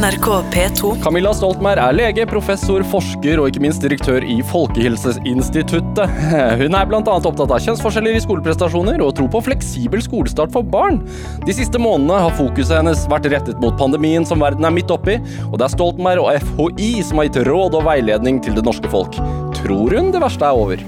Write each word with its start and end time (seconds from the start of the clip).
NRK 0.00 0.28
P2. 0.48 0.94
Camilla 1.04 1.28
Stoltenberg 1.36 1.76
er 1.82 1.92
lege, 1.92 2.24
professor, 2.24 2.80
forsker 2.88 3.36
og 3.42 3.50
ikke 3.50 3.60
minst 3.60 3.82
direktør 3.84 4.24
i 4.24 4.38
Folkehelseinstituttet. 4.48 6.14
Hun 6.62 6.76
er 6.78 6.86
bl.a. 6.88 7.00
opptatt 7.02 7.42
av 7.44 7.58
kjønnsforskjeller 7.60 8.16
i 8.16 8.22
skoleprestasjoner 8.24 9.02
og 9.04 9.12
tror 9.18 9.28
på 9.34 9.42
fleksibel 9.50 10.00
skolestart 10.00 10.54
for 10.54 10.64
barn. 10.64 11.02
De 11.44 11.52
siste 11.52 11.76
månedene 11.76 12.22
har 12.24 12.32
fokuset 12.38 12.78
hennes 12.78 13.02
vært 13.12 13.28
rettet 13.34 13.60
mot 13.60 13.76
pandemien 13.76 14.24
som 14.24 14.40
verden 14.40 14.64
er 14.64 14.72
midt 14.72 14.94
oppi, 14.94 15.18
og 15.50 15.58
det 15.60 15.66
er 15.66 15.74
Stoltenberg 15.74 16.24
og 16.24 16.46
FHI 16.46 16.88
som 17.04 17.20
har 17.20 17.28
gitt 17.28 17.42
råd 17.50 17.76
og 17.76 17.84
veiledning 17.90 18.40
til 18.46 18.56
det 18.56 18.64
norske 18.64 18.88
folk. 18.88 19.18
Tror 19.58 19.98
hun 19.98 20.08
det 20.14 20.22
verste 20.24 20.48
er 20.48 20.62
over? 20.62 20.86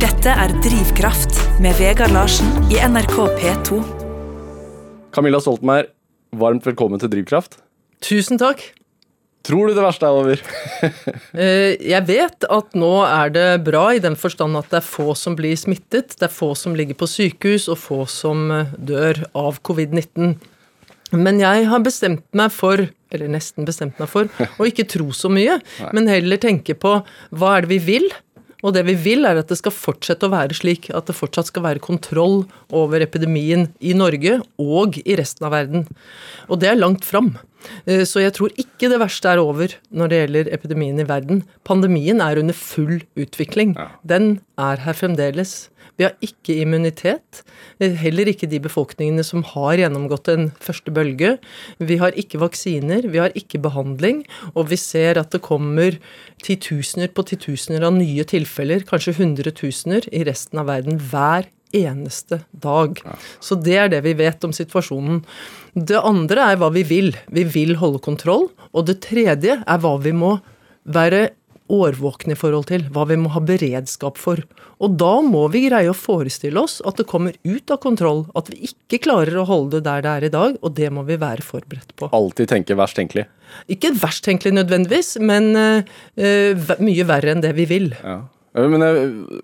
Dette 0.00 0.32
er 0.32 0.56
Drivkraft 0.64 1.36
med 1.60 1.76
Vegard 1.76 2.16
Larsen 2.16 2.48
i 2.72 2.80
NRK 2.80 3.18
P2. 3.36 3.82
Camilla 5.14 5.38
Stoltenberg, 5.44 5.92
varmt 6.40 6.66
velkommen 6.66 7.00
til 7.02 7.10
Drivkraft. 7.12 7.58
Tusen 8.04 8.40
takk. 8.40 8.62
Tror 9.44 9.68
du 9.68 9.74
det 9.76 9.84
verste 9.84 10.08
er 10.08 10.16
over? 10.22 10.40
Eh, 11.34 11.74
Jeg 11.82 12.04
vet 12.06 12.46
at 12.48 12.76
nå 12.78 12.92
er 13.04 13.32
det 13.34 13.46
bra 13.66 13.88
i 13.96 14.00
den 14.00 14.14
forstand 14.16 14.56
at 14.56 14.68
det 14.70 14.78
er 14.78 14.86
få 14.86 15.14
som 15.18 15.34
blir 15.36 15.56
smittet. 15.58 16.14
Det 16.16 16.28
er 16.28 16.32
få 16.32 16.52
som 16.56 16.76
ligger 16.78 16.96
på 16.96 17.08
sykehus, 17.10 17.66
og 17.72 17.80
få 17.82 18.04
som 18.10 18.46
eh, 18.54 18.72
dør 18.78 19.24
av 19.36 19.58
covid-19. 19.66 20.36
Men 21.14 21.40
jeg 21.42 21.66
har 21.68 21.82
bestemt 21.84 22.24
meg 22.36 22.52
for, 22.54 22.86
eller 23.14 23.30
nesten 23.34 23.66
bestemt 23.68 23.98
meg 24.00 24.08
for, 24.10 24.30
å 24.60 24.68
ikke 24.68 24.86
tro 24.90 25.10
så 25.14 25.28
mye, 25.32 25.58
men 25.94 26.08
heller 26.10 26.40
tenke 26.42 26.76
på 26.78 26.96
hva 27.34 27.56
er 27.58 27.66
det 27.66 27.74
vi 27.74 27.80
vil? 27.92 28.08
Og 28.64 28.72
det 28.72 28.86
vi 28.88 28.94
vil, 28.96 29.26
er 29.28 29.36
at 29.40 29.50
det 29.52 29.58
skal 29.60 29.74
fortsette 29.76 30.24
å 30.24 30.32
være 30.32 30.56
slik 30.56 30.88
at 30.96 31.10
det 31.10 31.16
fortsatt 31.18 31.50
skal 31.50 31.66
være 31.66 31.84
kontroll 31.84 32.46
over 32.72 33.04
epidemien 33.04 33.68
i 33.84 33.92
Norge 33.96 34.38
og 34.62 34.96
i 35.04 35.18
resten 35.20 35.44
av 35.44 35.52
verden. 35.52 35.84
Og 36.48 36.62
det 36.62 36.70
er 36.72 36.80
langt 36.80 37.04
fram. 37.04 37.34
Eh, 37.86 38.04
Så 38.08 38.20
jeg 38.24 38.32
tror 38.36 38.52
ikke 38.56 38.88
det 38.88 39.00
verste 39.00 39.28
er 39.28 39.40
over 39.42 39.68
når 39.92 40.08
det 40.08 40.20
gjelder 40.22 40.52
epidemien 40.56 41.00
i 41.00 41.08
verden. 41.08 41.44
Pandemien 41.64 42.20
er 42.20 42.40
under 42.40 42.56
full 42.56 43.02
utvikling. 43.16 43.76
Den 44.04 44.40
er 44.58 44.76
her 44.84 44.96
fremdeles. 44.96 45.68
Vi 45.98 46.06
har 46.06 46.14
ikke 46.24 46.56
immunitet. 46.62 47.42
Heller 47.78 48.30
ikke 48.30 48.48
de 48.50 48.60
befolkningene 48.62 49.24
som 49.26 49.44
har 49.54 49.78
gjennomgått 49.78 50.30
en 50.32 50.48
første 50.62 50.90
bølge. 50.94 51.36
Vi 51.78 51.98
har 52.02 52.16
ikke 52.18 52.40
vaksiner, 52.42 53.06
vi 53.10 53.22
har 53.22 53.34
ikke 53.38 53.62
behandling, 53.62 54.24
og 54.54 54.72
vi 54.72 54.78
ser 54.80 55.20
at 55.20 55.34
det 55.34 55.44
kommer 55.46 55.98
titusener 56.42 57.12
på 57.14 57.26
titusener 57.30 57.86
av 57.86 57.94
nye 57.96 58.26
tilfeller, 58.26 58.82
kanskje 58.88 59.16
hundretusener, 59.20 60.08
i 60.10 60.24
resten 60.26 60.62
av 60.62 60.70
verden 60.72 60.98
hver 61.12 61.46
eneste 61.74 62.40
dag. 62.50 62.98
Så 63.42 63.58
det 63.58 63.76
er 63.78 63.90
det 63.92 64.02
vi 64.06 64.14
vet 64.18 64.44
om 64.46 64.54
situasjonen. 64.54 65.22
Det 65.74 65.98
andre 65.98 66.50
er 66.52 66.60
hva 66.60 66.70
vi 66.74 66.84
vil. 66.86 67.14
Vi 67.34 67.46
vil 67.50 67.74
holde 67.80 68.02
kontroll. 68.02 68.48
Og 68.72 68.86
det 68.90 69.00
tredje 69.06 69.58
er 69.58 69.82
hva 69.82 69.96
vi 70.02 70.14
må 70.14 70.36
være 70.84 71.28
årvåkne 71.72 72.34
i 72.34 72.38
forhold 72.38 72.68
til, 72.68 72.84
hva 72.92 73.06
vi 73.08 73.16
må 73.20 73.30
ha 73.32 73.40
beredskap 73.44 74.18
for. 74.20 74.42
Og 74.84 74.98
da 75.00 75.12
må 75.24 75.46
vi 75.52 75.64
greie 75.68 75.88
å 75.90 75.96
forestille 75.96 76.60
oss 76.60 76.80
at 76.84 77.00
det 77.00 77.08
kommer 77.08 77.36
ut 77.46 77.72
av 77.72 77.80
kontroll, 77.84 78.26
at 78.36 78.50
vi 78.52 78.68
ikke 78.68 79.00
klarer 79.06 79.40
å 79.40 79.46
holde 79.48 79.78
det 79.78 79.86
der 79.88 80.04
det 80.04 80.12
er 80.12 80.28
i 80.28 80.34
dag, 80.34 80.58
og 80.60 80.76
det 80.76 80.90
må 80.92 81.06
vi 81.08 81.16
være 81.20 81.46
forberedt 81.46 81.96
på. 81.96 82.10
Alltid 82.12 82.50
tenke 82.52 82.76
verst 82.78 83.00
tenkelig. 83.00 83.26
Ikke 83.70 83.94
verst 83.96 84.26
tenkelig 84.26 84.54
nødvendigvis, 84.58 85.16
men 85.24 85.52
uh, 85.56 85.98
eh, 86.18 86.76
mye 86.82 87.08
verre 87.08 87.32
enn 87.32 87.44
det 87.44 87.54
vi 87.56 87.68
vil. 87.70 87.92
Ja. 88.02 88.22
Eh, 88.54 88.68
Men 88.70 88.86
jeg 88.86 89.40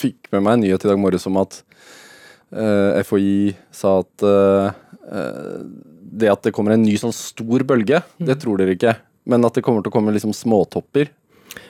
fikk 0.00 0.30
med 0.32 0.44
meg 0.44 0.56
en 0.56 0.64
nyhet 0.64 0.86
i 0.86 0.90
dag 0.90 1.00
morges 1.00 1.26
om 1.28 1.40
at 1.42 1.60
uh, 2.54 3.00
FHI 3.04 3.54
sa 3.74 3.98
at 4.02 4.24
uh, 4.24 4.70
eh, 5.10 5.58
det 6.14 6.30
at 6.30 6.46
det 6.46 6.54
kommer 6.54 6.76
en 6.76 6.84
ny 6.84 6.94
sånn 7.00 7.14
stor 7.14 7.64
bølge, 7.66 8.00
det 8.22 8.38
tror 8.42 8.60
dere 8.60 8.76
ikke. 8.76 8.94
Men 9.28 9.44
at 9.46 9.56
det 9.56 9.64
kommer 9.66 9.82
til 9.82 9.90
å 9.90 9.96
komme 9.96 10.12
liksom 10.14 10.34
småtopper. 10.36 11.08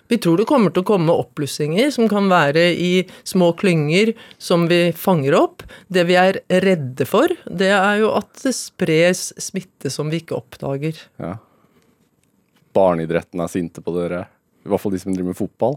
Vi 0.08 0.18
tror 0.20 0.40
det 0.40 0.48
kommer 0.48 0.72
til 0.74 0.84
å 0.84 0.88
komme 0.88 1.16
oppblussinger 1.24 1.90
som 1.94 2.08
kan 2.10 2.28
være 2.30 2.66
i 2.72 2.92
små 3.26 3.52
klynger 3.58 4.12
som 4.38 4.68
vi 4.70 4.88
fanger 4.96 5.36
opp. 5.38 5.64
Det 5.88 6.04
vi 6.08 6.18
er 6.20 6.40
redde 6.64 7.06
for, 7.08 7.32
det 7.48 7.72
er 7.74 8.02
jo 8.02 8.12
at 8.18 8.30
det 8.44 8.54
spres 8.56 9.30
smitte 9.40 9.92
som 9.92 10.12
vi 10.12 10.22
ikke 10.22 10.38
oppdager. 10.38 11.00
Ja. 11.22 11.36
Barneidretten 12.74 13.42
er 13.42 13.50
sinte 13.52 13.84
på 13.84 13.94
dere. 13.96 14.26
I 14.64 14.70
hvert 14.72 14.82
fall 14.82 14.94
de 14.94 15.02
som 15.02 15.14
driver 15.14 15.32
med 15.32 15.38
fotball. 15.38 15.76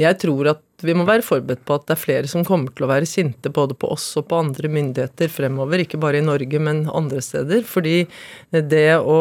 Jeg 0.00 0.16
tror 0.22 0.48
at 0.54 0.84
vi 0.86 0.94
må 0.96 1.04
være 1.04 1.24
forberedt 1.24 1.64
på 1.68 1.76
at 1.76 1.88
det 1.88 1.94
er 1.96 2.00
flere 2.00 2.28
som 2.30 2.44
kommer 2.46 2.72
til 2.72 2.86
å 2.86 2.90
være 2.90 3.08
sinte 3.08 3.50
både 3.52 3.76
på 3.76 3.90
oss 3.92 4.06
og 4.16 4.30
på 4.30 4.38
andre 4.40 4.70
myndigheter 4.72 5.28
fremover, 5.32 5.82
ikke 5.82 6.00
bare 6.00 6.22
i 6.22 6.24
Norge, 6.24 6.60
men 6.62 6.86
andre 6.88 7.20
steder. 7.24 7.66
Fordi 7.68 8.04
det 8.50 8.86
å 8.96 9.18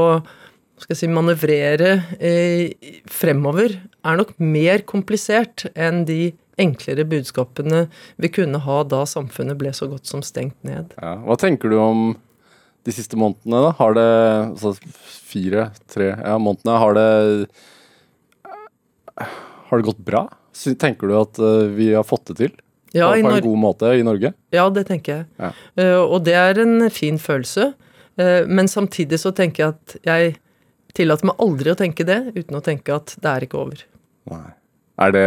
skal 0.80 0.96
jeg 0.96 1.02
si, 1.02 1.10
manøvrere 1.12 1.92
eh, 2.18 2.94
fremover 3.12 3.76
er 3.80 4.20
nok 4.20 4.36
mer 4.42 4.84
komplisert 4.88 5.68
enn 5.76 6.06
de 6.08 6.32
enklere 6.60 7.06
budskapene 7.08 7.86
vi 8.20 8.32
kunne 8.36 8.60
ha 8.66 8.82
da 8.88 9.06
samfunnet 9.08 9.60
ble 9.60 9.72
så 9.76 9.88
godt 9.92 10.10
som 10.10 10.24
stengt 10.26 10.58
ned. 10.68 10.94
Ja. 11.00 11.16
Hva 11.24 11.38
tenker 11.40 11.72
du 11.72 11.78
om 11.80 12.18
de 12.88 12.96
siste 12.96 13.20
månedene, 13.20 13.60
da? 13.68 13.74
Har 13.80 13.96
det 13.98 14.08
altså 14.56 14.74
fire, 15.30 15.70
tre 15.92 16.14
ja, 16.16 16.38
månedene, 16.42 16.80
har 16.84 16.96
det 16.98 17.10
Har 19.70 19.78
det 19.78 19.88
gått 19.92 20.04
bra? 20.04 20.26
Tenker 20.60 21.08
du 21.08 21.16
at 21.20 21.40
eh, 21.40 21.70
vi 21.76 21.94
har 21.94 22.08
fått 22.08 22.32
det 22.32 22.40
til? 22.40 22.58
Ja, 22.96 23.12
på 23.12 23.20
en 23.20 23.28
Nor- 23.28 23.44
god 23.46 23.60
måte 23.62 23.92
i 23.94 24.04
Norge? 24.04 24.34
Ja, 24.56 24.66
det 24.74 24.88
tenker 24.90 25.20
jeg. 25.20 25.26
Ja. 25.38 25.52
Uh, 25.78 26.02
og 26.02 26.24
det 26.26 26.34
er 26.34 26.58
en 26.64 26.90
fin 26.90 27.20
følelse. 27.22 27.74
Uh, 28.18 28.48
men 28.50 28.68
samtidig 28.72 29.20
så 29.22 29.30
tenker 29.36 29.64
jeg 29.64 29.76
at 29.76 29.96
jeg 30.10 30.40
tillater 31.00 31.32
meg 31.32 31.46
aldri 31.46 31.72
å 31.74 31.80
tenke 31.80 32.06
det 32.08 32.20
uten 32.36 32.60
å 32.60 32.66
tenke 32.66 33.00
at 33.00 33.16
det 33.20 33.32
er 33.32 33.48
ikke 33.48 33.62
over. 33.62 33.88
Nei. 34.30 34.50
Er 35.00 35.16
det 35.16 35.26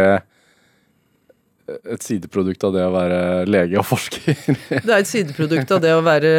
et 1.63 2.03
sideprodukt 2.03 2.63
av 2.67 2.73
det 2.75 2.83
å 2.85 2.91
være 2.93 3.19
lege 3.49 3.79
og 3.79 3.87
forsker? 3.87 4.35
Det 4.83 4.91
er 4.91 4.97
et 4.99 5.09
sideprodukt 5.09 5.71
av 5.71 5.79
det 5.81 5.93
å 5.95 6.01
være 6.03 6.31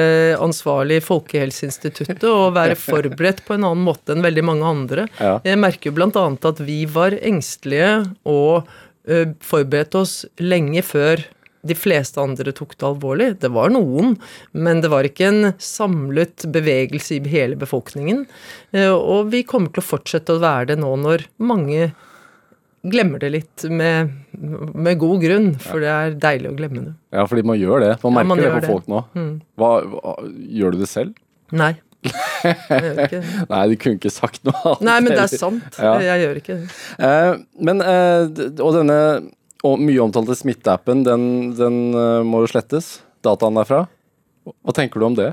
ansvarlig 0.44 1.00
i 1.00 1.04
Folkehelseinstituttet 1.04 2.26
og 2.28 2.52
være 2.58 2.76
forberedt 2.78 3.40
på 3.46 3.56
en 3.56 3.64
annen 3.70 3.86
måte 3.86 4.14
enn 4.14 4.24
veldig 4.24 4.44
mange 4.44 4.68
andre. 4.68 5.06
Ja. 5.16 5.38
Jeg 5.46 5.60
merker 5.62 5.90
jo 5.90 6.10
annet 6.20 6.50
at 6.50 6.60
vi 6.62 6.82
var 6.84 7.16
engstelige 7.16 8.04
og 8.28 8.68
forberedte 9.44 10.04
oss 10.04 10.14
lenge 10.40 10.84
før 10.84 11.24
de 11.64 11.76
fleste 11.78 12.20
andre 12.20 12.52
tok 12.56 12.74
det 12.78 12.86
alvorlig. 12.88 13.28
Det 13.42 13.50
var 13.54 13.72
noen, 13.72 14.14
men 14.52 14.82
det 14.84 14.90
var 14.92 15.06
ikke 15.08 15.28
en 15.30 15.52
samlet 15.62 16.44
bevegelse 16.54 17.16
i 17.18 17.22
hele 17.32 17.56
befolkningen. 17.60 18.24
Eh, 18.72 18.90
Og 18.92 19.30
vi 19.32 19.44
kommer 19.48 19.72
til 19.72 19.82
å 19.84 19.88
fortsette 19.88 20.36
å 20.36 20.42
være 20.42 20.74
det 20.74 20.80
nå 20.82 20.92
når 21.00 21.26
mange 21.38 21.92
glemmer 22.84 23.22
det 23.22 23.30
litt 23.32 23.64
med, 23.72 24.12
med 24.36 24.98
god 25.00 25.22
grunn, 25.22 25.48
for 25.62 25.80
det 25.80 25.88
er 25.88 26.16
deilig 26.20 26.50
å 26.50 26.56
glemme 26.58 26.82
det. 26.90 26.92
Ja, 27.16 27.24
fordi 27.30 27.44
man 27.48 27.56
gjør 27.56 27.80
det. 27.80 27.92
Man 28.04 28.12
Ja, 28.12 28.16
merker 28.18 28.28
man 28.28 28.42
det 28.44 28.52
på 28.52 28.72
folk 28.74 28.90
nå. 28.92 29.00
Mm. 29.16 29.32
Hva, 29.60 29.70
hva, 29.88 30.14
gjør 30.60 30.76
du 30.76 30.82
det 30.84 30.90
selv? 30.92 31.16
Nei. 31.54 31.72
Nei, 33.48 33.62
du 33.70 33.78
kunne 33.80 33.96
ikke 33.96 34.12
sagt 34.12 34.42
noe 34.44 34.58
annet. 34.60 34.84
Nei, 34.84 34.98
men 35.00 35.14
det 35.14 35.22
er 35.22 35.32
sant. 35.32 35.78
Ja. 35.80 35.94
Jeg 36.04 36.26
gjør 36.26 36.40
ikke 36.42 36.58
det. 36.60 36.68
Eh, 37.08 37.30
men, 37.64 37.80
eh, 37.80 38.44
og 38.60 38.76
denne 38.76 38.98
og 39.64 39.80
mye 39.80 40.02
omtalte 40.04 40.36
smitteappen, 40.36 41.04
den, 41.06 41.24
den 41.56 41.78
eh, 41.96 42.20
må 42.26 42.44
jo 42.44 42.50
slettes. 42.52 42.98
Dataen 43.24 43.56
derfra. 43.56 43.86
Hva 44.44 44.74
tenker 44.76 45.00
du 45.00 45.08
om 45.08 45.16
det? 45.16 45.32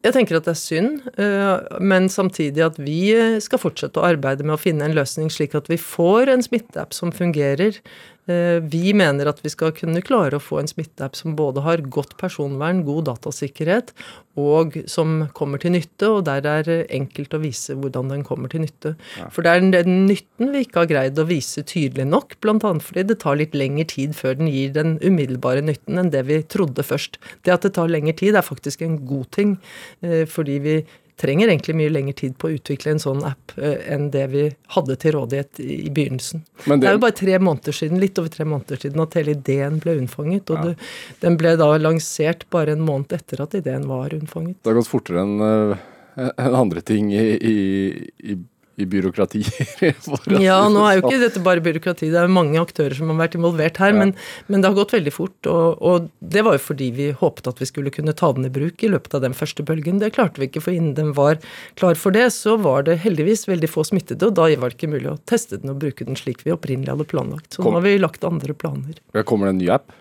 Jeg 0.00 0.14
tenker 0.16 0.38
at 0.38 0.46
det 0.48 0.54
er 0.54 0.58
synd, 0.58 0.94
øh, 1.20 1.80
men 1.84 2.08
samtidig 2.08 2.62
at 2.64 2.78
vi 2.80 3.12
øh, 3.12 3.36
skal 3.44 3.60
fortsette 3.60 4.00
å 4.00 4.06
arbeide 4.08 4.46
med 4.46 4.56
å 4.56 4.60
finne 4.60 4.86
en 4.86 4.96
løsning 4.96 5.28
slik 5.32 5.54
at 5.58 5.68
vi 5.68 5.76
får 5.76 6.32
en 6.32 6.44
smitteapp 6.44 6.96
som 6.96 7.12
fungerer. 7.12 7.82
Eh, 8.30 8.60
Vi 8.70 8.92
mener 8.96 9.30
at 9.30 9.40
vi 9.44 9.50
skal 9.52 9.72
kunne 9.76 10.02
klare 10.04 10.38
å 10.38 10.42
få 10.42 10.60
en 10.60 10.70
smitteapp 10.70 11.16
som 11.18 11.36
både 11.38 11.64
har 11.64 11.82
godt 11.82 12.16
personvern, 12.20 12.84
god 12.86 13.08
datasikkerhet, 13.08 13.92
og 14.40 14.76
som 14.90 15.26
kommer 15.36 15.60
til 15.60 15.74
nytte, 15.74 16.08
og 16.08 16.24
der 16.28 16.42
det 16.44 16.52
er 16.68 16.84
enkelt 16.96 17.34
å 17.34 17.40
vise 17.42 17.74
hvordan 17.76 18.12
den 18.12 18.22
kommer 18.26 18.52
til 18.52 18.62
nytte. 18.64 18.94
For 19.34 19.44
det 19.44 19.52
er 19.52 19.66
den 19.84 20.06
nytten 20.08 20.52
vi 20.54 20.62
ikke 20.64 20.84
har 20.84 20.90
greid 20.92 21.18
å 21.18 21.26
vise 21.28 21.64
tydelig 21.66 22.06
nok, 22.08 22.36
bl.a. 22.44 22.72
fordi 22.80 23.06
det 23.10 23.18
tar 23.24 23.40
litt 23.40 23.56
lengre 23.58 23.88
tid 23.90 24.14
før 24.16 24.38
den 24.38 24.50
gir 24.52 24.72
den 24.76 24.96
umiddelbare 25.02 25.64
nytten 25.66 26.00
enn 26.00 26.12
det 26.14 26.24
vi 26.30 26.40
trodde 26.46 26.84
først. 26.86 27.18
Det 27.44 27.54
at 27.56 27.66
det 27.66 27.74
tar 27.78 27.90
lengre 27.90 28.16
tid, 28.16 28.38
er 28.38 28.46
faktisk 28.46 28.84
en 28.86 29.00
god 29.08 29.30
ting, 29.36 29.56
eh, 30.02 30.24
fordi 30.30 30.58
vi 30.62 30.76
trenger 31.20 31.52
egentlig 31.52 31.76
mye 31.78 31.92
lengre 31.92 32.16
tid 32.16 32.36
på 32.40 32.48
å 32.48 32.54
utvikle 32.56 32.94
en 32.94 33.02
sånn 33.02 33.22
app 33.28 33.54
eh, 33.60 33.76
enn 33.92 34.08
det 34.14 34.24
vi 34.32 34.46
hadde 34.74 34.96
til 35.02 35.14
rådighet 35.18 35.60
i 35.62 35.92
begynnelsen. 35.92 36.44
Men 36.70 36.82
Det 36.82 36.90
er 36.90 36.96
jo 36.96 37.04
bare 37.04 37.18
tre 37.20 37.38
måneder 37.42 37.76
siden, 37.76 38.00
litt 38.02 38.18
over 38.20 38.32
tre 38.32 38.48
måneder 38.48 38.80
siden 38.84 39.04
at 39.04 39.18
hele 39.18 39.36
ideen 39.36 39.78
ble 39.82 39.98
unnfanget. 40.00 40.50
Og 40.50 40.70
det, 40.70 40.90
den 41.24 41.38
ble 41.40 41.54
da 41.60 41.70
lansert 41.80 42.48
bare 42.54 42.76
en 42.76 42.84
måned 42.86 43.12
etter 43.16 43.44
at 43.44 43.56
ideen 43.58 43.88
var 43.90 44.16
unnfanget. 44.16 44.58
det 44.62 44.72
har 44.72 44.80
gått 44.80 44.90
fortere 44.90 45.24
enn 45.26 45.78
en 46.20 46.54
andre 46.54 46.80
ting 46.80 47.12
i, 47.14 47.26
i, 47.36 48.10
i, 48.18 48.36
i 48.80 48.86
byråkratier. 48.90 49.48
ja, 50.40 50.58
nå 50.72 50.84
er 50.86 50.98
jo 50.98 51.02
ikke 51.04 51.14
sånn. 51.14 51.24
dette 51.24 51.42
bare 51.44 51.64
byråkrati, 51.64 52.10
det 52.12 52.20
er 52.20 52.32
mange 52.32 52.60
aktører 52.60 52.96
som 52.96 53.12
har 53.12 53.18
vært 53.20 53.36
involvert 53.38 53.80
her. 53.82 53.92
Ja. 53.92 53.98
Men, 54.02 54.14
men, 54.48 54.62
det 54.62 54.70
har 54.70 54.78
gått 54.78 54.94
veldig 54.96 55.14
fort, 55.14 55.38
og, 55.50 55.80
og, 55.84 56.08
det 56.20 56.44
var 56.46 56.58
jo 56.58 56.64
fordi 56.64 56.90
vi 56.96 57.10
håpet 57.20 57.50
at 57.50 57.62
vi 57.62 57.68
skulle 57.68 57.94
kunne 57.94 58.16
ta 58.16 58.32
den 58.36 58.48
i 58.48 58.52
bruk 58.52 58.84
i 58.86 58.92
løpet 58.92 59.16
av 59.18 59.24
den 59.26 59.36
første 59.36 59.66
bølgen. 59.66 60.00
Det 60.02 60.12
klarte 60.16 60.42
vi 60.42 60.50
ikke, 60.50 60.64
for 60.66 60.76
innen 60.76 60.96
den 60.98 61.14
var 61.18 61.40
klar 61.80 61.98
for 61.98 62.16
det, 62.16 62.28
så 62.36 62.56
var 62.60 62.88
det 62.88 63.00
heldigvis 63.04 63.46
veldig 63.50 63.70
få 63.70 63.86
smittede, 63.92 64.30
og 64.30 64.38
da 64.38 64.48
var 64.60 64.72
det 64.72 64.80
ikke 64.80 64.92
mulig 64.94 65.12
å 65.12 65.18
teste 65.30 65.60
den 65.60 65.74
og 65.74 65.80
bruke 65.82 66.06
den 66.08 66.18
slik 66.18 66.44
vi 66.46 66.54
opprinnelig 66.54 66.94
hadde 66.94 67.08
planlagt. 67.10 67.52
Så 67.54 67.64
Kom. 67.64 67.74
nå 67.74 67.80
har 67.80 67.88
vi 67.88 67.98
lagt 68.00 68.26
andre 68.26 68.56
planer. 68.56 69.00
Kommer 69.24 69.50
det 69.50 69.56
en 69.56 69.62
ny 69.64 69.72
app? 69.76 69.92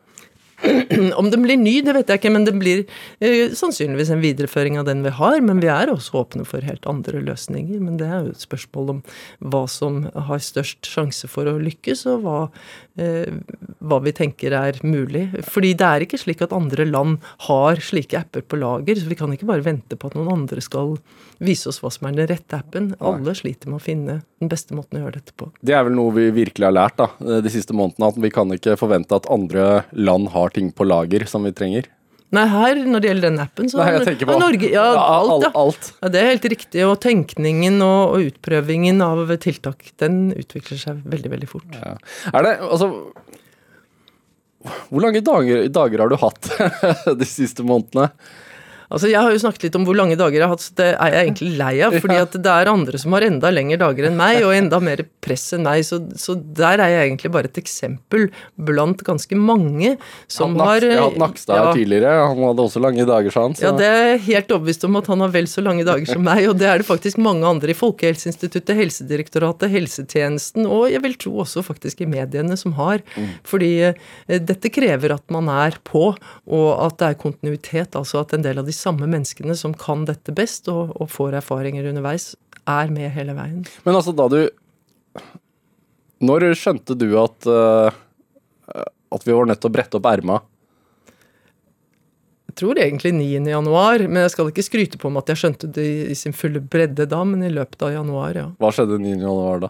Om 1.20 1.30
den 1.32 1.44
blir 1.46 1.60
ny, 1.60 1.80
det 1.86 1.94
vet 1.96 2.12
jeg 2.12 2.20
ikke, 2.20 2.32
men 2.34 2.46
det 2.48 2.54
blir 2.60 2.82
eh, 3.24 3.54
sannsynligvis 3.56 4.12
en 4.14 4.24
videreføring 4.24 4.80
av 4.80 4.88
den 4.90 5.04
vi 5.06 5.14
har. 5.16 5.38
Men 5.46 5.62
vi 5.64 5.70
er 5.72 5.92
også 5.92 6.24
åpne 6.24 6.46
for 6.48 6.66
helt 6.66 6.88
andre 6.90 7.22
løsninger. 7.24 7.80
Men 7.84 8.00
det 8.02 8.10
er 8.10 8.26
jo 8.26 8.34
et 8.34 8.46
spørsmål 8.46 8.94
om 8.96 9.02
hva 9.52 9.64
som 9.72 10.02
har 10.30 10.44
størst 10.44 10.90
sjanse 10.90 11.30
for 11.32 11.50
å 11.50 11.58
lykkes, 11.62 12.06
og 12.12 12.26
hva, 12.26 12.40
eh, 13.00 13.40
hva 13.80 14.02
vi 14.06 14.16
tenker 14.16 14.56
er 14.58 14.82
mulig. 14.84 15.30
Fordi 15.48 15.74
det 15.80 15.90
er 15.90 16.08
ikke 16.08 16.22
slik 16.22 16.44
at 16.46 16.56
andre 16.56 16.88
land 16.90 17.20
har 17.48 17.80
slike 17.84 18.20
apper 18.20 18.44
på 18.44 18.60
lager, 18.60 19.00
så 19.00 19.12
vi 19.12 19.20
kan 19.20 19.36
ikke 19.36 19.50
bare 19.50 19.66
vente 19.66 20.00
på 20.00 20.12
at 20.12 20.20
noen 20.20 20.34
andre 20.42 20.64
skal 20.66 20.98
vise 21.40 21.72
oss 21.72 21.80
hva 21.84 21.92
som 21.94 22.10
er 22.10 22.20
den 22.20 22.32
rette 22.34 22.60
appen. 22.60 22.94
Alle 23.00 23.36
sliter 23.38 23.72
med 23.72 23.80
å 23.80 23.86
finne 23.86 24.22
den 24.40 24.52
beste 24.52 24.76
måten 24.78 25.00
å 25.00 25.06
gjøre 25.06 25.20
dette 25.20 25.36
på. 25.36 25.50
Det 25.66 25.76
er 25.76 25.86
vel 25.88 25.98
noe 25.98 26.16
vi 26.16 26.30
virkelig 26.36 26.70
har 26.70 26.76
lært 26.76 27.00
da, 27.00 27.10
de 27.44 27.52
siste 27.54 27.76
månedene, 27.76 28.12
at 28.14 28.20
vi 28.24 28.32
kan 28.34 28.56
ikke 28.56 28.78
forvente 28.80 29.18
at 29.18 29.30
andre 29.32 29.84
land 29.92 30.32
har 30.36 30.54
ting 30.56 30.72
på 30.72 30.88
lager 30.88 31.28
som 31.30 31.48
vi 31.48 31.54
trenger? 31.56 31.90
Nei, 32.36 32.44
her, 32.46 32.78
når 32.86 33.02
det 33.02 33.10
gjelder 33.10 33.32
den 33.32 33.42
appen, 33.42 33.70
så 33.72 33.80
Nei, 33.80 33.88
jeg 33.96 34.06
tenker 34.06 34.28
på 34.30 34.36
Norge, 34.38 34.68
ja, 34.70 34.84
alt, 35.02 35.46
ja. 35.48 35.50
alt. 35.58 35.88
ja. 35.98 36.12
Det 36.14 36.20
er 36.20 36.28
helt 36.30 36.46
riktig. 36.54 36.84
Og 36.86 37.00
tenkningen 37.02 37.80
og, 37.82 38.02
og, 38.14 38.28
utprøvingen 38.30 39.02
av 39.02 39.32
tiltak, 39.42 39.90
den 40.02 40.28
utvikler 40.38 40.78
seg 40.78 41.00
veldig, 41.10 41.32
veldig 41.34 41.50
fort. 41.50 41.66
Ja. 41.74 41.96
Er 42.30 42.46
det, 42.46 42.54
altså 42.68 42.92
Hvor 44.92 45.02
lange 45.02 45.24
dager, 45.26 45.66
dager 45.74 46.06
har 46.06 46.14
du 46.14 46.20
hatt 46.22 46.52
de 47.24 47.30
siste 47.30 47.66
månedene? 47.66 48.12
Altså, 48.90 49.10
Jeg 49.12 49.22
har 49.22 49.30
jo 49.30 49.42
snakket 49.42 49.68
litt 49.68 49.76
om 49.78 49.86
hvor 49.86 49.98
lange 49.98 50.18
dager 50.18 50.40
jeg 50.40 50.48
har 50.48 50.56
hatt, 50.56 50.64
så 50.66 50.74
det 50.80 50.88
er 50.96 51.14
jeg 51.14 51.28
egentlig 51.28 51.50
lei 51.60 51.74
av. 51.86 51.96
fordi 52.02 52.18
at 52.18 52.38
det 52.42 52.54
er 52.54 52.72
andre 52.72 53.02
som 53.02 53.14
har 53.14 53.26
enda 53.28 53.52
lengre 53.54 53.78
dager 53.78 54.08
enn 54.10 54.18
meg, 54.18 54.40
og 54.42 54.54
enda 54.56 54.80
mer 54.82 55.04
press 55.22 55.46
enn 55.54 55.68
meg. 55.68 55.84
Så, 55.86 56.00
så 56.18 56.34
der 56.34 56.82
er 56.82 56.94
jeg 56.96 57.10
egentlig 57.12 57.32
bare 57.36 57.52
et 57.52 57.60
eksempel 57.62 58.30
blant 58.58 59.04
ganske 59.06 59.38
mange 59.38 59.96
som 60.26 60.56
han, 60.58 60.66
har 60.66 60.88
Jeg 60.88 60.98
har 60.98 61.06
hatt 61.12 61.20
Nakstad 61.22 61.60
ja, 61.60 61.68
tidligere, 61.78 62.16
han 62.32 62.42
hadde 62.48 62.66
også 62.66 62.82
lange 62.82 63.06
dager, 63.06 63.36
sa 63.36 63.46
han. 63.46 63.58
Så. 63.58 63.68
Ja, 63.68 63.76
det 63.78 63.90
er 63.90 64.02
jeg 64.08 64.24
helt 64.30 64.56
overbevist 64.58 64.88
om 64.90 64.98
at 65.02 65.12
han 65.14 65.24
har 65.26 65.36
vel 65.38 65.52
så 65.52 65.64
lange 65.66 65.86
dager 65.86 66.10
som 66.10 66.26
meg, 66.26 66.48
og 66.50 66.58
det 66.62 66.72
er 66.72 66.82
det 66.82 66.90
faktisk 66.90 67.22
mange 67.22 67.46
andre 67.46 67.76
i 67.76 67.78
Folkehelseinstituttet, 67.78 68.74
Helsedirektoratet, 68.80 69.70
helsetjenesten, 69.74 70.66
og 70.66 70.90
jeg 70.90 71.04
vil 71.06 71.18
tro 71.22 71.36
også 71.46 71.62
faktisk 71.68 72.02
i 72.02 72.10
mediene 72.10 72.58
som 72.58 72.74
har. 72.80 73.06
Mm. 73.14 73.30
Fordi 73.54 73.72
eh, 73.92 74.42
dette 74.42 74.74
krever 74.74 75.14
at 75.14 75.26
man 75.34 75.52
er 75.54 75.78
på, 75.86 76.10
og 76.50 76.70
at 76.88 76.98
det 76.98 77.14
er 77.14 77.22
kontinuitet. 77.22 77.94
Altså 78.00 78.24
at 78.24 78.34
en 78.34 78.46
del 78.46 78.62
av 78.62 78.66
de 78.66 78.79
samme 78.80 79.08
menneskene 79.10 79.56
som 79.58 79.76
kan 79.78 80.06
dette 80.08 80.34
best 80.36 80.70
og, 80.72 80.94
og 81.00 81.12
får 81.12 81.40
erfaringer 81.42 81.90
underveis, 81.92 82.32
er 82.70 82.92
med 82.94 83.12
hele 83.16 83.36
veien. 83.38 83.64
Men 83.86 83.98
altså, 83.98 84.14
da 84.16 84.28
du 84.32 84.42
Når 86.20 86.50
skjønte 86.60 86.98
du 87.00 87.08
at, 87.20 87.48
uh, 87.48 87.92
at 89.16 89.28
vi 89.28 89.36
var 89.36 89.48
nødt 89.48 89.62
til 89.64 89.72
å 89.72 89.76
brette 89.76 90.00
opp 90.00 90.08
erma? 90.10 90.42
Jeg 92.50 92.58
tror 92.60 92.80
egentlig 92.82 93.14
9. 93.16 93.46
januar, 93.48 94.04
men 94.10 94.26
jeg 94.26 94.34
skal 94.34 94.50
ikke 94.52 94.66
skryte 94.66 95.00
på 95.00 95.12
meg 95.14 95.24
at 95.24 95.32
jeg 95.32 95.42
skjønte 95.44 95.70
det 95.78 95.86
i 96.12 96.18
sin 96.18 96.36
fulle 96.36 96.60
bredde 96.60 97.06
da, 97.08 97.22
men 97.24 97.46
i 97.46 97.52
løpet 97.54 97.86
av 97.88 97.94
januar, 97.94 98.36
ja. 98.36 98.48
Hva 98.60 98.72
skjedde 98.76 98.98
9. 99.00 99.14
januar 99.16 99.64
da? 99.64 99.70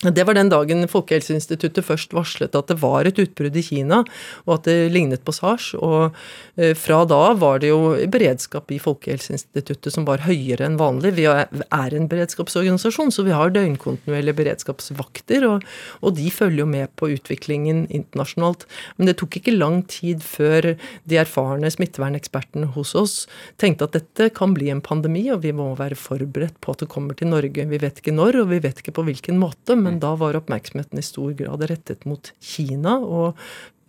Det 0.00 0.24
var 0.24 0.32
den 0.32 0.48
dagen 0.48 0.86
Folkehelseinstituttet 0.88 1.84
først 1.84 2.14
varslet 2.16 2.54
at 2.56 2.70
det 2.70 2.78
var 2.80 3.04
et 3.04 3.18
utbrudd 3.20 3.56
i 3.60 3.62
Kina, 3.66 3.98
og 4.46 4.54
at 4.54 4.68
det 4.70 4.92
lignet 4.94 5.20
på 5.26 5.34
SARS. 5.36 5.74
Og 5.76 6.16
eh, 6.56 6.72
fra 6.72 7.02
da 7.04 7.34
var 7.36 7.60
det 7.60 7.68
jo 7.68 7.92
beredskap 8.08 8.72
i 8.72 8.78
Folkehelseinstituttet 8.80 9.92
som 9.92 10.06
var 10.08 10.24
høyere 10.24 10.64
enn 10.64 10.78
vanlig. 10.80 11.12
Vi 11.18 11.26
er 11.28 11.96
en 11.98 12.08
beredskapsorganisasjon, 12.08 13.12
så 13.12 13.26
vi 13.26 13.34
har 13.36 13.52
døgnkontinuerlige 13.52 14.38
beredskapsvakter, 14.38 15.44
og, 15.50 15.68
og 16.00 16.16
de 16.16 16.32
følger 16.32 16.62
jo 16.64 16.70
med 16.72 16.88
på 16.96 17.10
utviklingen 17.18 17.84
internasjonalt. 17.92 18.64
Men 18.96 19.10
det 19.10 19.18
tok 19.20 19.36
ikke 19.36 19.58
lang 19.58 19.82
tid 19.84 20.24
før 20.24 20.70
de 20.80 21.20
erfarne 21.20 21.68
smittevernekspertene 21.76 22.72
hos 22.72 22.94
oss 22.96 23.18
tenkte 23.60 23.84
at 23.84 23.98
dette 23.98 24.30
kan 24.32 24.56
bli 24.56 24.72
en 24.72 24.80
pandemi, 24.80 25.26
og 25.28 25.44
vi 25.44 25.52
må 25.52 25.74
være 25.76 25.98
forberedt 25.98 26.56
på 26.64 26.72
at 26.72 26.86
det 26.86 26.90
kommer 26.96 27.20
til 27.20 27.28
Norge. 27.34 27.68
Vi 27.68 27.84
vet 27.84 28.00
ikke 28.00 28.16
når, 28.16 28.40
og 28.46 28.52
vi 28.54 28.64
vet 28.64 28.80
ikke 28.80 28.96
på 28.96 29.04
hvilken 29.04 29.36
måte. 29.44 29.76
men 29.76 29.89
men 29.90 30.00
da 30.02 30.14
var 30.20 30.38
oppmerksomheten 30.38 31.00
i 31.00 31.04
stor 31.04 31.34
grad 31.38 31.66
rettet 31.70 32.06
mot 32.08 32.32
Kina 32.40 32.96
og 33.00 33.40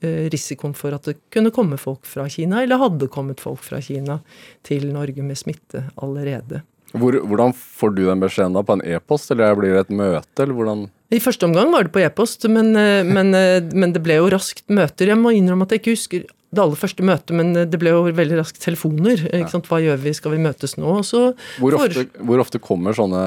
eh, 0.02 0.28
risikoen 0.34 0.76
for 0.78 0.98
at 0.98 1.08
det 1.10 1.18
kunne 1.34 1.54
komme 1.54 1.80
folk 1.82 2.10
fra 2.10 2.28
Kina, 2.32 2.64
eller 2.64 2.82
hadde 2.82 3.12
kommet 3.12 3.44
folk 3.44 3.64
fra 3.66 3.82
Kina 3.84 4.20
til 4.68 4.90
Norge 4.94 5.26
med 5.26 5.40
smitte 5.40 5.88
allerede. 6.02 6.64
Hvor, 6.92 7.16
hvordan 7.24 7.54
får 7.56 7.94
du 7.96 8.02
den 8.04 8.20
beskjeden 8.20 8.58
da? 8.58 8.66
På 8.68 8.76
en 8.76 8.84
e-post, 8.84 9.32
eller 9.32 9.56
blir 9.56 9.78
det 9.78 9.86
et 9.86 9.96
møte, 9.96 10.44
eller 10.44 10.58
hvordan? 10.58 10.84
I 11.12 11.22
første 11.24 11.48
omgang 11.48 11.72
var 11.72 11.88
det 11.88 11.94
på 11.96 12.04
e-post, 12.04 12.48
men, 12.52 12.74
eh, 12.76 13.08
men, 13.08 13.34
eh, 13.38 13.64
men, 13.72 13.96
det 13.96 14.04
ble 14.04 14.20
jo 14.20 14.30
raskt 14.32 14.68
møter. 14.72 15.12
Jeg 15.14 15.20
må 15.20 15.34
innrømme 15.36 15.68
at 15.68 15.76
jeg 15.76 15.84
ikke 15.84 15.96
husker 15.96 16.28
det 16.52 16.60
aller 16.60 16.76
første 16.76 17.06
møtet, 17.08 17.32
men 17.38 17.54
det 17.56 17.80
ble 17.80 17.94
jo 17.94 18.04
veldig 18.12 18.42
raskt 18.42 18.60
telefoner. 18.60 19.24
Hva 19.70 19.80
gjør 19.80 20.02
vi, 20.04 20.12
skal 20.18 20.36
vi 20.36 20.44
møtes 20.44 20.76
nå? 20.76 21.00
Hvor 21.00 21.78
ofte, 21.78 22.10
hvor 22.20 22.44
ofte 22.44 22.60
kommer 22.60 22.96
sånne 22.98 23.24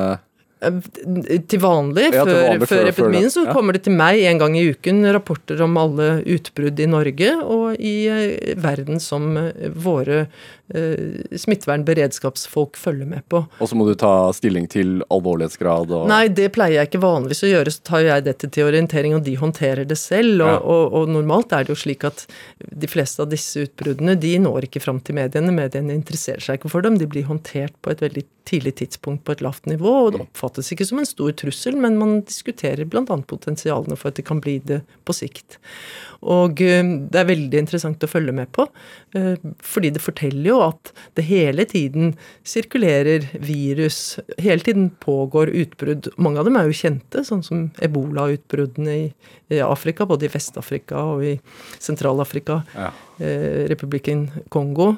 til 1.48 1.60
vanlig, 1.62 2.08
ja, 2.14 2.24
til 2.24 2.36
vanlig 2.38 2.66
før, 2.66 2.80
før, 2.80 2.90
epidemien, 2.90 3.30
så 3.32 3.44
kommer 3.50 3.76
det 3.76 3.84
til 3.86 3.96
meg 3.96 4.22
en 4.28 4.40
gang 4.40 4.56
i 4.58 4.64
uken 4.72 5.04
rapporter 5.14 5.60
om 5.64 5.76
alle 5.80 6.08
utbrudd 6.34 6.80
i 6.80 6.88
Norge 6.90 7.30
og 7.42 7.78
i 7.78 7.94
eh, 8.10 8.54
verden 8.60 9.00
som 9.02 9.34
eh, 9.40 9.70
våre 9.84 10.24
uh, 10.26 11.36
smittevernberedskapsfolk 11.36 12.78
følger 12.80 13.08
med 13.10 13.24
på. 13.30 13.42
Og 13.58 13.70
så 13.70 13.78
må 13.78 13.86
du 13.88 13.94
ta 13.98 14.32
stilling 14.36 14.68
til 14.70 15.00
alvorlighetsgrad 15.12 15.92
og 15.94 16.08
Nei, 16.10 16.26
det 16.32 16.50
pleier 16.54 16.80
jeg 16.80 16.90
ikke 16.90 17.02
vanligvis 17.04 17.44
å 17.46 17.52
gjøre. 17.52 17.74
Så 17.74 17.84
tar 17.90 18.04
jeg 18.06 18.26
dette 18.28 18.50
til 18.54 18.68
orientering, 18.68 19.16
og 19.18 19.24
de 19.26 19.36
håndterer 19.40 19.88
det 19.88 19.98
selv. 20.00 20.38
Og, 20.40 20.52
ja. 20.52 20.60
og, 20.60 20.84
og, 21.00 21.10
normalt 21.14 21.54
er 21.54 21.66
det 21.66 21.74
jo 21.74 21.80
slik 21.84 22.06
at 22.08 22.26
de 22.64 22.90
fleste 22.90 23.24
av 23.24 23.32
disse 23.32 23.66
utbruddene 23.66 24.16
de 24.20 24.36
når 24.44 24.68
ikke 24.68 24.82
fram 24.84 25.02
til 25.04 25.18
mediene. 25.18 25.54
Mediene 25.54 25.96
interesserer 25.96 26.42
seg 26.44 26.60
ikke 26.60 26.72
for 26.72 26.86
dem. 26.86 26.98
De 27.00 27.08
blir 27.10 27.28
håndtert 27.28 27.76
på 27.84 27.92
et 27.92 28.04
veldig 28.04 28.26
tidlig 28.48 28.74
tidspunkt 28.80 29.24
på 29.24 29.34
et 29.34 29.42
lavt 29.44 29.66
nivå. 29.66 29.92
og 30.04 30.12
Det 30.12 30.22
oppfattes 30.24 30.70
ikke 30.72 30.86
som 30.88 31.00
en 31.00 31.08
stor 31.08 31.32
trussel, 31.40 31.76
men 31.80 31.96
man 32.00 32.18
diskuterer 32.28 32.84
bl.a. 32.88 33.04
potensialene 33.04 33.96
for 33.96 34.10
at 34.10 34.18
det 34.20 34.26
kan 34.28 34.42
bli 34.44 34.58
det 34.64 34.82
på 35.04 35.16
sikt. 35.16 35.58
Og 36.24 36.60
eh, 36.64 36.84
det 36.84 37.20
er 37.20 37.30
veldig 37.30 37.62
interessant 37.64 38.04
å 38.04 38.10
følge 38.10 38.34
med 38.36 38.50
på, 38.56 38.66
eh, 39.16 39.40
fordi 39.64 39.92
det 39.94 40.04
forteller 40.04 40.50
jo 40.50 40.60
at 40.66 40.92
det 41.18 41.26
hele 41.28 41.66
tiden 41.68 42.14
sirkulerer 42.46 43.30
virus. 43.40 44.18
Hele 44.38 44.64
tiden 44.64 44.90
pågår 45.04 45.52
utbrudd. 45.64 46.10
Mange 46.16 46.40
av 46.40 46.48
dem 46.48 46.60
er 46.60 46.68
jo 46.68 46.78
kjente, 46.84 47.24
sånn 47.26 47.44
som 47.46 47.66
ebola-utbruddene 47.84 48.98
i 49.52 49.60
Afrika, 49.64 50.06
både 50.08 50.28
i 50.28 50.32
Vest-Afrika 50.32 51.00
og 51.14 51.24
i 51.24 51.34
Sentral-Afrika, 51.82 52.62
ja. 52.76 52.92
Eh, 53.22 53.64
republikken 53.70 54.26
Kongo. 54.50 54.96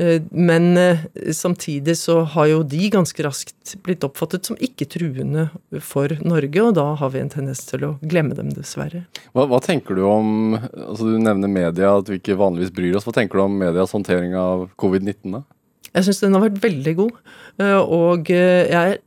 Eh, 0.00 0.22
men 0.30 0.76
eh, 0.76 0.98
samtidig 1.32 1.98
så 1.98 2.20
har 2.20 2.46
jo 2.48 2.62
de 2.64 2.88
ganske 2.92 3.24
raskt 3.24 3.74
blitt 3.84 4.04
oppfattet 4.06 4.48
som 4.48 4.56
ikke 4.56 4.88
truende 4.88 5.48
for 5.84 6.14
Norge, 6.24 6.62
og 6.64 6.72
da 6.78 6.86
har 6.96 7.12
vi 7.12 7.20
en 7.20 7.32
tendens 7.32 7.66
til 7.68 7.84
å 7.84 7.92
glemme 8.00 8.36
dem, 8.38 8.52
dessverre. 8.56 9.04
Hva, 9.36 9.44
hva 9.50 9.60
tenker 9.64 9.98
du 9.98 10.06
om 10.08 10.56
altså 10.56 11.10
Du 11.10 11.18
nevner 11.20 11.52
media, 11.52 11.92
at 11.98 12.08
vi 12.08 12.20
ikke 12.20 12.38
vanligvis 12.40 12.72
bryr 12.74 12.96
oss. 12.96 13.04
Hva 13.08 13.16
tenker 13.18 13.40
du 13.40 13.44
om 13.44 13.60
medias 13.60 13.92
håndtering 13.96 14.34
av 14.38 14.70
covid-19, 14.80 15.36
da? 15.36 15.44
Jeg 15.90 16.06
syns 16.06 16.22
den 16.22 16.36
har 16.38 16.46
vært 16.46 16.64
veldig 16.64 16.96
god. 17.02 17.22
Eh, 17.60 17.78
og 17.82 18.32
jeg 18.32 18.96
er 18.96 19.00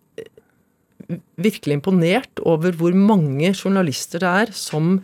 virkelig 1.41 1.79
imponert 1.79 2.41
over 2.47 2.75
hvor 2.77 2.93
mange 2.95 3.49
journalister 3.51 4.21
det 4.23 4.29
er 4.43 4.53
som 4.55 4.95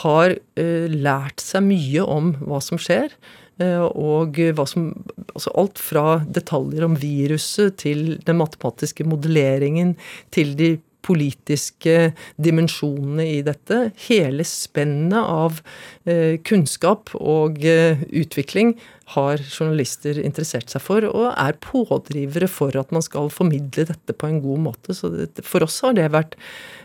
har 0.00 0.32
lært 0.56 1.42
seg 1.44 1.66
mye 1.66 2.04
om 2.08 2.32
hva 2.40 2.60
som 2.64 2.80
skjer. 2.80 3.12
Eh, 3.60 3.82
og 3.82 4.38
som 4.70 4.92
Altså 5.32 5.52
alt 5.56 5.80
fra 5.80 6.06
detaljer 6.28 6.84
om 6.84 6.96
viruset 7.00 7.78
til 7.80 8.18
den 8.26 8.36
matematiske 8.36 9.06
modelleringen 9.08 9.94
til 10.34 10.52
de 10.58 10.74
politiske 11.02 12.12
dimensjonene 12.42 13.26
i 13.38 13.40
dette. 13.46 13.78
Hele 14.06 14.46
spennet 14.46 15.18
av 15.18 15.60
eh, 16.06 16.38
kunnskap 16.46 17.12
og 17.18 17.62
eh, 17.66 18.02
utvikling 18.22 18.74
har 19.16 19.42
journalister 19.42 20.20
interessert 20.22 20.72
seg 20.72 20.84
for, 20.84 21.04
og 21.08 21.32
er 21.32 21.58
pådrivere 21.64 22.48
for 22.48 22.76
at 22.78 22.94
man 22.94 23.04
skal 23.04 23.32
formidle 23.34 23.88
dette 23.90 24.16
på 24.16 24.30
en 24.30 24.40
god 24.44 24.64
måte. 24.68 24.96
Så 24.96 25.10
for 25.44 25.66
oss 25.66 25.82
har 25.84 25.96
det 25.98 26.12
vært 26.14 26.38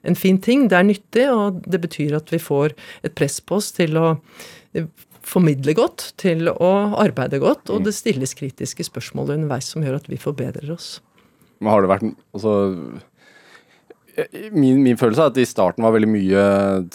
en 0.08 0.18
fin 0.18 0.42
ting. 0.42 0.68
Det 0.68 0.80
er 0.80 0.90
nyttig, 0.90 1.28
og 1.32 1.62
det 1.68 1.84
betyr 1.86 2.18
at 2.20 2.34
vi 2.34 2.42
får 2.42 2.76
et 3.08 3.16
press 3.18 3.40
på 3.44 3.62
oss 3.62 3.72
til 3.78 4.00
å 4.02 4.08
formidle 5.28 5.76
godt, 5.78 6.12
til 6.22 6.48
å 6.52 6.72
arbeide 7.02 7.42
godt, 7.44 7.70
og 7.74 7.84
det 7.86 7.96
stilles 7.98 8.34
kritiske 8.38 8.86
spørsmål 8.88 9.36
underveis 9.36 9.70
som 9.74 9.84
gjør 9.84 10.00
at 10.00 10.10
vi 10.12 10.20
forbedrer 10.22 10.72
oss. 10.74 10.98
Men 11.60 11.74
har 11.74 11.84
det 11.84 11.92
vært 11.92 12.06
altså 12.38 12.54
min, 14.56 14.80
min 14.82 14.98
følelse 14.98 15.24
er 15.26 15.32
at 15.32 15.36
det 15.38 15.46
i 15.46 15.50
starten 15.50 15.86
var 15.86 15.94
veldig 15.96 16.10
mye 16.10 16.46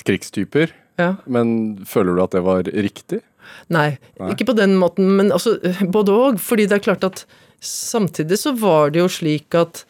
krigstyper. 0.03 0.73
Ja. 1.01 1.15
Men 1.31 1.53
føler 1.89 2.17
du 2.17 2.23
at 2.25 2.35
det 2.35 2.43
var 2.47 2.67
riktig? 2.67 3.23
Nei, 3.73 3.97
Nei. 4.19 4.33
ikke 4.33 4.49
på 4.51 4.57
den 4.59 4.77
måten, 4.81 5.11
men 5.19 5.33
altså 5.35 5.57
både 5.95 6.15
òg. 6.15 6.41
Fordi 6.43 6.67
det 6.71 6.79
er 6.79 6.87
klart 6.89 7.07
at 7.07 7.25
samtidig 7.62 8.41
så 8.41 8.55
var 8.59 8.93
det 8.95 9.03
jo 9.03 9.11
slik 9.12 9.55
at 9.59 9.85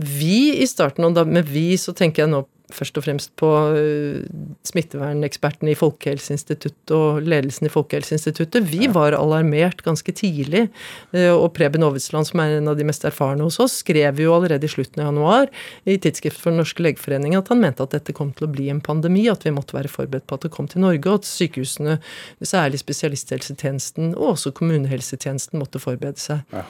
vi 0.00 0.62
i 0.62 0.68
starten, 0.70 1.04
og 1.04 1.16
da 1.18 1.26
med 1.28 1.50
vi 1.50 1.74
så 1.80 1.92
tenker 1.96 2.24
jeg 2.24 2.32
nå 2.32 2.44
først 2.76 2.98
og 2.98 3.04
fremst 3.04 3.32
på 3.40 3.48
øh, 3.76 4.22
smittevernekspertene 4.66 5.72
i 5.72 5.78
Folkehelseinstituttet 5.78 6.94
og 6.96 7.20
ledelsen 7.22 7.68
i 7.68 7.72
Folkehelseinstituttet. 7.72 8.66
Vi 8.70 8.88
var 8.92 9.16
alarmert 9.18 9.82
ganske 9.86 10.12
tidlig. 10.12 10.68
øh, 11.12 11.34
Og 11.34 11.52
Preben 11.56 11.82
Aavitsland, 11.82 12.26
som 12.30 12.40
er 12.40 12.58
en 12.58 12.68
av 12.68 12.76
de 12.78 12.86
mest 12.86 13.04
erfarne 13.04 13.46
hos 13.46 13.60
oss, 13.60 13.80
skrev 13.84 14.20
jo 14.20 14.34
allerede 14.34 14.64
i 14.64 14.72
slutten 14.72 15.02
av 15.02 15.10
januar 15.10 15.50
i 15.86 15.96
Tidsskrift 15.96 16.40
for 16.40 16.50
Den 16.50 16.60
norske 16.62 16.82
legeforening 16.82 17.36
at 17.38 17.48
han 17.48 17.60
mente 17.60 17.82
at 17.82 17.94
dette 17.96 18.14
kom 18.16 18.32
til 18.32 18.48
å 18.48 18.52
bli 18.52 18.68
en 18.70 18.80
pandemi, 18.80 19.28
at 19.30 19.44
vi 19.46 19.54
måtte 19.54 19.76
være 19.76 19.90
forberedt 19.92 20.26
på 20.26 20.38
at 20.38 20.46
det 20.46 20.52
kom 20.54 20.68
til 20.70 20.84
Norge, 20.84 21.04
og 21.08 21.20
at 21.20 21.28
sykehusene, 21.28 21.98
særlig 22.42 22.80
spesialisthelsetjenesten 22.82 24.14
og 24.16 24.34
også 24.34 24.54
kommunehelsetjenesten, 24.56 25.58
måtte 25.60 25.82
forberede 25.82 26.20
seg. 26.20 26.44
Ja. 26.54 26.64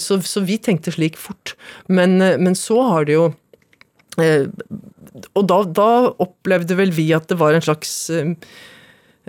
Så, 0.00 0.18
så 0.26 0.42
vi 0.44 0.58
tenkte 0.58 0.92
slik 0.94 1.18
fort. 1.20 1.54
Men, 1.88 2.20
eh, 2.22 2.38
men 2.38 2.54
så 2.58 2.80
har 2.88 3.08
det 3.08 3.16
jo 3.16 3.24
eh, 3.28 3.34
Og 4.20 5.44
da, 5.46 5.58
da 5.66 5.90
opplevde 6.22 6.76
vel 6.78 6.94
vi 6.94 7.08
at 7.16 7.28
det 7.30 7.38
var 7.40 7.54
en 7.54 7.64
slags 7.64 7.92
eh, 8.14 8.34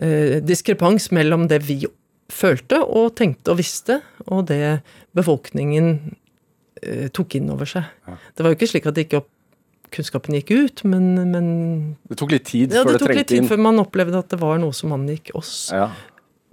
eh, 0.02 0.38
diskrepans 0.46 1.12
mellom 1.16 1.48
det 1.52 1.62
vi 1.66 1.82
følte 2.34 2.82
og 2.82 3.14
tenkte 3.20 3.54
og 3.54 3.60
visste, 3.60 4.00
og 4.26 4.48
det 4.50 4.80
befolkningen 5.18 5.92
eh, 6.82 7.08
tok 7.14 7.38
inn 7.40 7.52
over 7.54 7.70
seg. 7.70 7.90
Det 8.34 8.46
var 8.46 8.54
jo 8.54 8.60
ikke 8.60 8.72
slik 8.74 8.90
at 8.90 8.98
det 8.98 9.08
ikke 9.08 9.26
kunnskapen 9.96 10.36
gikk 10.40 10.52
ut, 10.52 10.84
men, 10.90 11.14
men 11.32 11.48
Det 12.10 12.18
tok 12.20 12.34
litt 12.34 12.50
tid 12.50 12.74
ja, 12.74 12.82
før 12.84 12.96
det 12.96 12.98
det, 12.98 13.06
tok 13.06 13.16
litt 13.20 13.32
tid 13.32 13.44
inn. 13.44 13.50
før 13.50 13.62
man 13.68 13.82
opplevde 13.84 14.20
at 14.20 14.34
det 14.34 14.42
var 14.42 14.60
noe 14.62 14.76
som 14.76 14.94
angikk 14.96 15.32
oss. 15.38 15.54
Ja. 15.74 15.92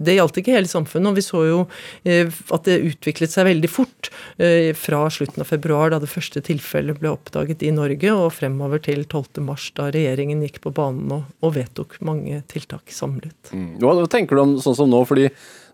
Det 0.05 0.15
gjaldt 0.17 0.39
ikke 0.41 0.55
hele 0.55 0.69
samfunnet, 0.69 1.11
og 1.11 1.17
vi 1.19 1.25
så 1.25 1.43
jo 1.47 1.59
eh, 2.07 2.29
at 2.53 2.67
det 2.67 2.79
utviklet 2.91 3.33
seg 3.33 3.47
veldig 3.49 3.71
fort 3.71 4.09
eh, 4.37 4.71
fra 4.77 5.05
slutten 5.13 5.43
av 5.43 5.49
februar, 5.49 5.93
da 5.93 6.01
det 6.03 6.11
første 6.11 6.43
tilfellet 6.45 6.99
ble 7.01 7.13
oppdaget 7.13 7.65
i 7.65 7.71
Norge, 7.75 8.13
og 8.13 8.33
fremover 8.35 8.83
til 8.83 9.03
12. 9.05 9.43
mars, 9.45 9.69
da 9.77 9.89
regjeringen 9.93 10.43
gikk 10.45 10.61
på 10.65 10.73
banen 10.75 11.11
og, 11.17 11.49
vedtok 11.53 11.99
mange 12.01 12.39
tiltak 12.49 12.89
samlet. 12.93 13.53
Mm. 13.53 13.75
Hva 13.81 14.07
tenker 14.09 14.37
du 14.37 14.43
om 14.43 14.55
sånn 14.63 14.77
som 14.77 14.89
nå? 14.89 15.03
Fordi 15.05 15.27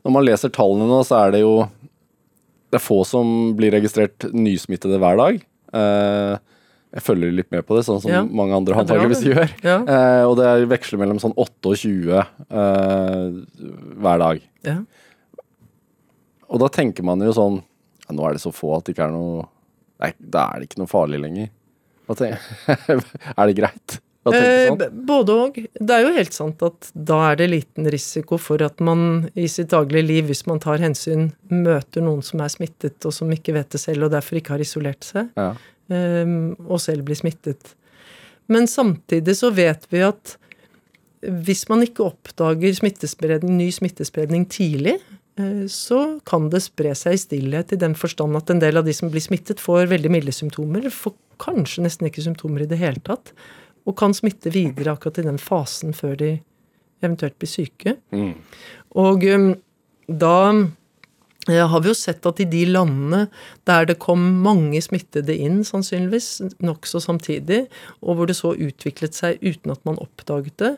når 0.04 0.16
man 0.16 0.26
leser 0.26 0.52
tallene 0.54 0.90
nå, 0.90 1.02
så 1.08 1.22
er 1.24 1.36
det 1.36 1.44
jo 1.46 1.54
Det 2.70 2.78
er 2.78 2.84
få 2.84 3.00
som 3.08 3.56
blir 3.58 3.74
registrert 3.74 4.28
nysmittede 4.30 5.00
hver 5.02 5.18
dag. 5.18 5.40
Eh, 5.74 6.49
jeg 6.94 7.04
følger 7.06 7.32
litt 7.36 7.52
med 7.54 7.66
på 7.68 7.76
det, 7.78 7.84
sånn 7.86 8.02
som 8.02 8.10
Ja. 8.12 8.24
mange 8.24 8.56
andre 8.58 8.74
Det 8.74 8.82
antageligvis 8.88 9.24
gjør. 9.28 9.52
Ja. 9.64 9.78
Eh, 9.84 10.24
og 10.26 10.38
det 10.38 10.46
er- 10.50 10.66
veksler 10.72 11.00
mellom 11.00 11.20
sånn 11.22 11.36
8 11.38 11.70
og 11.70 11.76
20 11.78 12.18
eh, 12.18 13.30
hver 14.02 14.18
dag. 14.24 14.42
Ja. 14.66 14.78
Og 16.50 16.60
da 16.60 16.68
tenker 16.74 17.04
man 17.06 17.22
jo 17.22 17.32
sånn 17.36 17.60
ja, 17.62 18.16
Nå 18.16 18.26
er 18.28 18.34
det 18.34 18.42
så 18.42 18.52
få 18.56 18.78
at 18.78 18.86
det 18.86 18.96
ikke 18.96 19.06
er 19.08 19.12
noe 19.14 19.48
Nei, 20.02 20.14
da 20.20 20.48
er 20.56 20.60
det 20.62 20.70
ikke 20.70 20.80
noe 20.80 20.88
farlig 20.88 21.20
lenger. 21.20 21.50
Tenker, 22.10 22.40
er 23.38 23.50
det 23.52 23.56
greit 23.60 24.00
Eh, 24.30 24.68
sånn? 24.68 24.82
både 25.08 25.30
og. 25.34 25.56
Det 25.80 25.90
er 25.96 26.04
jo 26.04 26.10
helt 26.14 26.34
sant 26.36 26.62
at 26.62 26.90
da 26.94 27.32
er 27.32 27.36
det 27.40 27.48
liten 27.50 27.88
risiko 27.90 28.38
for 28.38 28.62
at 28.62 28.80
man 28.84 29.30
i 29.36 29.48
sitt 29.50 29.70
daglige 29.72 30.06
liv, 30.06 30.26
hvis 30.30 30.44
man 30.46 30.60
tar 30.62 30.78
hensyn, 30.78 31.32
møter 31.50 32.04
noen 32.04 32.22
som 32.22 32.42
er 32.44 32.52
smittet, 32.52 33.00
og 33.08 33.14
som 33.16 33.32
ikke 33.34 33.54
vet 33.56 33.70
det 33.74 33.80
selv, 33.82 34.06
og 34.06 34.12
derfor 34.12 34.38
ikke 34.38 34.54
har 34.54 34.60
isolert 34.62 35.02
seg. 35.08 35.32
Ja. 35.40 35.54
Um, 35.90 36.56
og 36.68 36.82
selv 36.84 37.06
bli 37.08 37.18
smittet. 37.18 37.76
Men 38.50 38.68
samtidig 38.70 39.36
så 39.38 39.52
vet 39.54 39.86
vi 39.94 40.02
at 40.06 40.38
hvis 41.20 41.66
man 41.70 41.84
ikke 41.84 42.08
oppdager 42.08 42.76
smittespredning, 42.78 43.58
ny 43.60 43.70
smittespredning 43.76 44.46
tidlig, 44.50 44.96
eh, 45.40 45.66
så 45.68 46.20
kan 46.28 46.48
det 46.54 46.64
spre 46.64 46.94
seg 46.98 47.18
i 47.18 47.22
stillhet 47.26 47.74
i 47.76 47.80
den 47.82 47.96
forstand 48.00 48.38
at 48.40 48.50
en 48.54 48.62
del 48.64 48.80
av 48.80 48.88
de 48.88 48.96
som 48.96 49.12
blir 49.12 49.24
smittet, 49.24 49.60
får 49.60 49.92
veldig 49.92 50.12
milde 50.14 50.34
symptomer, 50.36 50.88
får 50.94 51.18
kanskje 51.44 51.84
nesten 51.86 52.08
ikke 52.08 52.24
symptomer 52.24 52.64
i 52.64 52.70
det 52.72 52.80
hele 52.80 53.04
tatt, 53.04 53.34
og 53.88 53.98
kan 54.00 54.16
smitte 54.16 54.52
videre 54.54 54.96
akkurat 54.96 55.20
i 55.20 55.28
den 55.28 55.40
fasen 55.42 55.96
før 55.98 56.16
de 56.20 56.32
eventuelt 57.04 57.38
blir 57.40 57.52
syke. 57.52 57.96
Mm. 58.16 58.34
Og 59.00 59.24
um, 59.36 59.52
da 60.08 60.36
har 61.50 61.82
vi 61.82 61.90
jo 61.90 61.98
sett 61.98 62.26
at 62.30 62.40
i 62.44 62.48
de 62.50 62.64
landene 62.70 63.24
der 63.68 63.88
det 63.90 63.98
kom 64.02 64.22
mange 64.44 64.82
smittede 64.84 65.34
inn, 65.34 65.62
sannsynligvis, 65.68 66.30
nokså 66.62 67.02
samtidig, 67.04 67.64
og 68.02 68.20
hvor 68.20 68.30
det 68.30 68.38
så 68.40 68.54
utviklet 68.54 69.18
seg 69.18 69.42
uten 69.42 69.74
at 69.74 69.82
man 69.88 70.00
oppdaget 70.04 70.58
det, 70.62 70.74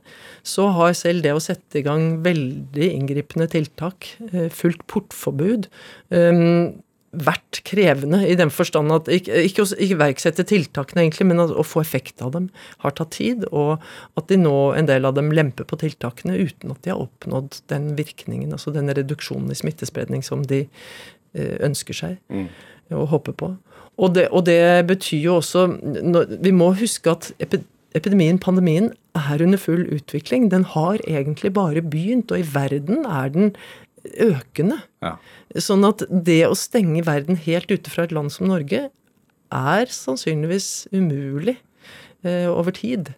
så 0.48 0.70
har 0.76 0.96
selv 0.98 1.26
det 1.26 1.36
å 1.36 1.44
sette 1.44 1.82
i 1.82 1.86
gang 1.86 2.22
veldig 2.26 2.88
inngripende 2.94 3.50
tiltak, 3.52 4.14
eh, 4.32 4.48
fullt 4.54 4.86
portforbud, 4.92 5.68
um, 6.16 6.72
vært 7.12 7.60
krevende 7.68 8.22
i 8.24 8.38
den 8.40 8.52
forstand 8.54 8.94
at 8.96 9.10
ikke, 9.12 9.42
ikke 9.48 9.66
å 9.66 9.80
iverksette 9.84 10.46
tiltakene, 10.48 11.04
egentlig, 11.04 11.28
men 11.28 11.44
å 11.44 11.66
få 11.68 11.84
effekt 11.84 12.24
av 12.24 12.32
dem 12.36 12.48
har 12.86 12.96
tatt 12.96 13.12
tid, 13.18 13.44
og 13.52 13.84
at 14.20 14.30
de 14.32 14.40
nå, 14.40 14.56
en 14.78 14.88
del 14.88 15.08
av 15.08 15.18
dem, 15.18 15.34
lemper 15.36 15.68
på 15.68 15.80
tiltakene 15.82 16.38
uten 16.40 16.72
at 16.72 16.80
de 16.86 16.94
har 16.94 17.04
oppnådd 17.04 17.60
den 17.72 17.92
virkningen, 18.00 18.56
altså 18.56 18.72
den 18.76 18.92
reduksjonen 18.96 19.52
i 19.52 19.60
smittespredning 19.60 20.24
som 20.24 20.46
de 20.48 20.64
eh, 20.64 21.58
ønsker 21.60 21.98
seg 21.98 22.48
og 22.92 23.12
håper 23.12 23.36
på. 23.40 23.52
Og 24.02 24.16
det, 24.16 24.30
og 24.32 24.46
det 24.48 24.88
betyr 24.88 25.20
jo 25.20 25.36
også 25.40 25.68
Vi 26.42 26.52
må 26.56 26.72
huske 26.80 27.12
at 27.12 27.32
epidemien, 27.96 28.40
pandemien, 28.40 28.92
er 29.16 29.44
under 29.44 29.60
full 29.60 29.84
utvikling. 29.92 30.50
Den 30.52 30.64
har 30.64 31.02
egentlig 31.08 31.54
bare 31.54 31.84
begynt, 31.84 32.32
og 32.32 32.40
i 32.40 32.48
verden 32.54 33.06
er 33.06 33.32
den 33.34 33.52
økende. 34.06 34.82
Ja. 35.04 35.16
Sånn 35.62 35.86
at 35.88 36.04
det 36.10 36.44
å 36.48 36.58
stenge 36.58 37.04
verden 37.08 37.40
helt 37.40 37.72
ute 37.72 37.92
fra 37.94 38.08
et 38.08 38.16
land 38.16 38.34
som 38.34 38.50
Norge 38.52 38.88
er 39.52 39.92
sannsynligvis 39.92 40.88
umulig 40.96 41.58
eh, 42.24 42.48
over 42.50 42.76
tid. 42.76 43.14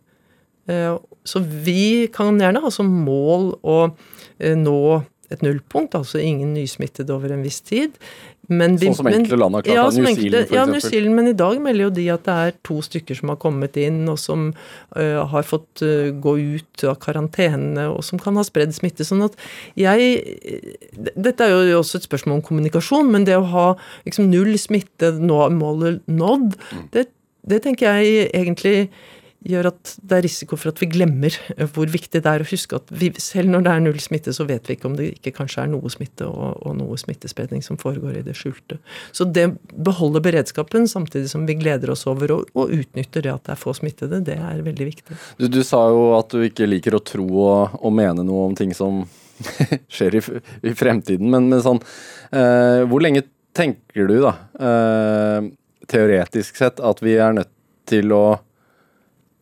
Eh, 0.68 0.96
så 1.28 1.42
vi 1.44 2.08
kan 2.14 2.40
gjerne 2.42 2.64
ha 2.64 2.72
som 2.74 2.90
mål 3.06 3.54
å 3.62 3.80
eh, 4.40 4.56
nå 4.58 5.04
et 5.34 5.42
nullpunkt, 5.42 5.96
altså 5.98 6.20
ingen 6.22 6.54
nysmittede 6.54 7.14
over 7.16 7.34
en 7.34 7.46
viss 7.46 7.62
tid. 7.66 7.96
Men 8.52 8.74
Sånn 8.76 8.96
som 8.98 9.08
enkelte 9.08 9.38
land 9.40 9.56
har 9.56 9.64
klart, 9.64 9.76
ja, 9.78 9.84
New 9.96 10.16
Zealand 10.18 10.50
for 10.50 10.58
ja, 10.58 10.66
New. 10.68 10.82
Zealand, 10.84 11.16
men 11.16 11.30
i 11.32 11.36
dag 11.40 11.62
melder 11.64 11.86
jo 11.86 11.92
de 11.96 12.08
at 12.12 12.26
det 12.28 12.34
er 12.48 12.58
to 12.68 12.82
stykker 12.84 13.16
som 13.16 13.32
har 13.32 13.38
kommet 13.40 13.78
inn, 13.80 14.02
og 14.12 14.20
som 14.20 14.50
øh, 15.00 15.22
har 15.32 15.48
fått 15.48 15.84
øh, 15.86 16.10
gå 16.20 16.34
ut 16.58 16.84
av 16.90 16.98
karantene, 17.00 17.88
og 17.94 18.04
som 18.04 18.20
kan 18.20 18.36
ha 18.36 18.44
spredd 18.44 18.76
smitte. 18.76 19.08
Sånn 19.08 19.24
at 19.24 19.40
jeg 19.80 20.20
Dette 21.16 21.48
er 21.48 21.56
jo 21.72 21.80
også 21.80 22.02
et 22.02 22.10
spørsmål 22.10 22.42
om 22.42 22.46
kommunikasjon, 22.50 23.12
men 23.16 23.24
det 23.30 23.40
å 23.40 23.48
ha 23.54 23.68
liksom 24.04 24.28
null 24.34 24.58
smitte, 24.60 25.14
nå 25.24 25.40
målet 25.56 26.04
nådd, 26.12 26.60
Mm. 26.74 26.88
det, 26.92 27.08
det 27.48 27.62
tenker 27.64 27.96
jeg 27.96 28.30
egentlig 28.34 28.90
gjør 29.48 29.70
at 29.70 29.94
det 30.00 30.18
er 30.18 30.24
risiko 30.26 30.58
for 30.60 30.72
at 30.72 30.80
vi 30.82 30.88
glemmer 30.92 31.36
øh, 31.58 31.66
hvor 31.76 31.90
viktig 31.92 32.22
det 32.24 32.30
er 32.30 32.44
å 32.44 32.48
huske 32.48 32.78
at 32.80 32.92
vi, 32.96 33.10
selv 33.22 33.52
når 33.52 33.66
det 33.66 33.74
er 33.74 33.84
null 33.84 34.00
smitte, 34.04 34.34
så 34.36 34.46
vet 34.48 34.70
vi 34.70 34.78
ikke 34.78 34.90
om 34.90 34.98
det 35.00 35.10
ikke 35.18 35.36
kanskje 35.40 35.66
er 35.66 35.72
noe 35.74 35.92
smitte 35.92 36.28
og, 36.28 36.62
og 36.64 36.78
noe 36.80 37.00
smittespredning 37.00 37.64
som 37.66 37.80
foregår 37.82 38.20
i 38.20 38.24
det 38.26 38.36
skjulte. 38.40 38.80
Så 39.16 39.28
det 39.28 39.50
beholder 39.74 40.24
beredskapen 40.24 40.88
samtidig 40.92 41.32
som 41.32 41.48
vi 41.50 41.58
gleder 41.60 41.92
oss 41.94 42.06
over 42.10 42.38
og, 42.38 42.54
og 42.56 42.72
utnytter 42.74 43.26
det 43.26 43.34
at 43.34 43.44
det 43.48 43.56
er 43.56 43.62
få 43.64 43.76
smittede, 43.78 44.22
det 44.26 44.38
er 44.40 44.64
veldig 44.66 44.90
viktig. 44.90 45.20
Du, 45.42 45.50
du 45.52 45.62
sa 45.68 45.86
jo 45.92 46.14
at 46.18 46.32
du 46.32 46.46
ikke 46.48 46.70
liker 46.70 46.98
å 46.98 47.04
tro 47.04 47.28
og, 47.28 47.78
og 47.82 47.94
mene 47.96 48.26
noe 48.26 48.48
om 48.50 48.58
ting 48.58 48.72
som 48.78 49.04
skjer 49.94 50.20
i, 50.20 50.24
i 50.70 50.76
fremtiden, 50.78 51.28
men, 51.34 51.50
men 51.52 51.62
sånn 51.66 51.80
eh, 52.32 52.84
Hvor 52.88 53.02
lenge 53.04 53.26
tenker 53.54 54.08
du, 54.10 54.18
da, 54.24 54.34
eh, 54.56 55.52
teoretisk 55.90 56.58
sett, 56.58 56.80
at 56.80 57.02
vi 57.04 57.18
er 57.22 57.36
nødt 57.36 57.52
til 57.90 58.14
å 58.16 58.24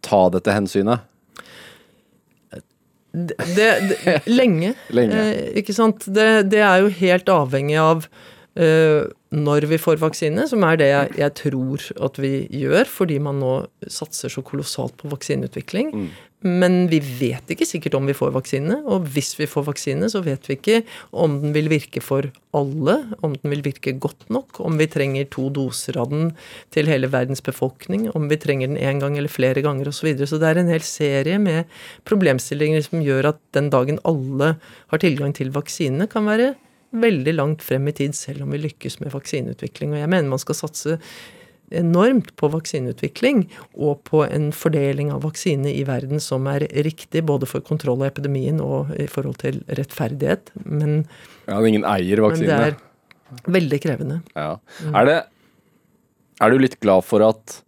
ta 0.06 0.26
dette 0.34 0.54
hensynet? 0.56 1.08
Det, 3.12 3.36
det, 3.58 4.22
lenge, 4.32 4.74
Lenge. 4.96 5.24
Eh, 5.24 5.48
ikke 5.60 5.76
sant. 5.76 6.06
Det, 6.08 6.28
det 6.52 6.62
er 6.64 6.86
jo 6.86 6.94
helt 7.02 7.32
avhengig 7.32 7.80
av 7.82 8.06
når 8.56 9.64
vi 9.72 9.78
får 9.80 10.02
vaksine, 10.02 10.44
som 10.50 10.66
er 10.68 10.80
det 10.82 10.90
jeg, 10.90 11.12
jeg 11.22 11.34
tror 11.40 11.86
at 12.04 12.18
vi 12.20 12.34
gjør, 12.52 12.84
fordi 12.90 13.20
man 13.24 13.40
nå 13.40 13.54
satser 13.88 14.34
så 14.34 14.44
kolossalt 14.44 14.98
på 15.00 15.12
vaksineutvikling. 15.14 15.94
Mm. 15.96 16.10
Men 16.42 16.88
vi 16.90 16.98
vet 17.00 17.52
ikke 17.54 17.68
sikkert 17.70 17.94
om 17.96 18.08
vi 18.10 18.16
får 18.18 18.34
vaksine, 18.34 18.80
og 18.90 19.06
hvis 19.14 19.36
vi 19.38 19.46
får 19.48 19.68
vaksine, 19.68 20.08
så 20.10 20.24
vet 20.26 20.48
vi 20.50 20.58
ikke 20.58 20.80
om 21.14 21.36
den 21.44 21.54
vil 21.54 21.70
virke 21.70 22.02
for 22.02 22.28
alle, 22.58 22.96
om 23.22 23.38
den 23.38 23.54
vil 23.54 23.62
virke 23.68 23.94
godt 24.02 24.26
nok, 24.34 24.60
om 24.66 24.80
vi 24.82 24.90
trenger 24.90 25.30
to 25.32 25.52
doser 25.54 26.00
av 26.02 26.10
den 26.10 26.32
til 26.74 26.90
hele 26.90 27.12
verdens 27.14 27.46
befolkning, 27.46 28.10
om 28.18 28.26
vi 28.32 28.40
trenger 28.42 28.72
den 28.74 28.82
én 28.82 29.00
gang 29.04 29.16
eller 29.20 29.32
flere 29.32 29.62
ganger 29.62 29.94
osv. 29.94 30.02
Så, 30.02 30.08
videre. 30.10 30.28
så 30.28 30.42
det 30.42 30.50
er 30.50 30.60
en 30.64 30.74
hel 30.74 30.84
serie 30.84 31.38
med 31.40 31.70
problemstillinger 32.10 32.84
som 32.90 33.06
gjør 33.06 33.32
at 33.36 33.40
den 33.54 33.70
dagen 33.70 34.02
alle 34.02 34.56
har 34.92 35.04
tilgang 35.06 35.38
til 35.38 35.54
vaksine, 35.54 36.10
kan 36.10 36.26
være 36.26 36.56
veldig 36.92 37.36
langt 37.36 37.64
frem 37.64 37.88
i 37.88 37.94
tid, 37.96 38.16
selv 38.18 38.46
om 38.46 38.52
vi 38.56 38.62
lykkes 38.66 39.00
med 39.04 39.14
vaksineutvikling. 39.14 39.94
Og 39.96 40.02
jeg 40.02 40.12
mener 40.12 40.32
man 40.32 40.42
skal 40.42 40.58
satse 40.58 40.98
enormt 41.72 42.34
på 42.36 42.50
vaksineutvikling 42.52 43.46
og 43.80 44.02
på 44.08 44.26
en 44.26 44.50
fordeling 44.56 45.12
av 45.14 45.24
vaksine 45.24 45.72
i 45.72 45.86
verden 45.88 46.20
som 46.24 46.48
er 46.52 46.66
riktig 46.84 47.24
både 47.28 47.48
for 47.48 47.64
kontroll 47.64 48.04
av 48.04 48.12
epidemien 48.12 48.60
og 48.64 48.92
i 49.00 49.08
forhold 49.12 49.40
til 49.44 49.62
rettferdighet. 49.72 50.52
Men, 50.66 51.06
ja, 51.48 51.60
ingen 51.64 51.88
eier 51.88 52.24
vaksine. 52.26 52.48
men 52.48 52.52
det 52.52 53.42
er 53.42 53.54
veldig 53.58 53.82
krevende. 53.84 54.20
Ja. 54.36 54.56
Er, 54.92 55.08
det, 55.08 55.18
er 56.44 56.52
du 56.52 56.60
litt 56.60 56.80
glad 56.84 57.08
for 57.08 57.24
at 57.24 57.62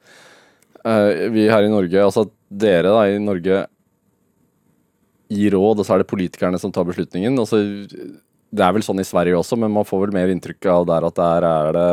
uh, 0.83 1.31
vi 1.31 1.47
her 1.47 1.63
i 1.63 1.71
Norge, 1.71 2.03
altså 2.03 2.27
at 2.27 2.35
dere 2.63 2.91
da 2.91 3.07
i 3.07 3.23
Norge 3.23 3.63
gir 5.33 5.55
råd, 5.55 5.79
og 5.79 5.87
så 5.87 5.95
er 5.95 6.03
det 6.03 6.11
politikerne 6.11 6.59
som 6.61 6.75
tar 6.75 6.85
beslutningen? 6.85 7.39
og 7.39 7.47
så 7.49 7.63
det 8.53 8.61
er 8.61 8.73
vel 8.75 8.83
sånn 8.85 9.01
i 9.01 9.07
Sverige 9.07 9.37
også, 9.39 9.57
men 9.57 9.73
man 9.73 9.85
får 9.87 10.03
vel 10.05 10.13
mer 10.13 10.29
inntrykk 10.29 10.67
av 10.69 10.85
der 10.85 11.07
at 11.07 11.17
der 11.17 11.45
er 11.47 11.69
det 11.73 11.87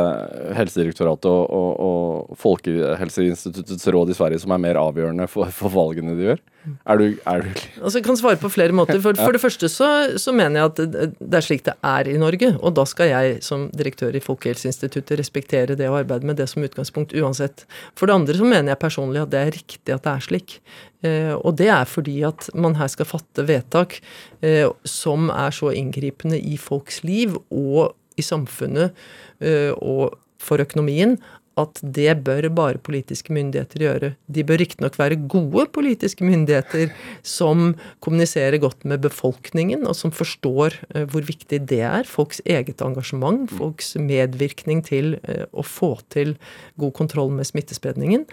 Helsedirektoratet 0.59 1.29
og, 1.31 1.45
og, 1.57 1.71
og 1.87 2.41
Folkehelseinstituttets 2.41 3.89
råd 3.95 4.13
i 4.13 4.17
Sverige 4.17 4.43
som 4.43 4.53
er 4.53 4.61
mer 4.61 4.79
avgjørende 4.81 5.25
for, 5.31 5.49
for 5.55 5.73
valgene 5.73 6.13
de 6.17 6.29
gjør? 6.29 6.43
Er 6.61 6.99
du, 6.99 7.05
er 7.25 7.41
du 7.41 7.49
Altså, 7.81 7.97
jeg 7.97 8.05
kan 8.05 8.17
svare 8.19 8.37
på 8.37 8.49
flere 8.53 8.75
måter. 8.75 8.99
For, 9.01 9.17
for 9.17 9.33
det 9.33 9.41
første 9.41 9.69
så, 9.71 9.89
så, 10.21 10.33
mener 10.35 10.59
jeg 10.59 10.69
at 10.69 10.81
det 11.17 11.39
er 11.39 11.45
slik 11.45 11.63
det 11.65 11.73
er 11.85 12.09
i 12.11 12.17
Norge. 12.21 12.51
Og 12.61 12.75
da 12.77 12.85
skal 12.89 13.09
jeg 13.11 13.39
som 13.45 13.67
direktør 13.73 14.15
i 14.17 14.23
Folkehelseinstituttet 14.23 15.19
respektere 15.19 15.77
det 15.79 15.89
og 15.89 16.01
arbeide 16.03 16.29
med 16.29 16.37
det 16.41 16.49
som 16.51 16.63
utgangspunkt 16.65 17.15
uansett. 17.17 17.65
For 17.97 18.09
det 18.09 18.17
andre 18.19 18.37
så 18.37 18.47
mener 18.47 18.73
jeg 18.73 18.83
personlig 18.83 19.23
at 19.23 19.33
det 19.33 19.41
er 19.41 19.53
riktig 19.57 19.95
at 19.95 20.05
det 20.05 20.13
er 20.13 20.27
slik. 20.27 20.57
Eh, 21.01 21.33
og 21.33 21.57
det 21.57 21.71
er 21.73 21.89
fordi 21.89 22.19
at 22.29 22.49
man 22.53 22.77
her 22.77 22.91
skal 22.93 23.09
fatte 23.09 23.47
vedtak 23.49 23.97
eh, 24.45 24.67
som 24.85 25.31
er 25.33 25.55
så 25.55 25.73
inngripende 25.73 26.37
i 26.37 26.59
folks 26.61 27.01
liv 27.07 27.39
og 27.49 27.95
i 28.19 28.25
samfunnet 28.25 28.93
eh, 29.41 29.71
og 29.77 30.19
for 30.41 30.61
økonomien 30.61 31.17
at 31.59 31.81
det 31.83 32.13
bør 32.25 32.47
bare 32.55 32.81
politiske 32.81 33.33
myndigheter 33.35 33.83
gjøre. 33.83 34.11
De 34.31 34.45
bør 34.47 34.61
riktignok 34.61 34.95
være 34.99 35.19
gode 35.31 35.65
politiske 35.75 36.23
myndigheter 36.27 36.93
som 37.27 37.73
kommuniserer 38.03 38.61
godt 38.63 38.85
med 38.87 39.03
befolkningen, 39.03 39.83
og 39.87 39.97
som 39.99 40.13
forstår 40.15 40.77
hvor 41.11 41.27
viktig 41.27 41.59
det 41.67 41.81
er. 41.87 42.07
Folks 42.07 42.39
eget 42.45 42.81
engasjement, 42.81 43.51
folks 43.51 43.93
medvirkning 43.99 44.83
til 44.87 45.17
å 45.51 45.65
få 45.67 45.97
til 46.13 46.37
god 46.79 46.95
kontroll 46.97 47.33
med 47.35 47.49
smittespredningen. 47.49 48.25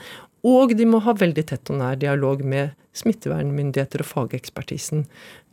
Og 0.46 0.74
de 0.78 0.86
må 0.86 1.00
ha 1.02 1.14
veldig 1.18 1.44
tett 1.50 1.70
og 1.72 1.80
nær 1.80 1.98
dialog 1.98 2.44
med 2.46 2.76
smittevernmyndigheter 2.98 4.02
og 4.02 4.08
fagekspertisen. 4.08 5.04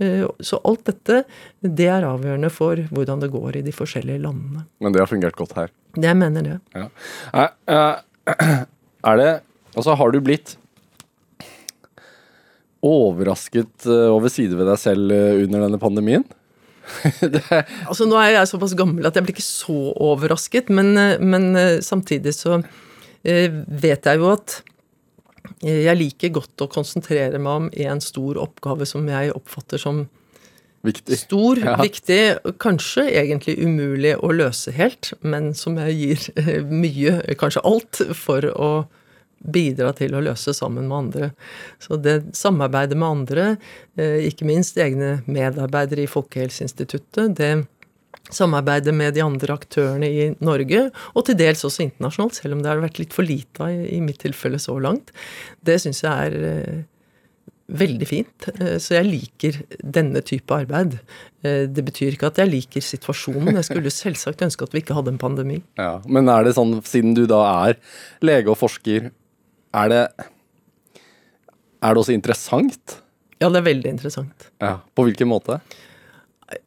Eh, 0.02 0.26
så 0.40 0.60
alt 0.66 0.86
dette, 0.90 1.24
det 1.62 1.90
er 1.92 2.08
avgjørende 2.08 2.52
for 2.54 2.80
hvordan 2.94 3.24
det 3.24 3.32
går 3.34 3.60
i 3.60 3.66
de 3.66 3.74
forskjellige 3.76 4.24
landene. 4.26 4.66
Men 4.82 4.96
det 4.96 5.04
har 5.04 5.12
fungert 5.12 5.38
godt 5.40 5.58
her? 5.58 5.74
Det 5.96 6.12
jeg 6.12 6.20
mener 6.20 6.46
det. 6.46 6.60
Ja. 6.76 6.88
Er 9.06 9.20
det 9.22 9.32
Altså, 9.76 9.92
har 10.00 10.12
du 10.14 10.22
blitt 10.24 10.54
overrasket 12.86 13.84
eh, 13.90 14.08
over 14.08 14.32
sider 14.32 14.56
ved 14.56 14.70
deg 14.72 14.80
selv 14.80 15.12
eh, 15.12 15.42
under 15.44 15.66
denne 15.66 15.80
pandemien? 15.82 16.24
altså 17.90 18.08
Nå 18.08 18.16
er 18.22 18.38
jeg 18.38 18.50
såpass 18.54 18.76
gammel 18.78 19.06
at 19.10 19.18
jeg 19.18 19.26
blir 19.26 19.36
ikke 19.36 19.44
så 19.44 19.76
overrasket, 20.06 20.72
men, 20.72 20.94
men 21.20 21.50
samtidig 21.84 22.36
så 22.38 22.62
vet 23.26 24.06
jeg 24.06 24.22
jo 24.22 24.30
at 24.32 24.60
jeg 25.66 25.98
liker 25.98 26.34
godt 26.38 26.62
å 26.62 26.70
konsentrere 26.72 27.42
meg 27.42 27.60
om 27.60 27.68
én 27.74 28.02
stor 28.06 28.38
oppgave 28.42 28.86
som 28.88 29.08
jeg 29.10 29.34
oppfatter 29.34 29.82
som 29.82 30.06
viktig. 30.86 31.18
stor, 31.20 31.62
ja. 31.62 31.76
viktig, 31.82 32.20
kanskje 32.62 33.08
egentlig 33.12 33.58
umulig 33.62 34.16
å 34.18 34.32
løse 34.36 34.74
helt, 34.76 35.14
men 35.22 35.54
som 35.58 35.80
jeg 35.82 35.98
gir 36.00 36.28
eh, 36.42 36.62
mye, 36.66 37.18
kanskje 37.40 37.66
alt, 37.66 38.02
for 38.18 38.48
å 38.54 38.72
bidra 39.46 39.92
til 39.94 40.16
å 40.18 40.24
løse 40.26 40.54
sammen 40.58 40.88
med 40.90 40.98
andre. 40.98 41.30
Så 41.84 42.00
det 42.02 42.18
samarbeidet 42.38 42.98
med 42.98 43.08
andre, 43.08 43.48
eh, 44.00 44.26
ikke 44.30 44.48
minst 44.48 44.78
egne 44.82 45.20
medarbeidere 45.30 46.06
i 46.06 46.12
Folkehelseinstituttet, 46.12 47.36
det 47.38 47.54
samarbeidet 48.34 48.94
med 48.96 49.14
de 49.14 49.22
andre 49.22 49.54
aktørene 49.54 50.08
i 50.10 50.26
Norge, 50.44 50.88
og 51.14 51.28
til 51.28 51.38
dels 51.38 51.62
også 51.68 51.86
internasjonalt, 51.86 52.40
selv 52.40 52.58
om 52.58 52.64
det 52.64 52.72
har 52.72 52.82
vært 52.82 53.00
litt 53.02 53.14
for 53.14 53.28
lite 53.28 53.70
i 53.70 54.00
mitt 54.02 54.24
tilfelle 54.24 54.58
så 54.62 54.78
langt. 54.82 55.14
Det 55.66 55.78
syns 55.84 56.02
jeg 56.06 56.32
er 56.32 56.50
eh, 56.50 56.84
veldig 57.66 58.08
fint. 58.08 58.48
Eh, 58.60 58.78
så 58.82 58.98
jeg 59.00 59.08
liker 59.10 59.60
denne 59.80 60.22
type 60.26 60.54
arbeid. 60.54 60.98
Eh, 61.46 61.66
det 61.72 61.86
betyr 61.88 62.16
ikke 62.16 62.30
at 62.32 62.42
jeg 62.42 62.52
liker 62.52 62.86
situasjonen. 62.86 63.56
Jeg 63.60 63.70
skulle 63.70 63.94
selvsagt 64.04 64.44
ønske 64.46 64.68
at 64.68 64.76
vi 64.76 64.84
ikke 64.84 64.98
hadde 64.98 65.16
en 65.16 65.22
pandemi. 65.22 65.62
Ja, 65.80 65.98
Men 66.06 66.30
er 66.32 66.46
det 66.46 66.56
sånn, 66.60 66.78
siden 66.86 67.18
du 67.18 67.26
da 67.30 67.42
er 67.70 67.80
lege 68.26 68.54
og 68.54 68.60
forsker, 68.62 69.10
er 69.76 69.92
det, 69.92 70.04
er 71.82 71.96
det 71.96 72.04
også 72.04 72.16
interessant? 72.16 73.00
Ja, 73.42 73.50
det 73.50 73.60
er 73.60 73.68
veldig 73.68 73.92
interessant. 73.92 74.50
Ja, 74.64 74.78
På 74.96 75.08
hvilken 75.08 75.30
måte? 75.32 75.60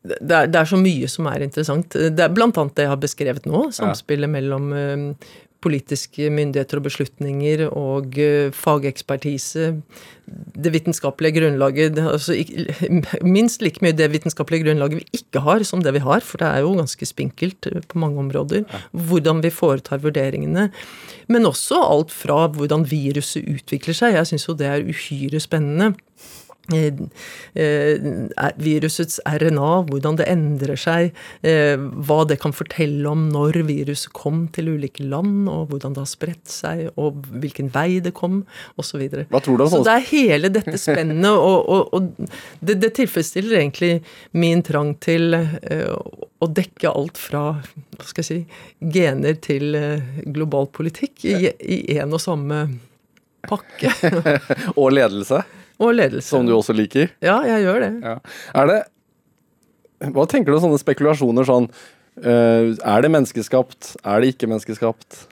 det 0.03 0.35
er, 0.35 0.49
det 0.51 0.59
er, 0.59 0.67
så 0.67 0.77
mye 0.81 1.07
som 1.09 1.29
er 1.31 1.45
interessant. 1.47 1.95
Det 1.95 2.23
er 2.25 2.33
blant 2.35 2.57
annet 2.59 2.75
det 2.77 2.85
jeg 2.89 2.93
har 2.93 3.01
beskrevet 3.01 3.45
nå. 3.49 3.69
Samspillet 3.73 4.31
mellom 4.31 4.73
uh, 4.75 5.29
politiske 5.65 6.29
myndigheter 6.31 6.79
og 6.79 6.87
beslutninger 6.87 7.65
og 7.69 8.15
uh, 8.19 8.55
fagekspertise. 8.55 9.73
Det 10.29 10.73
vitenskapelige 10.75 11.41
grunnlaget 11.41 11.99
altså, 11.99 12.37
Minst 13.37 13.65
like 13.65 13.83
mye 13.83 13.97
det 13.97 14.11
vitenskapelige 14.13 14.67
grunnlaget 14.67 15.01
vi 15.01 15.21
ikke 15.21 15.43
har, 15.43 15.65
som 15.67 15.83
det 15.83 15.95
vi 15.97 16.05
har. 16.05 16.21
For 16.25 16.41
det 16.43 16.51
er 16.51 16.67
jo 16.67 16.77
ganske 16.79 17.09
spinkelt 17.09 17.71
eh, 17.71 17.81
på 17.89 17.99
mange 17.99 18.21
områder. 18.21 18.67
Hvordan 18.93 19.43
vi 19.43 19.51
foretar 19.55 20.03
vurderingene. 20.05 20.69
Men 21.33 21.49
også 21.49 21.81
alt 21.81 22.13
fra 22.13 22.45
hvordan 22.53 22.85
viruset 22.91 23.49
utvikler 23.49 23.97
seg. 23.97 24.19
Jeg 24.19 24.31
syns 24.33 24.49
jo 24.51 24.59
det 24.59 24.69
er 24.69 24.85
uhyre 24.85 25.41
spennende. 25.41 25.95
Eh, 26.73 26.93
eh, 27.55 28.01
virusets 28.57 29.21
RNA, 29.25 29.71
hvordan 29.89 30.19
det 30.21 30.27
endrer 30.29 30.77
seg, 30.77 31.15
eh, 31.41 31.81
hva 31.81 32.19
det 32.29 32.37
kan 32.43 32.53
fortelle 32.53 33.09
om 33.09 33.29
når 33.33 33.63
viruset 33.65 34.13
kom 34.13 34.43
til 34.53 34.75
ulike 34.75 35.07
land, 35.09 35.49
og 35.49 35.71
hvordan 35.71 35.97
det 35.97 36.05
har 36.05 36.11
spredt 36.11 36.53
seg, 36.53 36.91
og 37.01 37.25
hvilken 37.41 37.73
vei 37.73 38.03
det 38.05 38.13
kom, 38.19 38.43
osv. 38.77 39.07
Så, 39.09 39.49
så 39.73 39.81
det 39.87 39.95
er 39.95 40.07
hele 40.11 40.53
dette 40.53 40.77
spennet, 40.81 41.41
og, 41.49 41.65
og, 41.73 41.95
og 41.97 42.61
det, 42.61 42.77
det, 42.83 42.93
tilfredsstiller 42.99 43.63
egentlig 43.63 44.03
min 44.37 44.61
trang 44.67 44.93
til 45.01 45.33
å 45.39 46.49
dekke 46.53 46.93
alt 46.93 47.21
fra 47.21 47.45
hva 47.63 48.07
skal 48.07 48.25
jeg 48.25 48.29
si, 48.29 48.61
gener 48.93 49.39
til 49.41 49.73
global 50.35 50.69
politikk 50.69 51.25
i 51.25 51.81
én 51.97 52.13
og 52.13 52.21
samme 52.21 52.67
pakke. 53.49 53.95
og 54.81 54.93
ledelse? 54.93 55.41
Og 55.79 55.95
ledelse. 55.95 56.29
Som 56.33 56.47
du 56.49 56.55
også 56.57 56.75
liker? 56.77 57.13
Ja, 57.25 57.41
jeg 57.47 57.65
gjør 57.67 57.85
det. 57.87 57.93
Ja. 58.03 58.19
Er 58.59 58.71
det 58.73 58.79
Hva 60.15 60.29
tenker 60.31 60.53
du 60.53 60.59
om 60.59 60.69
sånne 60.69 60.83
spekulasjoner 60.83 61.47
sånn 61.47 61.67
uh, 61.71 62.75
Er 62.75 63.03
det 63.05 63.11
menneskeskapt? 63.15 63.97
Er 64.03 64.23
det 64.23 64.35
ikke 64.35 64.51
menneskeskapt? 64.51 65.27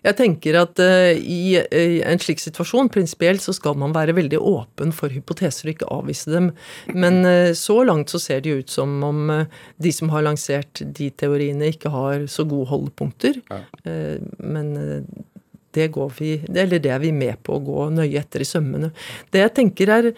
Jeg 0.00 0.16
tenker 0.16 0.56
at 0.62 0.80
uh, 0.80 1.10
i, 1.12 1.58
i, 1.60 1.98
en 2.06 2.22
slik 2.22 2.40
situasjon, 2.40 2.88
prinsipielt, 2.90 3.42
så 3.44 3.52
skal 3.52 3.76
man 3.78 3.92
være 3.92 4.14
veldig 4.16 4.38
åpen 4.38 4.94
for 4.96 5.12
hypoteser 5.12 5.68
og 5.68 5.74
ikke 5.74 5.90
avvise 5.92 6.32
dem. 6.32 6.48
Men 6.94 7.20
uh, 7.26 7.50
så 7.58 7.82
langt 7.84 8.14
så 8.14 8.22
ser 8.22 8.40
det 8.40 8.54
jo 8.54 8.62
ut 8.62 8.72
som 8.72 8.94
om 9.04 9.34
de 9.82 9.92
som 9.92 10.14
har 10.14 10.24
lansert 10.24 10.80
de 10.80 11.10
teoriene, 11.10 11.74
ikke 11.74 11.92
har 11.92 12.24
så 12.32 12.46
gode 12.48 12.70
holdepunkter. 12.70 13.42
Ja. 13.50 13.60
men 14.38 15.04
det, 15.76 15.90
vi, 16.18 16.36
det 16.46 16.80
er 16.80 17.02
vi 17.02 17.12
med 17.14 17.40
på 17.46 17.56
å 17.56 17.64
gå 17.64 17.88
nøye 17.94 18.20
etter 18.20 18.42
i 18.42 18.48
sømmene. 18.48 18.92
Det 19.30 19.44
jeg 19.44 19.56
tenker 19.60 19.94
er 19.98 20.12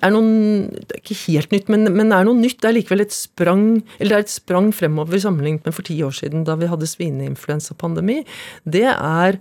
er 0.00 0.12
noen, 0.14 0.70
det 0.72 0.96
er 0.96 1.00
ikke 1.02 1.18
helt 1.26 1.54
nytt, 1.54 1.70
men, 1.72 1.88
men 1.92 2.14
er 2.16 2.24
noe 2.24 2.38
nytt. 2.38 2.60
Det 2.62 2.70
er 2.70 2.76
likevel 2.78 3.04
et 3.04 3.14
sprang 3.14 3.64
eller 3.98 4.14
det 4.14 4.18
er 4.18 4.26
et 4.26 4.32
sprang 4.32 4.70
fremover 4.76 5.20
sammenlignet 5.20 5.66
med 5.68 5.76
for 5.76 5.86
ti 5.86 5.98
år 6.06 6.14
siden, 6.16 6.46
da 6.48 6.56
vi 6.60 6.70
hadde 6.70 6.88
svineinfluensapandemi. 6.88 8.22
Det 8.64 8.86
er 8.88 9.40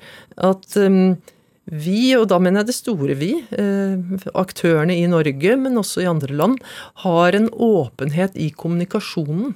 at 0.49 0.79
um, 0.83 1.15
vi, 1.69 2.15
og 2.17 2.27
da 2.31 2.39
mener 2.41 2.63
jeg 2.63 2.71
det 2.71 2.77
store 2.79 3.15
vi, 3.19 3.31
eh, 3.53 4.21
aktørene 4.33 4.95
i 4.97 5.05
Norge, 5.09 5.55
men 5.61 5.77
også 5.77 6.01
i 6.01 6.09
andre 6.09 6.33
land, 6.33 6.57
har 7.05 7.37
en 7.37 7.49
åpenhet 7.53 8.37
i 8.41 8.49
kommunikasjonen. 8.49 9.53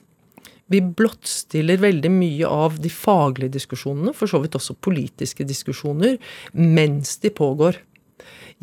Vi 0.73 0.81
blottstiller 0.81 1.81
veldig 1.83 2.11
mye 2.13 2.49
av 2.49 2.79
de 2.81 2.91
faglige 2.91 3.53
diskusjonene, 3.59 4.15
for 4.17 4.31
så 4.31 4.41
vidt 4.43 4.57
også 4.57 4.77
politiske 4.81 5.45
diskusjoner, 5.47 6.17
mens 6.57 7.17
de 7.23 7.33
pågår. 7.33 7.79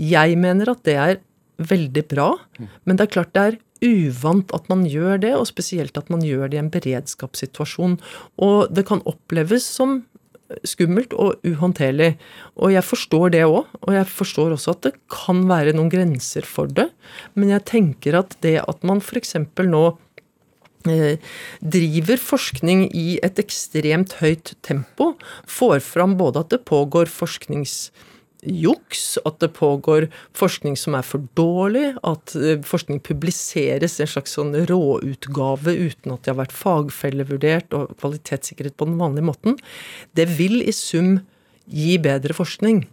Jeg 0.00 0.38
mener 0.40 0.72
at 0.72 0.84
det 0.88 0.96
er 0.98 1.18
veldig 1.60 2.06
bra, 2.10 2.30
men 2.88 2.96
det 2.96 3.06
er 3.06 3.14
klart 3.14 3.34
det 3.36 3.42
er 3.46 3.58
uvant 3.80 4.52
at 4.56 4.66
man 4.72 4.84
gjør 4.88 5.20
det, 5.22 5.32
og 5.36 5.48
spesielt 5.48 5.96
at 5.96 6.10
man 6.12 6.24
gjør 6.24 6.50
det 6.50 6.58
i 6.58 6.62
en 6.62 6.72
beredskapssituasjon. 6.72 7.98
Og 8.44 8.72
det 8.74 8.86
kan 8.88 9.04
oppleves 9.08 9.68
som 9.68 10.00
skummelt 10.66 11.14
og 11.14 11.38
uhåndterlig. 11.46 12.14
Og 12.58 12.74
jeg 12.74 12.86
forstår 12.86 13.34
det 13.34 13.44
òg, 13.46 13.68
og 13.80 13.94
jeg 13.94 14.08
forstår 14.10 14.54
også 14.56 14.74
at 14.74 14.88
det 14.88 14.94
kan 15.12 15.44
være 15.50 15.74
noen 15.76 15.90
grenser 15.92 16.46
for 16.46 16.70
det. 16.70 16.90
Men 17.38 17.52
jeg 17.54 17.66
tenker 17.70 18.18
at 18.18 18.36
det 18.44 18.58
at 18.64 18.86
man 18.86 19.02
f.eks. 19.02 19.36
nå 19.38 19.84
driver 20.84 22.16
forskning 22.20 22.86
i 22.96 23.18
et 23.24 23.38
ekstremt 23.42 24.12
høyt 24.20 24.54
tempo, 24.66 25.14
får 25.46 25.80
fram 25.84 26.16
både 26.20 26.40
at 26.44 26.50
det 26.54 26.62
pågår 26.68 27.06
forskningsjuks, 27.12 29.02
at 29.26 29.38
det 29.42 29.50
pågår 29.56 30.08
forskning 30.36 30.76
som 30.80 30.94
er 30.98 31.04
for 31.06 31.26
dårlig, 31.38 31.90
at 32.06 32.34
eh, 32.38 32.60
forskning 32.66 33.00
publiseres 33.04 33.98
i 34.00 34.04
en 34.06 34.12
slags 34.14 34.36
sånn 34.38 34.54
råutgave 34.70 35.74
uten 35.76 36.14
at 36.16 36.22
det 36.24 36.32
har 36.34 36.40
vært 36.44 36.56
fagfellevurdert 36.56 37.76
og 37.76 37.92
kvalitetssikret 38.00 38.76
på 38.80 38.88
den 38.88 38.98
vanlige 39.00 39.28
måten, 39.28 39.58
det 40.16 40.28
vil 40.38 40.62
i 40.64 40.72
sum 40.76 41.18
gi 41.70 41.98
bedre 42.02 42.34
forskning. 42.34 42.84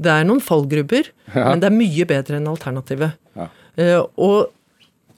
Det 0.00 0.10
er 0.10 0.24
noen 0.26 0.40
fallgrubber, 0.42 1.04
Ja. 1.34 1.50
men 1.50 1.60
det 1.60 1.66
er 1.70 1.76
mye 1.76 2.04
bedre 2.06 2.36
enn 2.40 2.48
alternativet. 2.50 3.12
Ja. 3.36 3.48
Eh, 3.76 4.00
Og 4.16 4.50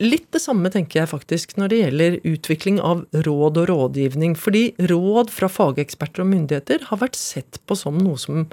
litt 0.03 0.29
det 0.35 0.43
samme 0.43 0.71
tenker 0.73 1.03
jeg 1.03 1.11
faktisk 1.13 1.57
når 1.57 1.73
det 1.73 1.81
gjelder 1.81 2.19
utvikling 2.29 2.81
av 2.85 3.05
råd 3.27 3.61
og 3.63 3.69
rådgivning. 3.71 4.37
Fordi 4.39 4.69
råd 4.91 5.33
fra 5.33 5.51
fageksperter 5.53 6.25
og 6.25 6.33
myndigheter 6.33 6.89
har 6.91 7.03
vært 7.03 7.19
sett 7.19 7.61
på 7.67 7.79
som 7.79 7.99
noe 8.01 8.21
som 8.21 8.47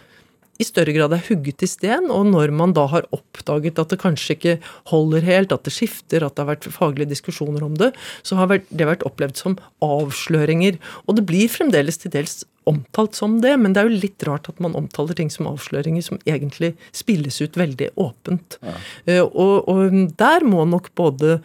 i 0.63 0.67
større 0.67 0.95
grad 0.95 1.13
er 1.15 1.26
hugget 1.28 1.65
i 1.65 1.69
sten, 1.69 2.10
og 2.13 2.30
når 2.32 2.54
man 2.56 2.73
da 2.76 2.88
har 2.91 3.08
oppdaget 3.15 3.82
at 3.82 3.93
det 3.93 3.99
kanskje 4.02 4.38
ikke 4.38 4.56
holder 4.91 5.28
helt, 5.28 5.54
at 5.56 5.67
det 5.67 5.76
skifter, 5.76 6.23
at 6.23 6.36
det 6.36 6.45
har 6.45 6.54
vært 6.54 6.71
faglige 6.73 7.12
diskusjoner 7.12 7.65
om 7.67 7.76
det, 7.80 7.91
så 8.26 8.39
har 8.39 8.49
det 8.54 8.88
vært 8.89 9.06
opplevd 9.08 9.39
som 9.39 9.60
avsløringer. 9.84 10.80
Og 11.08 11.19
det 11.19 11.28
blir 11.30 11.52
fremdeles 11.52 11.99
til 12.02 12.13
dels 12.15 12.41
omtalt 12.69 13.17
som 13.19 13.41
det, 13.43 13.54
men 13.60 13.76
det 13.76 13.84
er 13.84 13.91
jo 13.91 14.02
litt 14.06 14.23
rart 14.28 14.47
at 14.52 14.60
man 14.63 14.76
omtaler 14.80 15.17
ting 15.17 15.32
som 15.34 15.49
avsløringer 15.52 16.06
som 16.06 16.21
egentlig 16.23 16.73
spilles 16.95 17.41
ut 17.43 17.60
veldig 17.60 17.91
åpent. 17.99 18.60
Ja. 18.63 19.23
Og, 19.28 19.67
og 19.67 20.13
der 20.19 20.47
må 20.47 20.63
nok 20.69 20.93
både 20.97 21.41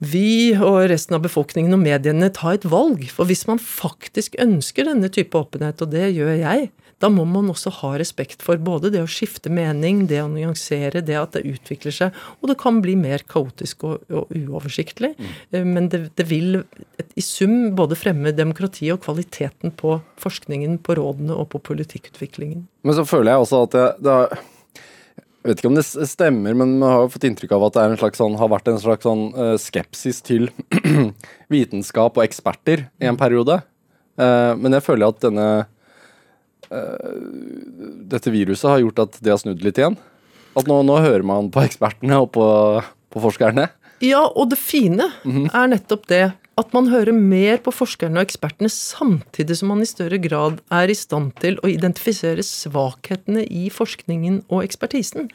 vi 0.00 0.54
og 0.56 0.86
resten 0.88 1.18
av 1.18 1.24
befolkningen 1.26 1.76
og 1.76 1.82
mediene 1.82 2.30
ta 2.32 2.54
et 2.54 2.64
valg. 2.64 3.02
For 3.12 3.28
hvis 3.28 3.44
man 3.50 3.60
faktisk 3.60 4.38
ønsker 4.40 4.88
denne 4.88 5.10
type 5.12 5.36
åpenhet, 5.36 5.82
og 5.84 5.92
det 5.92 6.08
gjør 6.16 6.38
jeg, 6.38 6.70
da 7.00 7.08
må 7.12 7.24
man 7.28 7.48
også 7.52 7.72
ha 7.80 7.94
respekt 8.00 8.44
for 8.44 8.60
både 8.60 8.90
det 8.92 9.00
å 9.00 9.08
skifte 9.10 9.52
mening, 9.52 10.04
det 10.10 10.20
å 10.20 10.28
nyansere, 10.28 11.00
det 11.04 11.16
at 11.16 11.36
det 11.36 11.46
utvikler 11.48 11.94
seg. 11.96 12.20
Og 12.40 12.52
det 12.52 12.58
kan 12.60 12.82
bli 12.84 12.96
mer 13.00 13.24
kaotisk 13.24 13.86
og, 13.88 14.04
og 14.12 14.28
uoversiktlig. 14.36 15.14
Mm. 15.16 15.72
Men 15.72 15.88
det, 15.92 16.02
det 16.20 16.28
vil 16.28 16.60
i 17.16 17.24
sum 17.24 17.72
både 17.78 17.98
fremme 17.98 18.34
demokratiet 18.36 18.98
og 18.98 19.04
kvaliteten 19.06 19.72
på 19.80 19.96
forskningen, 20.20 20.78
på 20.84 20.98
rådene 21.00 21.36
og 21.36 21.48
på 21.54 21.62
politikkutviklingen. 21.72 22.66
Men 22.84 22.96
så 22.96 23.06
føler 23.08 23.32
jeg 23.32 23.46
også 23.46 23.64
at 23.66 23.76
det, 23.76 23.86
det 24.04 24.16
har 24.18 24.40
jeg 25.40 25.54
vet 25.54 25.60
ikke 25.62 25.68
om 25.70 25.76
det 25.78 25.86
stemmer, 25.88 26.52
men 26.52 26.74
man 26.76 26.84
har 26.84 26.98
jo 27.06 27.12
fått 27.14 27.24
inntrykk 27.24 27.54
av 27.56 27.62
at 27.70 27.76
det 27.78 28.00
slags 28.02 28.20
sånn, 28.20 28.34
har 28.36 28.50
vært 28.52 28.66
en 28.68 28.80
slags 28.82 29.06
sånn 29.08 29.22
uh, 29.32 29.54
skepsis 29.56 30.20
til 30.26 30.50
vitenskap 31.54 32.18
og 32.18 32.26
eksperter 32.26 32.82
i 33.00 33.08
en 33.08 33.16
periode. 33.16 33.56
Uh, 34.20 34.52
men 34.60 34.76
jeg 34.76 34.84
føler 34.84 35.08
at 35.08 35.22
denne 35.24 35.46
dette 36.70 38.30
viruset 38.30 38.68
har 38.70 38.82
gjort 38.84 39.04
at 39.06 39.18
det 39.24 39.32
har 39.32 39.40
snudd 39.42 39.64
litt 39.64 39.80
igjen. 39.80 39.98
At 40.58 40.68
nå, 40.70 40.80
nå 40.86 40.98
hører 41.02 41.26
man 41.26 41.50
på 41.54 41.62
ekspertene 41.66 42.22
og 42.22 42.32
på, 42.34 42.46
på 43.10 43.22
forskerne. 43.22 43.68
Ja, 44.00 44.22
og 44.24 44.52
det 44.52 44.58
fine 44.60 45.10
er 45.28 45.66
nettopp 45.70 46.06
det 46.08 46.24
at 46.60 46.74
man 46.76 46.90
hører 46.92 47.14
mer 47.16 47.60
på 47.64 47.72
forskerne 47.72 48.20
og 48.20 48.26
ekspertene 48.26 48.68
samtidig 48.72 49.56
som 49.60 49.70
man 49.72 49.82
i 49.84 49.88
større 49.88 50.18
grad 50.20 50.58
er 50.74 50.92
i 50.92 50.96
stand 50.98 51.32
til 51.40 51.56
å 51.62 51.70
identifisere 51.70 52.44
svakhetene 52.44 53.46
i 53.46 53.68
forskningen 53.72 54.42
og 54.50 54.64
ekspertisen. 54.66 55.30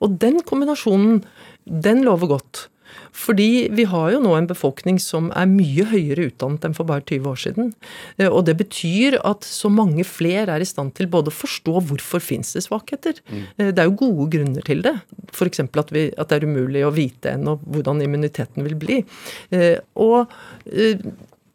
Og 0.00 0.16
den 0.22 0.40
kombinasjonen, 0.46 1.22
den 1.64 2.04
lover 2.06 2.36
godt. 2.36 2.68
Fordi 3.12 3.68
vi 3.74 3.84
har 3.90 4.10
jo 4.14 4.20
nå 4.24 4.34
en 4.38 4.46
befolkning 4.50 4.98
som 5.02 5.30
er 5.36 5.46
mye 5.50 5.84
høyere 5.90 6.28
utdannet 6.30 6.64
enn 6.68 6.74
for 6.76 6.84
bare 6.88 7.02
20 7.06 7.26
år 7.30 7.40
siden. 7.42 7.72
Eh, 8.18 8.28
Og 8.30 8.44
det 8.46 8.56
betyr 8.60 9.18
at 9.24 9.40
så 9.46 9.70
mange 9.70 10.04
flere 10.04 10.48
er 10.56 10.60
i 10.60 10.68
stand 10.68 10.94
til 10.94 11.06
både 11.10 11.30
å 11.32 11.36
forstå 11.36 11.80
hvorfor 11.90 12.20
fins 12.20 12.52
det 12.54 12.62
svakheter. 12.66 13.20
Mm. 13.30 13.42
Det 13.74 13.78
er 13.78 13.88
jo 13.90 13.98
gode 14.00 14.28
grunner 14.36 14.62
til 14.66 14.82
det. 14.82 14.94
F.eks. 15.32 15.60
At, 15.60 15.90
vi- 15.90 16.12
at 16.16 16.28
det 16.28 16.42
er 16.42 16.46
umulig 16.46 16.84
å 16.86 16.92
vite 16.94 17.34
ennå 17.36 17.58
hvordan 17.66 18.00
immuniteten 18.02 18.62
vil 18.66 18.74
bli. 18.80 19.04
Eh, 19.50 19.78
Og 19.96 20.28
eh, 20.66 20.96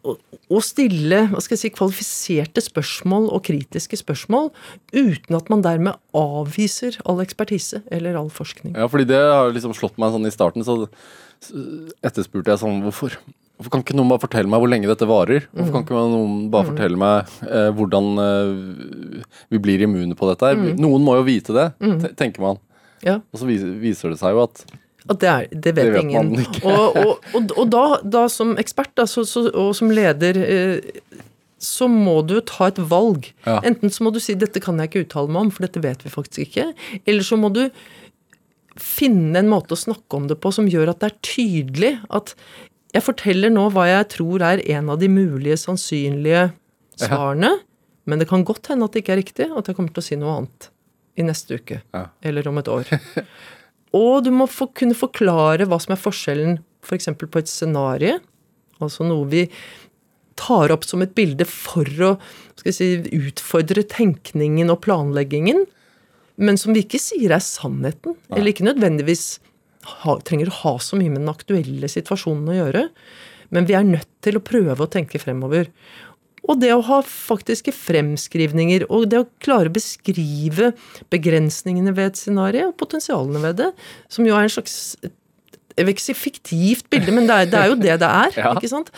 å- 0.06 0.62
stille 0.62 1.24
hva 1.32 1.42
skal 1.42 1.56
jeg 1.56 1.62
si, 1.64 1.70
kvalifiserte 1.74 2.62
spørsmål 2.62 3.32
og 3.34 3.42
kritiske 3.48 3.98
spørsmål 3.98 4.52
uten 4.94 5.36
at 5.36 5.50
man 5.50 5.64
dermed 5.66 5.96
avviser 6.14 7.00
all 7.06 7.18
ekspertise 7.24 7.82
eller 7.92 8.16
all 8.20 8.30
forskning. 8.30 8.76
Ja, 8.78 8.86
fordi 8.88 9.08
det 9.10 9.18
har 9.18 9.50
liksom 9.52 9.74
slått 9.74 9.98
meg 9.98 10.14
sånn 10.14 10.28
i 10.30 10.34
starten, 10.36 10.64
så 10.64 10.88
etterspurte 12.06 12.54
jeg 12.54 12.62
sånn 12.62 12.84
Hvorfor? 12.86 13.18
Hvorfor 13.56 13.72
kan 13.72 13.84
ikke 13.86 13.96
noen 13.96 14.10
bare 14.12 14.20
fortelle 14.26 14.52
meg 14.52 14.60
hvor 14.60 14.68
lenge 14.72 14.90
dette 14.90 15.08
varer? 15.08 15.46
Hvorfor 15.56 15.72
kan 15.78 15.86
ikke 15.86 16.00
noen 16.12 16.48
bare 16.52 16.68
fortelle 16.68 17.00
meg 17.00 17.36
eh, 17.48 17.70
hvordan 17.78 18.10
eh, 18.20 19.22
vi 19.54 19.62
blir 19.64 19.86
immune 19.86 20.18
på 20.20 20.28
dette 20.28 20.50
her? 20.50 20.60
Noen 20.76 21.06
må 21.06 21.16
jo 21.22 21.28
vite 21.28 21.56
det, 21.56 21.70
tenker 22.20 22.44
man. 22.44 22.60
Ja. 23.06 23.22
Og 23.32 23.40
så 23.40 23.48
viser, 23.48 23.72
viser 23.80 24.12
det 24.12 24.20
seg 24.20 24.36
jo 24.36 24.44
at 24.44 24.66
At 25.06 25.22
det, 25.22 25.30
er, 25.30 25.48
det 25.54 25.76
vet, 25.78 25.86
Det 25.86 25.94
vet 25.94 26.04
ingen. 26.04 26.34
og 26.66 27.00
og, 27.00 27.26
og, 27.38 27.56
og 27.56 27.72
da, 27.72 27.86
da 28.04 28.26
som 28.32 28.58
ekspert 28.60 28.92
da, 28.98 29.08
så, 29.08 29.24
så, 29.30 29.46
og 29.54 29.72
som 29.78 29.94
leder 29.94 30.42
eh, 30.42 31.16
så 31.66 31.88
må 31.90 32.20
du 32.28 32.40
ta 32.46 32.68
et 32.70 32.80
valg. 32.92 33.30
Ja. 33.46 33.62
Enten 33.66 33.90
så 33.94 34.04
må 34.04 34.12
du 34.12 34.20
si 34.20 34.36
'dette 34.36 34.60
kan 34.62 34.78
jeg 34.82 34.92
ikke 34.92 35.06
uttale 35.06 35.32
meg 35.32 35.48
om, 35.48 35.52
for 35.56 35.66
dette 35.66 35.82
vet 35.82 36.04
vi 36.04 36.12
faktisk 36.12 36.44
ikke'. 36.50 36.74
Eller 37.08 37.24
så 37.24 37.40
må 37.40 37.50
du 37.54 37.70
finne 38.82 39.40
en 39.40 39.52
måte 39.52 39.76
å 39.76 39.80
snakke 39.80 40.18
om 40.18 40.30
det 40.30 40.38
på 40.44 40.52
som 40.56 40.68
gjør 40.70 40.92
at 40.92 41.02
det 41.02 41.12
er 41.12 41.20
tydelig 41.26 41.92
at 42.14 42.34
jeg 42.96 43.04
forteller 43.04 43.52
nå 43.52 43.68
hva 43.76 43.88
jeg 43.90 44.08
tror 44.14 44.44
er 44.48 44.64
en 44.78 44.92
av 44.94 45.02
de 45.02 45.10
mulige 45.12 45.58
sannsynlige 45.60 46.48
svarene, 47.00 47.52
men 48.08 48.22
det 48.22 48.30
kan 48.30 48.46
godt 48.48 48.70
hende 48.72 48.88
at 48.88 48.96
det 48.96 49.04
ikke 49.04 49.16
er 49.16 49.22
riktig, 49.24 49.48
og 49.52 49.60
at 49.62 49.70
jeg 49.70 49.78
kommer 49.78 49.96
til 49.96 50.04
å 50.04 50.08
si 50.08 50.18
noe 50.20 50.36
annet 50.38 50.70
i 51.20 51.26
neste 51.28 51.60
uke. 51.60 51.82
Ja. 51.96 52.06
Eller 52.24 52.48
om 52.48 52.60
et 52.62 52.72
år. 52.72 52.88
Og 53.96 54.26
du 54.26 54.32
må 54.36 54.48
få, 54.52 54.68
kunne 54.76 54.98
forklare 54.98 55.68
hva 55.70 55.80
som 55.80 55.96
er 55.96 56.02
forskjellen 56.02 56.58
f.eks. 56.86 57.10
på 57.20 57.42
et 57.42 57.52
scenario, 57.52 58.20
altså 58.84 59.08
noe 59.08 59.28
vi 59.32 59.46
tar 60.40 60.74
opp 60.76 60.84
som 60.84 61.04
et 61.04 61.14
bilde 61.16 61.48
for 61.48 61.88
å 62.04 62.12
skal 62.60 62.76
si, 62.76 62.90
utfordre 63.16 63.86
tenkningen 63.88 64.72
og 64.74 64.82
planleggingen, 64.84 65.64
men 66.36 66.60
som 66.60 66.76
vi 66.76 66.84
ikke 66.86 67.02
sier 67.02 67.34
er 67.36 67.44
sannheten. 67.44 68.18
Eller 68.34 68.52
ikke 68.52 68.68
nødvendigvis 68.68 69.38
ha, 70.02 70.18
trenger 70.26 70.52
å 70.52 70.60
ha 70.64 70.74
så 70.84 71.00
mye 71.00 71.14
med 71.14 71.24
den 71.24 71.32
aktuelle 71.32 71.90
situasjonen 71.92 72.52
å 72.52 72.58
gjøre. 72.58 72.88
Men 73.56 73.70
vi 73.70 73.78
er 73.78 73.88
nødt 73.88 74.10
til 74.26 74.40
å 74.40 74.44
prøve 74.44 74.86
å 74.86 74.92
tenke 74.92 75.22
fremover. 75.22 75.70
Og 76.46 76.60
det 76.62 76.72
å 76.76 76.84
ha 76.86 77.00
faktiske 77.06 77.74
fremskrivninger, 77.74 78.86
og 78.94 79.08
det 79.10 79.22
å 79.24 79.30
klare 79.42 79.72
å 79.72 79.76
beskrive 79.76 80.74
begrensningene 81.14 81.94
ved 81.96 82.12
et 82.12 82.20
scenario, 82.22 82.70
og 82.70 82.78
potensialene 82.82 83.42
ved 83.48 83.62
det, 83.64 83.72
som 84.14 84.28
jo 84.28 84.36
er 84.38 84.46
en 84.46 84.54
slags 84.54 84.76
jeg 85.76 85.86
vil 85.86 85.94
ikke 85.96 86.04
si 86.06 86.14
fiktivt 86.16 86.86
bilde, 86.94 87.12
men 87.12 87.26
det 87.28 87.36
er, 87.36 87.50
det 87.52 87.60
er 87.60 87.68
jo 87.72 87.76
det 87.80 87.96
det 88.00 88.10
er. 88.10 88.36
Ja. 88.46 88.54
ikke 88.56 88.70
sant? 88.72 88.92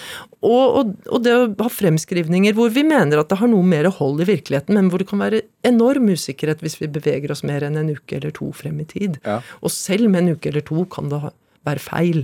Og, 0.46 0.64
og, 0.82 0.92
og 1.10 1.24
det 1.26 1.34
å 1.34 1.48
ha 1.64 1.70
fremskrivninger 1.74 2.54
hvor 2.58 2.70
vi 2.74 2.84
mener 2.86 3.22
at 3.24 3.32
det 3.32 3.40
har 3.42 3.50
noe 3.50 3.66
mer 3.66 3.90
hold 3.98 4.22
i 4.22 4.28
virkeligheten, 4.30 4.78
men 4.78 4.92
hvor 4.94 5.02
det 5.02 5.08
kan 5.10 5.22
være 5.24 5.42
enorm 5.68 6.10
usikkerhet 6.14 6.62
hvis 6.62 6.78
vi 6.82 6.90
beveger 7.00 7.34
oss 7.34 7.42
mer 7.48 7.66
enn 7.66 7.80
en 7.82 7.90
uke 7.96 8.20
eller 8.20 8.34
to 8.38 8.52
frem 8.56 8.78
i 8.84 8.88
tid. 8.90 9.18
Ja. 9.26 9.40
Og 9.64 9.74
selv 9.74 10.10
med 10.14 10.24
en 10.28 10.36
uke 10.38 10.52
eller 10.54 10.66
to 10.68 10.86
kan 10.94 11.10
det 11.10 11.22
ha- 11.26 11.34
være 11.68 11.84
feil. 11.84 12.24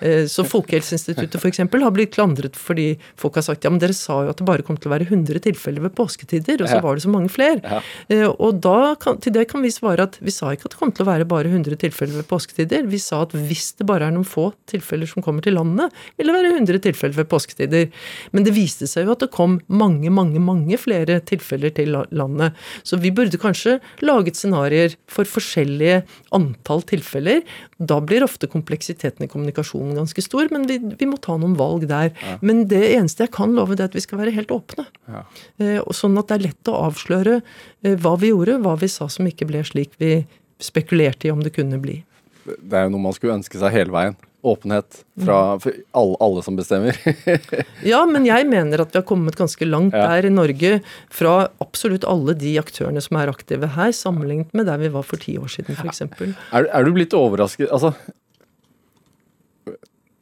Eh, 0.00 0.24
Så 0.30 0.44
Folkehelseinstituttet 0.48 1.40
eksempel 1.44 1.82
har 1.84 1.92
blitt 1.94 2.14
klandret 2.16 2.56
fordi 2.58 2.94
folk 3.20 3.36
har 3.38 3.44
sagt 3.46 3.64
ja, 3.66 3.70
men 3.72 3.80
dere 3.82 3.94
sa 3.96 4.22
jo 4.24 4.32
at 4.32 4.40
det 4.40 4.46
bare 4.48 4.64
kom 4.66 4.76
til 4.80 4.90
å 4.90 4.94
være 4.94 5.06
100 5.08 5.40
tilfeller 5.44 5.84
ved 5.84 5.94
påsketider, 5.98 6.62
og 6.62 6.68
så 6.70 6.80
var 6.82 6.96
det 6.96 7.04
så 7.04 7.12
mange 7.12 7.30
flere. 7.32 7.60
Ja. 7.62 7.80
Eh, 8.08 8.26
Og 8.44 8.60
da 8.64 8.94
kan, 9.00 9.18
til 9.22 9.32
det 9.32 9.46
kan 9.50 9.62
vi 9.64 9.70
svare 9.74 10.06
at 10.08 10.18
vi 10.20 10.30
sa 10.34 10.52
ikke 10.52 10.66
at 10.68 10.74
det 10.74 10.80
kom 10.80 10.92
til 10.92 11.04
å 11.04 11.10
være 11.10 11.28
bare 11.28 11.50
100 11.50 11.76
tilfeller 11.80 12.20
ved 12.22 12.28
påsketider. 12.30 12.86
Vi 12.90 12.98
sa 12.98 13.22
at 13.22 13.32
hvis 13.34 13.74
det 13.78 13.86
bare 13.86 14.08
er 14.08 14.14
noen 14.14 14.26
få 14.28 14.52
tilfeller 14.70 15.08
som 15.10 15.22
kommer 15.24 15.42
til 15.44 15.54
landet, 15.58 15.92
vil 16.18 16.26
det 16.30 16.34
være 16.36 16.52
100 16.56 16.80
tilfeller 16.84 17.16
ved 17.20 17.28
påsketider. 17.30 17.90
Men 18.32 18.44
det 18.46 18.54
viste 18.56 18.88
seg 18.90 19.06
jo 19.06 19.14
at 19.16 19.24
det 19.24 19.30
kom 19.34 19.60
mange, 19.68 20.10
mange, 20.10 20.40
mange 20.42 20.78
flere 20.80 21.20
tilfeller 21.24 21.72
til 21.74 21.94
landet. 22.10 22.54
Så 22.84 22.98
vi 23.00 23.10
burde 23.14 23.40
kanskje 23.40 23.78
laget 24.04 24.36
scenarioer 24.38 24.96
for 25.10 25.24
forskjellige 25.28 26.02
antall 26.34 26.82
tilfeller. 26.88 27.42
Da 27.78 27.98
blir 28.04 28.24
ofte 28.24 28.48
kompleksiteten 28.50 29.26
i 29.26 29.28
kommunikasjonen 29.30 29.96
ganske 29.98 30.22
stor, 30.22 30.46
men 30.54 30.66
vi, 30.70 30.78
vi 30.78 31.08
må 31.10 31.18
ta 31.22 31.36
noen 31.40 31.56
valg 31.58 31.88
der. 31.90 32.12
Men 32.44 32.64
det 32.70 32.82
eneste 32.94 33.26
jeg 33.26 33.34
kan 33.34 33.54
love, 33.56 33.76
det 33.76 33.86
er 33.86 33.92
at 33.92 33.98
vi 33.98 34.04
skal 34.04 34.20
være 34.22 34.34
helt 34.36 34.54
åpne. 34.54 34.86
Ja. 35.10 35.24
Eh, 35.58 35.80
sånn 35.94 36.18
at 36.20 36.30
det 36.30 36.38
er 36.38 36.46
lett 36.48 36.70
å 36.70 36.78
avsløre 36.86 37.40
eh, 37.40 37.96
hva 37.98 38.14
vi 38.20 38.30
gjorde, 38.30 38.60
hva 38.64 38.76
vi 38.80 38.90
sa 38.92 39.08
som 39.10 39.26
ikke 39.28 39.48
ble 39.50 39.64
slik 39.66 39.98
vi 40.02 40.16
spekulerte 40.62 41.28
i 41.28 41.34
om 41.34 41.42
det 41.42 41.54
kunne 41.56 41.80
bli. 41.82 42.00
Det 42.44 42.78
er 42.78 42.86
jo 42.86 42.94
noe 42.94 43.08
man 43.08 43.16
skulle 43.16 43.38
ønske 43.40 43.58
seg 43.58 43.74
hele 43.74 43.94
veien. 43.94 44.16
Åpenhet 44.44 44.98
fra 45.24 45.36
for 45.62 45.72
alle, 45.96 46.16
alle 46.20 46.42
som 46.44 46.56
bestemmer. 46.58 46.98
Ja, 47.92 48.02
men 48.08 48.26
jeg 48.28 48.44
mener 48.50 48.82
at 48.84 48.92
vi 48.92 48.98
har 49.00 49.06
kommet 49.08 49.38
ganske 49.40 49.64
langt 49.64 49.94
Ja. 49.96 50.04
der 50.12 50.28
i 50.28 50.32
Norge 50.32 50.74
fra 51.12 51.48
absolutt 51.64 52.04
alle 52.04 52.34
de 52.36 52.52
aktørene 52.60 53.00
som 53.04 53.16
er 53.20 53.32
aktive 53.32 53.70
her, 53.76 53.92
sammenlignet 53.96 54.52
med 54.52 54.68
der 54.68 54.82
vi 54.84 54.90
var 54.92 55.06
for 55.08 55.16
ti 55.22 55.38
år 55.40 55.48
siden, 55.52 55.78
f.eks. 55.80 56.04
Er, 56.52 56.68
er 56.68 56.84
du 56.84 56.92
blitt 56.96 57.16
overrasket 57.16 57.72
Altså 57.72 57.94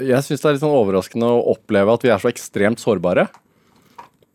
Jeg 0.02 0.22
syns 0.26 0.40
det 0.42 0.48
er 0.48 0.56
litt 0.56 0.62
sånn 0.64 0.74
overraskende 0.74 1.28
å 1.30 1.42
oppleve 1.54 1.94
at 1.94 2.06
vi 2.06 2.10
er 2.10 2.22
så 2.22 2.30
ekstremt 2.30 2.80
sårbare. 2.82 3.26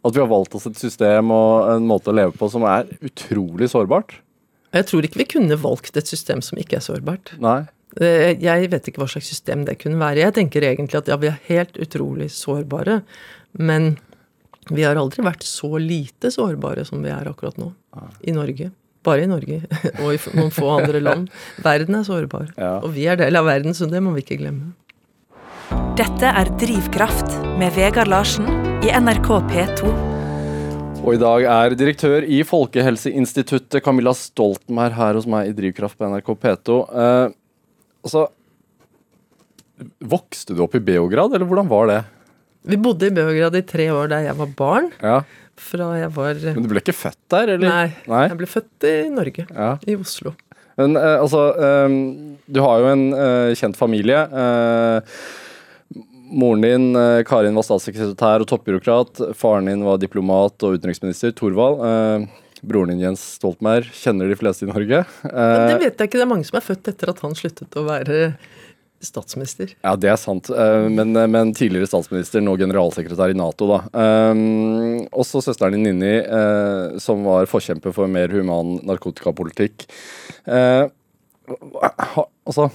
At 0.06 0.16
vi 0.16 0.22
har 0.22 0.30
valgt 0.32 0.54
oss 0.56 0.68
et 0.70 0.78
system 0.80 1.32
og 1.36 1.72
en 1.74 1.88
måte 1.90 2.12
å 2.12 2.16
leve 2.16 2.36
på 2.38 2.48
som 2.52 2.64
er 2.70 2.88
utrolig 3.04 3.68
sårbart. 3.74 4.20
Jeg 4.76 4.88
tror 4.88 5.08
ikke 5.08 5.20
vi 5.24 5.26
kunne 5.32 5.58
valgt 5.60 5.98
et 6.00 6.08
system 6.08 6.44
som 6.44 6.60
ikke 6.60 6.78
er 6.80 6.86
sårbart. 6.86 7.34
Nei. 7.44 7.66
Eh, 7.96 8.36
Jeg 8.44 8.70
vet 8.72 8.90
ikke 8.90 9.02
hva 9.02 9.08
slags 9.10 9.30
system 9.32 9.64
det 9.66 9.78
kunne 9.82 10.00
være. 10.02 10.26
Jeg 10.26 10.36
tenker 10.36 10.66
egentlig 10.68 11.00
at 11.00 11.08
ja, 11.08 11.18
vi 11.22 11.30
er 11.32 11.40
helt 11.48 11.78
utrolig 11.82 12.30
sårbare, 12.36 13.02
men 13.58 13.96
vi 14.70 14.84
har 14.84 15.00
aldri 15.00 15.24
vært 15.24 15.46
så 15.48 15.78
lite 15.80 16.30
sårbare 16.34 16.84
som 16.86 17.00
vi 17.06 17.10
er 17.14 17.30
akkurat 17.32 17.58
nå. 17.58 17.72
I 18.28 18.34
Norge. 18.36 18.72
Bare 19.08 19.24
i 19.24 19.30
Norge, 19.30 19.62
og 20.04 20.10
i 20.12 20.20
noen 20.36 20.52
få 20.52 20.68
andre 20.82 21.00
land. 21.00 21.30
Verden 21.64 21.96
er 21.96 22.04
sårbar. 22.04 22.52
Ja. 22.60 22.74
Og 22.84 22.92
vi 22.98 23.08
er 23.08 23.16
del 23.20 23.40
av 23.40 23.48
verden, 23.48 23.74
så 23.78 23.88
det 23.90 24.02
må 24.04 24.12
vi 24.18 24.26
ikke 24.26 24.42
glemme. 24.42 24.74
Dette 25.98 26.30
er 26.30 26.52
Drivkraft 26.60 27.32
med 27.58 27.74
Vegard 27.74 28.12
Larsen 28.12 28.46
i 28.86 28.92
NRK 28.94 29.32
P2. 29.50 29.90
Og 31.08 31.16
i 31.16 31.20
dag 31.22 31.46
er 31.48 31.76
direktør 31.80 32.26
i 32.28 32.42
Folkehelseinstituttet 32.46 33.82
Camilla 33.86 34.12
Stoltenberg 34.18 34.98
her 34.98 35.18
hos 35.18 35.28
meg 35.30 35.50
i 35.50 35.56
Drivkraft 35.56 35.98
på 35.98 36.10
NRK 36.12 36.34
P2. 36.44 36.78
Altså 38.08 38.28
Vokste 40.10 40.56
du 40.58 40.64
opp 40.66 40.74
i 40.74 40.82
Beograd, 40.82 41.36
eller 41.36 41.46
hvordan 41.46 41.68
var 41.70 41.90
det? 41.92 41.98
Vi 42.68 42.80
bodde 42.82 43.08
i 43.08 43.14
Beograd 43.14 43.56
i 43.60 43.62
tre 43.68 43.86
år 43.94 44.10
da 44.10 44.22
jeg 44.26 44.36
var 44.40 44.50
barn. 44.58 44.88
Ja, 45.04 45.20
Fra 45.58 45.92
jeg 46.00 46.10
var 46.16 46.40
Men 46.48 46.66
du 46.66 46.72
ble 46.72 46.82
ikke 46.82 46.96
født 46.98 47.20
der, 47.34 47.52
eller? 47.56 47.70
Nei, 47.70 47.92
Nei? 48.10 48.24
jeg 48.32 48.40
ble 48.40 48.50
født 48.50 48.88
i 48.90 48.96
Norge. 49.14 49.46
Ja. 49.54 49.70
I 49.86 49.96
Oslo. 50.00 50.34
Men 50.78 50.98
eh, 51.00 51.16
altså 51.18 51.44
eh, 51.58 51.96
Du 52.54 52.60
har 52.66 52.82
jo 52.84 52.90
en 52.92 53.06
eh, 53.14 53.54
kjent 53.58 53.78
familie. 53.80 54.20
Eh, 54.26 55.22
moren 56.28 56.66
din, 56.66 56.90
eh, 56.98 57.22
Karin, 57.30 57.56
var 57.58 57.66
statssekretær 57.66 58.44
og 58.44 58.50
toppbyråkrat. 58.52 59.24
Faren 59.38 59.70
din 59.72 59.86
var 59.88 60.02
diplomat 60.02 60.66
og 60.68 60.78
utenriksminister, 60.78 61.34
Thorvald. 61.38 61.82
Eh, 61.88 62.28
broren 62.66 62.94
din, 62.94 63.04
Jens 63.06 63.24
Stoltenberg, 63.38 63.90
kjenner 63.94 64.30
de 64.32 64.38
fleste 64.40 64.66
i 64.66 64.72
Norge. 64.72 65.04
Men 65.24 65.36
Eh, 65.38 65.68
det 65.72 65.82
vet 65.82 66.00
jeg 66.00 66.10
ikke. 66.10 66.18
Det 66.18 66.26
er 66.26 66.32
mange 66.32 66.48
som 66.48 66.58
er 66.60 66.66
født 66.66 66.88
etter 66.94 67.12
at 67.12 67.20
han 67.26 67.36
sluttet 67.38 67.78
å 67.78 67.84
være 67.88 68.22
statsminister. 69.04 69.76
Ja, 69.86 69.94
det 69.96 70.10
er 70.10 70.18
sant. 70.18 70.50
Eh, 70.50 70.88
Men, 70.90 71.14
men 71.14 71.54
tidligere 71.54 71.86
statsminister, 71.90 72.42
nå 72.42 72.56
generalsekretær 72.58 73.30
i 73.30 73.38
Nato, 73.38 73.68
da. 73.70 73.80
Um, 73.94 75.04
også 75.14 75.44
søsteren 75.46 75.78
din 75.78 75.86
Ninni, 75.86 76.16
eh, 76.26 76.98
som 77.04 77.22
var 77.28 77.46
forkjemper 77.46 77.94
for 77.94 78.10
mer 78.10 78.34
human 78.34 78.80
narkotikapolitikk. 78.88 79.86
Eh, 80.50 80.88
altså 82.48 82.72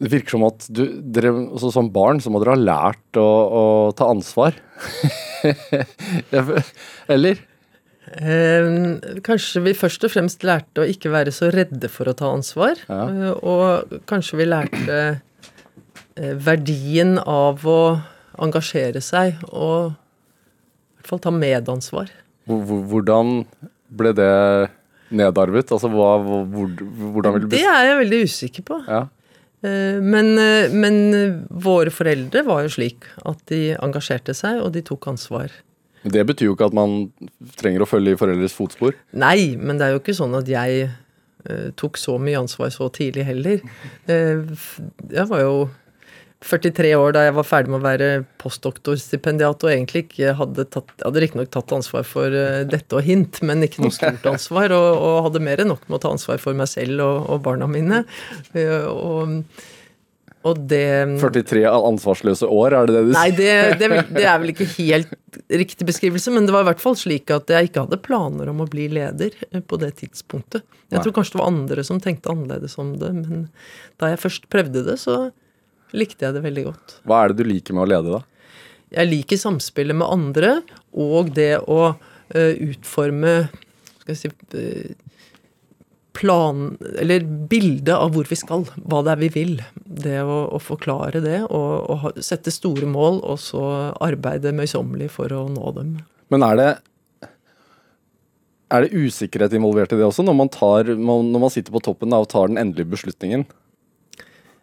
Det 0.00 0.08
virker 0.14 0.32
som 0.32 0.46
at 0.48 0.64
du, 0.72 0.84
dere, 1.12 1.28
altså 1.52 1.68
som 1.74 1.90
barn 1.92 2.22
så 2.24 2.30
må 2.32 2.40
dere 2.40 2.54
ha 2.56 2.60
lært 2.60 3.18
å, 3.20 3.26
å 3.60 3.64
ta 3.98 4.06
ansvar. 4.08 4.56
Eller? 7.10 7.40
Eh, 8.10 8.66
kanskje 9.26 9.60
vi 9.62 9.74
først 9.78 10.02
og 10.08 10.12
fremst 10.14 10.42
lærte 10.46 10.82
å 10.82 10.88
ikke 10.88 11.12
være 11.12 11.30
så 11.34 11.50
redde 11.54 11.90
for 11.92 12.10
å 12.10 12.14
ta 12.18 12.30
ansvar. 12.34 12.80
Ja. 12.88 13.04
Eh, 13.06 13.34
og 13.44 14.00
kanskje 14.10 14.40
vi 14.40 14.48
lærte 14.48 14.96
eh, 16.16 16.34
verdien 16.48 17.18
av 17.22 17.62
å 17.70 17.78
engasjere 18.40 19.02
seg 19.04 19.36
og 19.52 19.92
i 19.92 19.94
hvert 21.02 21.10
fall 21.12 21.22
ta 21.28 21.32
medansvar. 21.34 22.08
Hvor- 22.48 22.64
hvor- 22.66 22.84
Hvordan 22.90 23.26
ble 24.00 24.12
det 24.16 24.32
nedarvet? 25.10 25.70
Altså 25.74 25.88
hva, 25.92 26.10
hvor, 26.24 26.66
hvordan 27.14 27.32
vil 27.36 27.46
du 27.46 27.50
Det 27.56 27.64
er 27.66 27.84
jeg 27.90 27.98
veldig 28.04 28.20
usikker 28.26 28.62
på. 28.66 28.76
Ja. 28.88 29.04
Eh, 29.62 30.00
Men, 30.00 30.38
eh, 30.38 30.72
men 30.72 31.46
våre 31.50 31.90
foreldre 31.92 32.44
var 32.46 32.62
jo 32.64 32.68
slik 32.68 33.04
at 33.28 33.42
de 33.50 33.74
engasjerte 33.76 34.34
seg, 34.34 34.62
og 34.64 34.72
de 34.72 34.82
tok 34.82 35.10
ansvar. 35.12 35.50
Det 36.02 36.22
betyr 36.26 36.48
jo 36.48 36.54
ikke 36.56 36.70
at 36.70 36.76
man 36.76 37.12
trenger 37.60 37.84
å 37.84 37.88
følge 37.88 38.14
i 38.14 38.16
foreldres 38.20 38.56
fotspor. 38.56 38.94
Nei, 39.12 39.56
men 39.60 39.76
det 39.76 39.86
er 39.86 39.92
jo 39.92 40.00
ikke 40.00 40.16
sånn 40.16 40.38
at 40.38 40.48
jeg 40.48 40.88
eh, 40.88 41.68
tok 41.76 42.00
så 42.00 42.16
mye 42.18 42.40
ansvar 42.40 42.72
så 42.72 42.88
tidlig 42.88 43.26
heller. 43.28 43.60
Jeg 44.08 45.26
var 45.28 45.40
jo 45.44 45.68
43 46.40 46.94
år 46.96 47.12
da 47.12 47.22
jeg 47.26 47.34
var 47.36 47.44
ferdig 47.44 47.68
med 47.74 47.82
å 47.82 47.84
være 47.84 48.06
postdoktorstipendiat 48.40 49.64
og 49.66 49.72
egentlig 49.72 50.06
ikke 50.06 50.30
hadde 50.38 50.64
tatt 50.72 50.94
Jeg 50.96 51.04
hadde 51.04 51.22
riktignok 51.26 51.50
tatt 51.52 51.74
ansvar 51.76 52.06
for 52.08 52.32
eh, 52.32 52.62
dette 52.70 52.96
og 52.96 53.04
hint, 53.04 53.42
men 53.44 53.66
ikke 53.66 53.82
noe 53.84 53.92
stort 53.92 54.24
ansvar. 54.32 54.72
Og, 54.72 54.88
og 55.04 55.18
hadde 55.28 55.42
mer 55.44 55.60
enn 55.60 55.68
nok 55.74 55.84
med 55.90 55.98
å 55.98 56.02
ta 56.06 56.14
ansvar 56.14 56.40
for 56.40 56.56
meg 56.56 56.70
selv 56.72 57.04
og, 57.04 57.28
og 57.34 57.42
barna 57.44 57.68
mine. 57.68 58.04
Eh, 58.56 58.86
og, 58.88 59.42
og 60.48 60.62
det 60.70 60.80
43 61.20 61.66
ansvarsløse 61.68 62.48
år, 62.48 62.72
er 62.78 62.88
det 62.88 62.94
det 62.96 63.02
du 63.10 63.12
Nei, 63.12 63.26
sier? 63.28 63.36
det, 63.36 63.78
det, 63.82 63.90
vel- 63.92 64.14
det 64.16 64.24
er 64.24 64.38
vel 64.40 64.52
ikke 64.54 64.68
helt 64.78 65.12
riktig 65.60 65.86
beskrivelse, 65.90 66.32
men 66.32 66.48
det 66.48 66.54
var 66.56 66.64
i 66.64 66.70
hvert 66.70 66.80
fall 66.80 66.96
slik 66.98 67.28
at 67.36 67.52
jeg 67.52 67.68
ikke 67.68 67.84
hadde 67.84 68.00
planer 68.02 68.48
om 68.50 68.64
å 68.64 68.68
bli 68.72 68.88
leder 68.96 69.36
eh, 69.50 69.60
på 69.60 69.76
det 69.82 69.92
tidspunktet. 70.00 70.64
Jeg 70.88 70.96
Nei. 70.96 71.04
tror 71.04 71.18
kanskje 71.20 71.36
det 71.36 71.42
var 71.44 71.52
andre 71.52 71.84
som 71.86 72.00
tenkte 72.00 72.32
annerledes 72.32 72.78
om 72.80 72.96
det, 72.98 73.12
men 73.20 73.44
da 74.00 74.08
jeg 74.14 74.22
først 74.24 74.48
prøvde 74.50 74.86
det, 74.88 74.96
så 75.04 75.20
likte 75.96 76.26
jeg 76.26 76.36
det 76.36 76.44
veldig 76.44 76.66
godt. 76.68 76.96
Hva 77.08 77.22
er 77.22 77.32
det 77.32 77.42
du 77.42 77.50
liker 77.50 77.76
med 77.76 77.86
å 77.86 77.90
lede, 77.90 78.18
da? 78.18 78.22
Jeg 78.90 79.10
liker 79.10 79.38
samspillet 79.38 79.96
med 79.96 80.10
andre, 80.10 80.54
og 80.98 81.30
det 81.36 81.52
å 81.62 81.80
uh, 81.92 82.54
utforme 82.66 83.34
skal 84.00 84.16
jeg 84.16 84.18
si, 84.18 84.30
eh, 84.58 84.96
plan 86.16 86.72
Eller 86.98 87.22
bildet 87.22 87.92
av 87.94 88.10
hvor 88.14 88.26
vi 88.26 88.36
skal, 88.38 88.64
hva 88.82 89.02
det 89.06 89.12
er 89.12 89.20
vi 89.20 89.28
vil. 89.34 89.52
Det 89.84 90.18
å, 90.24 90.40
å 90.56 90.58
forklare 90.62 91.22
det, 91.22 91.38
og, 91.46 91.72
og 91.92 92.22
sette 92.24 92.52
store 92.52 92.88
mål, 92.90 93.20
og 93.22 93.38
så 93.40 93.64
arbeide 94.02 94.54
møysommelig 94.56 95.12
for 95.14 95.32
å 95.32 95.46
nå 95.52 95.74
dem. 95.78 95.98
Men 96.32 96.46
er 96.46 96.58
det 96.58 96.70
er 98.70 98.86
det 98.86 98.94
usikkerhet 98.94 99.54
involvert 99.58 99.92
i 99.94 99.98
det 99.98 100.06
også, 100.06 100.22
når 100.26 100.36
man, 100.38 100.50
tar, 100.52 100.92
når 100.94 101.42
man 101.42 101.50
sitter 101.50 101.74
på 101.74 101.82
toppen 101.82 102.14
og 102.14 102.28
tar 102.30 102.50
den 102.50 102.60
endelige 102.60 102.92
beslutningen? 102.92 103.42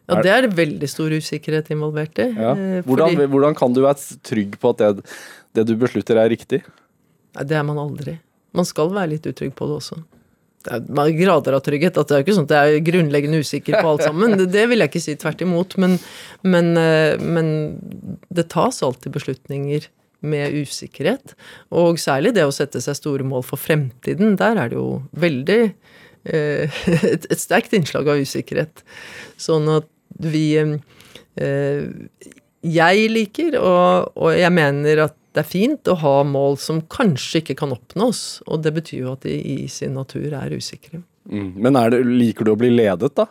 Ja, 0.08 0.22
det 0.24 0.32
er 0.32 0.48
veldig 0.56 0.88
stor 0.88 1.12
usikkerhet 1.12 1.72
involvert 1.76 2.20
i. 2.24 2.30
Ja. 2.32 2.52
eh, 2.56 2.82
Hvordan, 2.88 3.12
fordi- 3.15 3.30
hvordan 3.34 3.56
kan 3.60 3.74
du 3.76 3.82
være 3.84 4.20
trygg 4.24 4.56
på 4.62 4.70
at 4.72 4.78
det, 4.78 5.06
det 5.54 5.65
du 5.67 5.76
beslutter, 5.76 6.15
er 6.17 6.30
riktig? 6.32 6.62
Det 7.38 7.52
er 7.58 7.63
man 7.67 7.78
aldri. 7.78 8.20
Man 8.56 8.65
skal 8.65 8.89
være 8.89 9.10
litt 9.17 9.28
utrygg 9.28 9.52
på 9.54 9.67
det 9.67 9.76
også. 9.82 9.98
Det 10.63 10.72
er 10.74 10.86
man 10.89 11.12
grader 11.15 11.54
av 11.54 11.62
trygghet. 11.62 11.98
At 12.00 12.08
det 12.08 12.15
er 12.17 12.24
ikke 12.24 12.36
sånn 12.38 12.48
at 12.50 12.56
jeg 12.56 12.78
er 12.80 12.86
grunnleggende 12.88 13.41
usikker 13.43 13.82
på 13.82 13.91
alt 13.91 14.04
sammen. 14.08 14.38
Det, 14.39 14.48
det 14.52 14.63
vil 14.72 14.80
jeg 14.80 14.89
ikke 14.89 15.04
si 15.04 15.15
tvert 15.20 15.43
imot. 15.46 15.76
Men, 15.78 16.00
men, 16.43 16.72
eh, 16.78 17.17
men 17.22 17.52
det 18.34 18.48
tas 18.50 18.82
alltid 18.84 19.12
beslutninger 19.13 19.88
med 20.22 20.56
usikkerhet. 20.63 21.36
Og 21.72 22.00
særlig 22.02 22.34
det 22.34 22.48
å 22.48 22.56
sette 22.56 22.82
seg 22.82 22.96
store 22.98 23.24
mål 23.28 23.43
for 23.46 23.60
fremtiden. 23.62 24.36
Der 24.39 24.58
er 24.63 24.70
det 24.72 24.80
jo 24.80 25.04
veldig 25.20 25.60
eh, 26.26 26.80
et, 27.13 27.28
et 27.30 27.39
sterkt 27.43 27.76
innslag 27.78 28.08
av 28.08 28.24
usikkerhet. 28.24 28.82
Sånn 29.38 29.67
at 29.76 29.86
vi 30.10 30.46
eh, 30.58 31.88
Jeg 32.67 33.10
liker, 33.13 33.58
og, 33.62 34.12
og 34.17 34.34
jeg 34.38 34.54
mener 34.54 35.04
at 35.08 35.15
det 35.38 35.43
er 35.43 35.50
fint 35.52 35.89
å 35.91 35.98
ha 36.02 36.15
mål 36.26 36.56
som 36.58 36.80
kanskje 36.89 37.43
ikke 37.43 37.58
kan 37.60 37.76
oppnås, 37.76 38.41
og 38.50 38.63
det 38.65 38.74
betyr 38.80 39.04
jo 39.04 39.12
at 39.13 39.28
de 39.28 39.36
i 39.38 39.58
sin 39.70 39.93
natur 39.93 40.32
er 40.34 40.56
usikre. 40.58 41.04
Mm. 41.30 41.52
Men 41.62 41.78
er 41.78 41.93
det, 41.93 42.00
liker 42.08 42.48
du 42.48 42.56
å 42.56 42.60
bli 42.60 42.72
ledet, 42.74 43.13
da? 43.20 43.28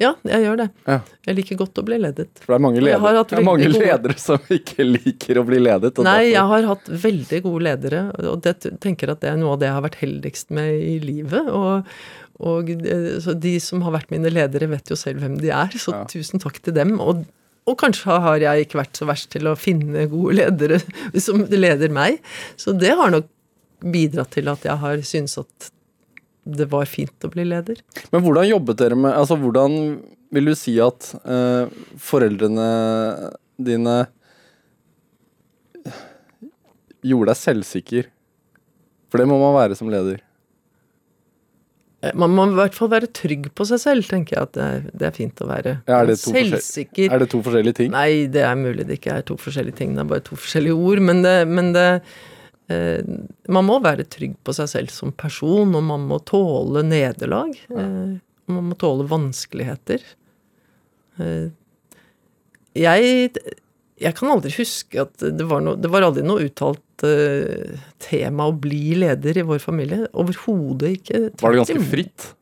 Ja, 0.00 0.14
jeg 0.24 0.46
gjør 0.46 0.56
det. 0.62 0.66
Ja. 0.88 0.96
Jeg 1.28 1.36
liker 1.36 1.58
godt 1.60 1.78
å 1.82 1.84
bli 1.84 1.98
ledet. 2.00 2.30
For 2.40 2.54
det 2.54 2.56
er 2.56 2.64
mange, 2.64 2.80
ledere, 2.80 3.24
det 3.28 3.36
er 3.36 3.44
mange 3.44 3.68
ledere 3.68 4.16
som 4.18 4.52
ikke 4.56 4.86
liker 4.86 5.42
å 5.42 5.44
bli 5.46 5.60
ledet. 5.60 5.92
Nei, 5.98 6.14
derfor- 6.16 6.32
jeg 6.32 6.46
har 6.52 6.68
hatt 6.70 6.88
veldig 7.04 7.42
gode 7.44 7.66
ledere, 7.68 8.02
og 8.32 8.40
det 8.46 8.54
tenker 8.80 9.12
at 9.12 9.20
det 9.20 9.30
er 9.34 9.36
noe 9.36 9.52
av 9.52 9.60
det 9.60 9.68
jeg 9.68 9.76
har 9.76 9.84
vært 9.84 10.00
heldigst 10.00 10.50
med 10.50 10.72
i 10.80 10.96
livet. 11.04 11.52
Og, 11.52 11.92
og 12.42 12.70
eh, 12.74 13.18
så 13.22 13.34
de 13.38 13.54
som 13.62 13.82
har 13.86 13.94
vært 13.94 14.10
mine 14.14 14.30
ledere, 14.32 14.68
vet 14.72 14.90
jo 14.90 14.96
selv 14.98 15.22
hvem 15.22 15.36
de 15.42 15.52
er, 15.54 15.74
så 15.78 15.94
Ja. 15.94 16.04
tusen 16.10 16.42
takk 16.42 16.58
til 16.62 16.74
dem. 16.76 16.96
Og, 17.00 17.24
og 17.70 17.76
kanskje 17.78 18.18
har 18.24 18.38
jeg 18.42 18.66
ikke 18.66 18.80
vært 18.82 18.98
så 18.98 19.06
verst 19.06 19.30
til 19.34 19.46
å 19.50 19.56
finne 19.58 20.08
gode 20.10 20.34
ledere 20.40 20.80
som 21.26 21.44
leder 21.46 21.92
meg. 21.94 22.18
Så 22.58 22.74
det 22.76 22.94
har 22.98 23.12
nok 23.14 23.28
bidratt 23.82 24.30
til 24.34 24.50
at 24.50 24.62
jeg 24.66 24.78
har 24.78 25.00
syntes 25.06 25.38
at 25.42 25.70
det 26.44 26.66
var 26.72 26.88
fint 26.90 27.22
å 27.22 27.30
bli 27.30 27.44
leder. 27.46 27.78
Men 28.10 28.22
hvordan 28.24 28.48
jobbet 28.50 28.80
dere 28.80 28.96
med 28.98 29.14
Altså, 29.14 29.36
hvordan 29.38 29.76
vil 30.34 30.48
du 30.50 30.54
si 30.58 30.74
at 30.82 31.12
eh, 31.22 31.70
foreldrene 32.02 32.66
dine 33.62 33.96
gjorde 37.02 37.30
deg 37.32 37.38
selvsikker? 37.40 38.10
For 39.12 39.20
det 39.20 39.28
må 39.28 39.36
man 39.42 39.54
være 39.58 39.76
som 39.78 39.90
leder. 39.92 40.22
Eh, 42.02 42.12
Man 42.18 42.34
må 42.34 42.48
i 42.50 42.56
hvert 42.58 42.74
fall 42.74 42.90
være 42.92 43.08
trygg 43.14 43.48
på 43.54 43.66
seg 43.68 43.80
selv, 43.82 44.06
tenker 44.10 44.36
jeg 44.36 44.48
at 44.48 44.56
det 44.56 44.64
er, 44.66 44.82
det 44.98 45.06
er 45.08 45.14
fint 45.16 45.42
å 45.44 45.48
være. 45.50 45.76
Ja, 45.86 46.00
er 46.02 46.10
det 46.10 46.18
Selvsikker. 46.22 47.12
Er 47.14 47.22
det 47.22 47.30
to 47.32 47.42
forskjellige 47.46 47.78
ting? 47.82 47.92
Nei, 47.94 48.26
det 48.32 48.42
er 48.48 48.58
mulig 48.58 48.86
det 48.88 48.98
ikke 49.00 49.16
er 49.20 49.26
to 49.28 49.36
forskjellige 49.40 49.78
ting, 49.82 49.94
det 49.96 50.04
er 50.04 50.10
bare 50.16 50.24
to 50.26 50.38
forskjellige 50.38 50.76
ord. 50.90 51.02
Men 51.10 51.22
det, 51.26 51.36
men 51.48 51.72
det 51.76 51.86
eh, 52.72 53.00
Man 53.52 53.68
må 53.68 53.78
være 53.84 54.08
trygg 54.10 54.34
på 54.44 54.54
seg 54.58 54.70
selv 54.74 54.92
som 54.94 55.14
person, 55.14 55.74
og 55.78 55.82
man 55.92 56.06
må 56.10 56.18
tåle 56.28 56.82
nederlag. 56.86 57.54
Eh, 57.70 58.18
man 58.52 58.70
må 58.72 58.78
tåle 58.80 59.06
vanskeligheter. 59.10 60.02
Eh, 61.22 61.50
Jeg, 62.74 63.28
jeg 64.02 64.18
kan 64.18 64.32
aldri 64.34 64.52
huske 64.56 65.02
at 65.06 65.22
det 65.22 65.46
var 65.48 65.62
noe 65.64 65.78
Det 65.80 65.90
var 65.92 66.06
aldri 66.06 66.24
noe 66.26 66.44
uttalt 66.48 67.06
uh, 67.06 67.80
tema 68.02 68.50
å 68.50 68.54
bli 68.54 68.98
leder 69.02 69.40
i 69.40 69.46
vår 69.46 69.62
familie. 69.62 70.06
Overhodet 70.12 70.96
ikke. 70.98 71.26
Var 71.40 71.54
det 71.54 71.62
ganske 71.62 71.90
fritt? 71.90 72.32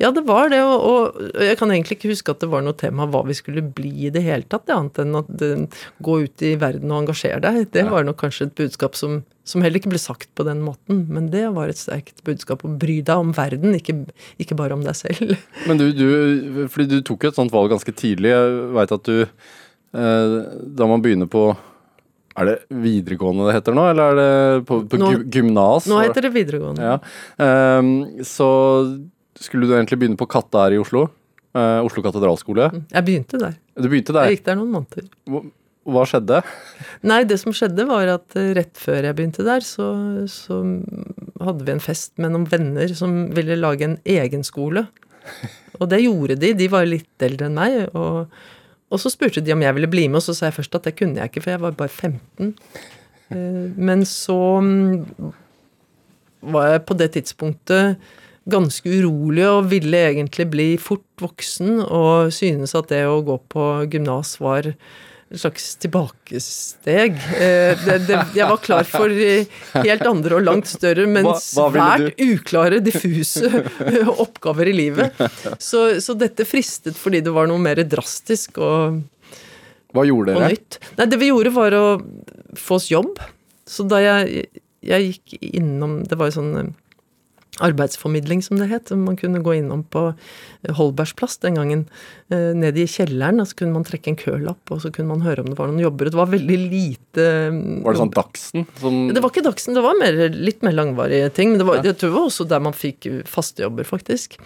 Ja, 0.00 0.10
det 0.10 0.24
var 0.26 0.48
det, 0.50 0.58
og, 0.64 0.82
og 0.82 1.44
jeg 1.44 1.58
kan 1.60 1.70
egentlig 1.70 1.98
ikke 1.98 2.10
huske 2.10 2.32
at 2.32 2.40
det 2.42 2.48
var 2.50 2.64
noe 2.64 2.74
tema 2.78 3.04
hva 3.10 3.20
vi 3.26 3.36
skulle 3.38 3.62
bli 3.62 4.08
i 4.08 4.10
det 4.10 4.24
hele 4.24 4.46
tatt, 4.48 4.64
det, 4.66 4.74
annet 4.74 5.00
enn 5.02 5.18
at 5.20 5.44
eh, 5.46 5.82
gå 6.02 6.16
ut 6.24 6.44
i 6.46 6.54
verden 6.58 6.90
og 6.90 7.02
engasjere 7.02 7.42
deg. 7.44 7.68
Det 7.74 7.84
var 7.90 8.06
nok 8.08 8.18
kanskje 8.22 8.48
et 8.48 8.56
budskap 8.58 8.98
som, 8.98 9.20
som 9.46 9.62
heller 9.62 9.78
ikke 9.78 9.92
ble 9.92 10.00
sagt 10.02 10.30
på 10.38 10.46
den 10.48 10.64
måten, 10.64 11.04
men 11.12 11.28
det 11.30 11.44
var 11.54 11.70
et 11.70 11.78
sterkt 11.78 12.24
budskap. 12.26 12.64
Å 12.66 12.72
bry 12.82 12.98
deg 13.04 13.26
om 13.26 13.34
verden, 13.36 13.76
ikke, 13.78 13.98
ikke 14.42 14.58
bare 14.58 14.78
om 14.78 14.82
deg 14.86 14.98
selv. 14.98 15.36
Men 15.68 15.78
du, 15.78 15.90
du, 15.94 16.08
fordi 16.72 16.88
du 16.96 17.06
tok 17.06 17.26
jo 17.28 17.32
et 17.34 17.38
sånt 17.38 17.54
valg 17.54 17.70
ganske 17.74 17.94
tidlig. 17.94 18.32
Jeg 18.32 18.72
veit 18.74 18.96
at 18.96 19.06
du 19.06 19.26
Da 19.92 20.86
man 20.88 21.02
begynner 21.04 21.28
på 21.28 21.42
Er 22.32 22.48
det 22.48 22.54
videregående 22.72 23.44
det 23.48 23.58
heter 23.58 23.74
nå, 23.76 23.82
eller 23.92 24.12
er 24.12 24.20
det 24.20 24.66
på, 24.68 24.78
på 24.88 25.00
Nå- 25.00 25.10
gymnas? 25.28 25.88
Nå 25.90 25.98
heter 26.00 26.24
det 26.24 26.30
videregående. 26.32 26.80
Ja. 26.80 26.94
Um, 27.78 27.90
så 28.24 28.48
skulle 29.36 29.68
du 29.68 29.74
egentlig 29.76 29.98
begynne 30.00 30.16
på 30.16 30.28
Katta 30.32 30.62
her 30.64 30.78
i 30.78 30.80
Oslo. 30.80 31.10
Uh, 31.52 31.82
Oslo 31.84 32.00
katedralskole. 32.04 32.70
Jeg 32.88 33.04
begynte 33.04 33.36
der. 33.42 33.58
Du 33.76 33.90
begynte 33.92 34.16
Jeg 34.16 34.38
gikk 34.38 34.46
der 34.46 34.56
noen 34.56 34.72
måneder. 34.78 35.10
Hva, 35.28 35.42
hva 35.92 36.06
skjedde? 36.08 36.40
Nei, 37.10 37.20
det 37.28 37.36
som 37.42 37.52
skjedde 37.52 37.84
var 37.88 38.08
at 38.14 38.36
eh, 38.38 38.52
rett 38.56 38.78
før 38.80 39.08
jeg 39.10 39.18
begynte 39.18 39.44
der, 39.44 39.64
så, 39.66 39.90
så 40.30 40.62
hadde 41.42 41.66
vi 41.66 41.74
en 41.74 41.82
fest 41.82 42.14
med 42.22 42.32
noen 42.32 42.48
venner 42.48 42.92
som 42.96 43.26
ville 43.36 43.60
lage 43.60 43.84
en 43.90 43.98
egen 44.08 44.46
skole. 44.46 44.86
Og 45.80 45.88
det 45.90 46.00
gjorde 46.04 46.38
de. 46.40 46.52
De 46.56 46.68
var 46.72 46.88
litt 46.88 47.26
eldre 47.26 47.50
enn 47.50 47.58
meg. 47.58 47.78
Og, 47.92 48.32
og 48.92 49.00
så 49.00 49.12
spurte 49.12 49.40
de 49.40 49.54
om 49.54 49.62
jeg 49.64 49.76
ville 49.78 49.90
bli 49.90 50.08
med, 50.08 50.20
og 50.20 50.26
så 50.26 50.36
sa 50.36 50.50
jeg 50.50 50.58
først 50.60 50.76
at 50.76 50.88
det 50.88 50.96
kunne 50.98 51.20
jeg 51.20 51.30
ikke, 51.32 51.44
for 51.44 51.54
jeg 51.54 51.62
var 51.62 51.78
bare 51.78 51.88
15. 51.88 52.52
Eh, 53.32 53.70
Men 53.76 54.04
så 54.08 54.60
mm, 54.60 55.32
var 56.52 56.74
jeg 56.74 56.84
på 56.88 56.98
det 57.00 57.12
tidspunktet 57.16 57.96
ganske 58.50 58.90
urolig 58.90 59.46
og 59.46 59.70
ville 59.70 59.98
egentlig 60.10 60.48
bli 60.50 60.68
fort 60.76 61.06
voksen 61.22 61.78
og 61.84 62.32
synes 62.34 62.74
at 62.74 62.90
det 62.90 63.04
å 63.06 63.22
gå 63.22 63.38
på 63.52 63.66
gymnas 63.92 64.34
var 64.42 64.72
et 65.32 65.40
slags 65.40 65.66
tilbakesteg. 65.80 67.16
Eh, 67.40 67.72
Det, 67.86 67.96
det, 68.06 68.18
jeg 68.36 68.48
var 68.50 68.60
klar 68.62 68.84
for 68.88 69.08
eh, 69.12 69.48
helt 69.80 70.04
andre 70.08 70.36
og 70.38 70.44
langt 70.44 70.68
større, 70.70 71.06
men 71.08 71.24
svært 71.40 72.20
uklare, 72.20 72.80
diffuse 72.84 73.48
eh, 73.48 74.10
oppgaver 74.12 74.68
i 74.68 74.74
livet. 74.76 75.22
Så, 75.62 76.00
så 76.04 76.16
dette 76.18 76.44
fristet 76.48 76.98
fordi 77.00 77.22
det 77.24 77.32
var 77.34 77.48
noe 77.50 77.62
mer 77.62 77.80
drastisk 77.88 78.60
og, 78.62 79.00
Hva 79.92 80.04
gjorde 80.08 80.36
dere? 80.36 80.52
nytt. 80.54 80.78
Nei, 81.00 81.08
det 81.12 81.20
vi 81.20 81.30
gjorde 81.32 81.54
var 81.56 81.76
å 81.80 81.86
få 82.60 82.78
oss 82.80 82.90
jobb. 82.92 83.16
Så 83.68 83.84
da 83.88 84.00
jeg, 84.02 84.46
jeg 84.84 85.04
gikk 85.12 85.36
innom 85.54 86.00
Det 86.10 86.16
var 86.18 86.28
jo 86.28 86.34
sånn 86.40 86.72
arbeidsformidling, 87.60 88.40
som 88.42 88.56
det 88.56 88.70
het. 88.70 88.90
Man 88.96 89.16
kunne 89.20 89.42
gå 89.44 89.52
innom 89.58 89.82
på 89.92 90.14
Holbergs 90.78 91.12
plass 91.18 91.36
den 91.42 91.58
gangen. 91.58 91.82
eh, 92.32 92.54
Ned 92.56 92.78
i 92.80 92.86
kjelleren, 92.88 93.40
og 93.42 93.46
så 93.50 93.58
kunne 93.58 93.74
man 93.74 93.84
trekke 93.84 94.08
en 94.08 94.16
kølapp, 94.16 94.70
og 94.72 94.80
så 94.80 94.90
kunne 94.90 95.08
man 95.12 95.20
høre 95.20 95.44
om 95.44 95.50
det 95.50 95.58
var 95.58 95.68
noen 95.68 95.82
jobber. 95.84 96.08
Det 96.08 96.16
var 96.16 96.30
veldig 96.32 96.58
lite 96.72 97.26
mm, 97.52 97.82
Var 97.84 97.92
det 97.92 98.00
sånn 98.00 98.14
Dagsen? 98.16 98.66
Som, 98.80 99.00
det 99.12 99.20
var 99.20 99.30
ikke 99.34 99.44
Dagsen, 99.44 99.74
det 99.76 99.84
var 99.84 99.98
mer, 100.00 100.16
litt 100.32 100.62
mer 100.64 100.72
langvarige 100.72 101.28
ting. 101.36 101.52
Men 101.52 101.60
det 101.60 101.68
var, 101.68 101.82
jeg 101.84 101.98
tror 102.00 102.08
det 102.14 102.16
var 102.16 102.30
også 102.30 102.48
der 102.48 102.64
man 102.64 102.72
fikk 102.76 103.10
faste 103.28 103.66
jobber, 103.66 103.84
faktisk. 103.84 104.38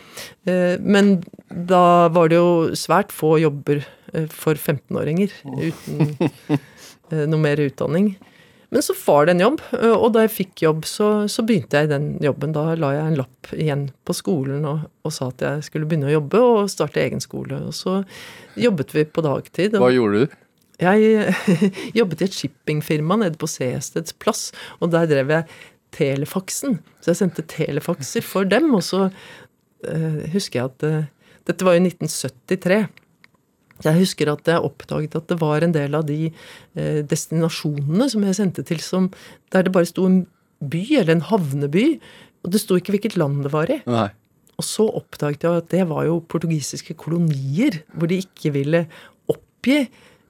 Eh, 0.46 0.74
Men 0.82 1.20
da 1.50 2.08
var 2.10 2.28
det 2.32 2.40
jo 2.42 2.74
svært 2.74 3.14
få 3.14 3.36
jobber 3.38 3.84
eh, 4.14 4.26
for 4.34 4.58
15-åringer 4.58 5.30
uten 5.46 6.16
eh, 7.12 7.22
noe 7.30 7.38
mer 7.38 7.62
utdanning. 7.62 8.16
Men 8.74 8.82
så 8.82 8.96
var 8.98 9.26
det 9.26 9.36
en 9.36 9.44
jobb, 9.44 9.60
eh, 9.78 9.92
og 9.94 10.08
da 10.16 10.24
jeg 10.24 10.34
fikk 10.34 10.64
jobb, 10.64 10.86
så, 10.90 11.10
så 11.30 11.44
begynte 11.46 11.78
jeg 11.78 11.88
i 11.88 11.92
den 11.92 12.08
jobben. 12.24 12.54
Da 12.56 12.74
la 12.78 12.92
jeg 12.96 13.12
en 13.12 13.20
lapp 13.20 13.52
igjen 13.54 13.84
på 14.06 14.16
skolen 14.16 14.66
og, 14.66 14.88
og 15.06 15.14
sa 15.14 15.30
at 15.30 15.44
jeg 15.44 15.68
skulle 15.68 15.88
begynne 15.88 16.10
å 16.10 16.16
jobbe 16.16 16.42
og 16.42 16.72
starte 16.72 17.04
egen 17.04 17.22
skole. 17.22 17.60
Og 17.68 17.76
så 17.76 18.00
jobbet 18.58 18.96
vi 18.96 19.06
på 19.06 19.24
dagtid. 19.26 19.78
hva 19.78 19.94
gjorde 19.94 20.26
du? 20.26 20.42
jeg 20.80 21.32
jobbet 21.98 22.22
i 22.22 22.26
et 22.26 22.36
shippingfirma 22.36 23.18
nede 23.22 23.40
på 23.40 23.48
Seesteds 23.48 24.16
plass, 24.20 24.50
og 24.80 24.92
der 24.92 25.08
drev 25.10 25.32
jeg 25.32 25.48
telefaksen. 25.96 26.80
Så 27.00 27.12
jeg 27.12 27.20
sendte 27.22 27.46
telefakser 27.48 28.24
for 28.24 28.48
dem, 28.48 28.68
og 28.76 28.84
så 28.84 29.06
uh, 29.08 30.22
husker 30.34 30.60
jeg 30.60 30.72
at 30.72 30.86
uh, 30.86 31.12
Dette 31.46 31.62
var 31.62 31.76
jo 31.76 31.84
1973. 31.84 32.80
Jeg 33.84 33.98
husker 33.98 34.30
at 34.32 34.48
jeg 34.48 34.64
oppdaget 34.64 35.16
at 35.18 35.28
det 35.28 35.38
var 35.40 35.64
en 35.64 35.74
del 35.74 35.96
av 35.98 36.06
de 36.08 36.30
eh, 36.30 37.02
destinasjonene 37.06 38.08
som 38.12 38.24
jeg 38.24 38.38
sendte 38.38 38.64
til, 38.66 38.80
som, 38.84 39.10
der 39.52 39.66
det 39.66 39.74
bare 39.74 39.88
sto 39.88 40.06
en 40.08 40.22
by, 40.64 40.84
eller 41.02 41.16
en 41.16 41.26
havneby, 41.28 41.86
og 42.46 42.54
det 42.54 42.62
sto 42.62 42.78
ikke 42.78 42.94
hvilket 42.94 43.18
land 43.20 43.42
det 43.44 43.52
var 43.52 43.72
i. 43.72 43.80
Nei. 43.90 44.08
Og 44.56 44.64
så 44.64 44.86
oppdaget 44.88 45.44
jeg 45.44 45.60
at 45.60 45.70
det 45.74 45.84
var 45.90 46.06
jo 46.08 46.22
portugisiske 46.24 46.96
kolonier, 46.96 47.82
hvor 47.92 48.08
de 48.08 48.22
ikke 48.24 48.54
ville 48.54 48.86
oppgi 49.28 49.82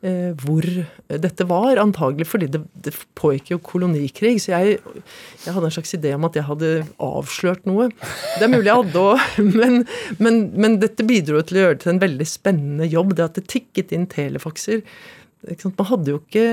hvor 0.03 0.67
dette 1.09 1.47
var, 1.49 1.81
antagelig 1.83 2.29
fordi 2.29 2.47
det, 2.53 2.61
det 2.85 2.93
pågikk 3.19 3.55
jo 3.55 3.59
kolonikrig. 3.65 4.37
Så 4.43 4.53
jeg, 4.53 4.79
jeg 5.43 5.55
hadde 5.57 5.71
en 5.71 5.75
slags 5.75 5.97
idé 5.97 6.13
om 6.15 6.27
at 6.29 6.37
jeg 6.39 6.47
hadde 6.47 6.73
avslørt 7.03 7.67
noe. 7.67 7.89
Det 8.37 8.47
er 8.47 8.53
mulig 8.53 8.69
jeg 8.71 8.83
hadde 8.85 9.03
òg, 9.03 9.39
men, 9.61 9.81
men, 10.23 10.43
men 10.55 10.81
dette 10.83 11.07
bidro 11.07 11.41
til 11.43 11.59
å 11.59 11.65
gjøre 11.65 11.79
det 11.79 11.85
til 11.87 11.95
en 11.97 12.03
veldig 12.05 12.29
spennende 12.29 12.91
jobb. 12.93 13.17
Det 13.17 13.27
at 13.27 13.41
det 13.41 13.47
tikket 13.51 13.97
inn 13.97 14.07
telefakser. 14.13 14.85
Man 15.47 15.91
hadde 15.91 16.15
jo 16.15 16.21
ikke 16.23 16.47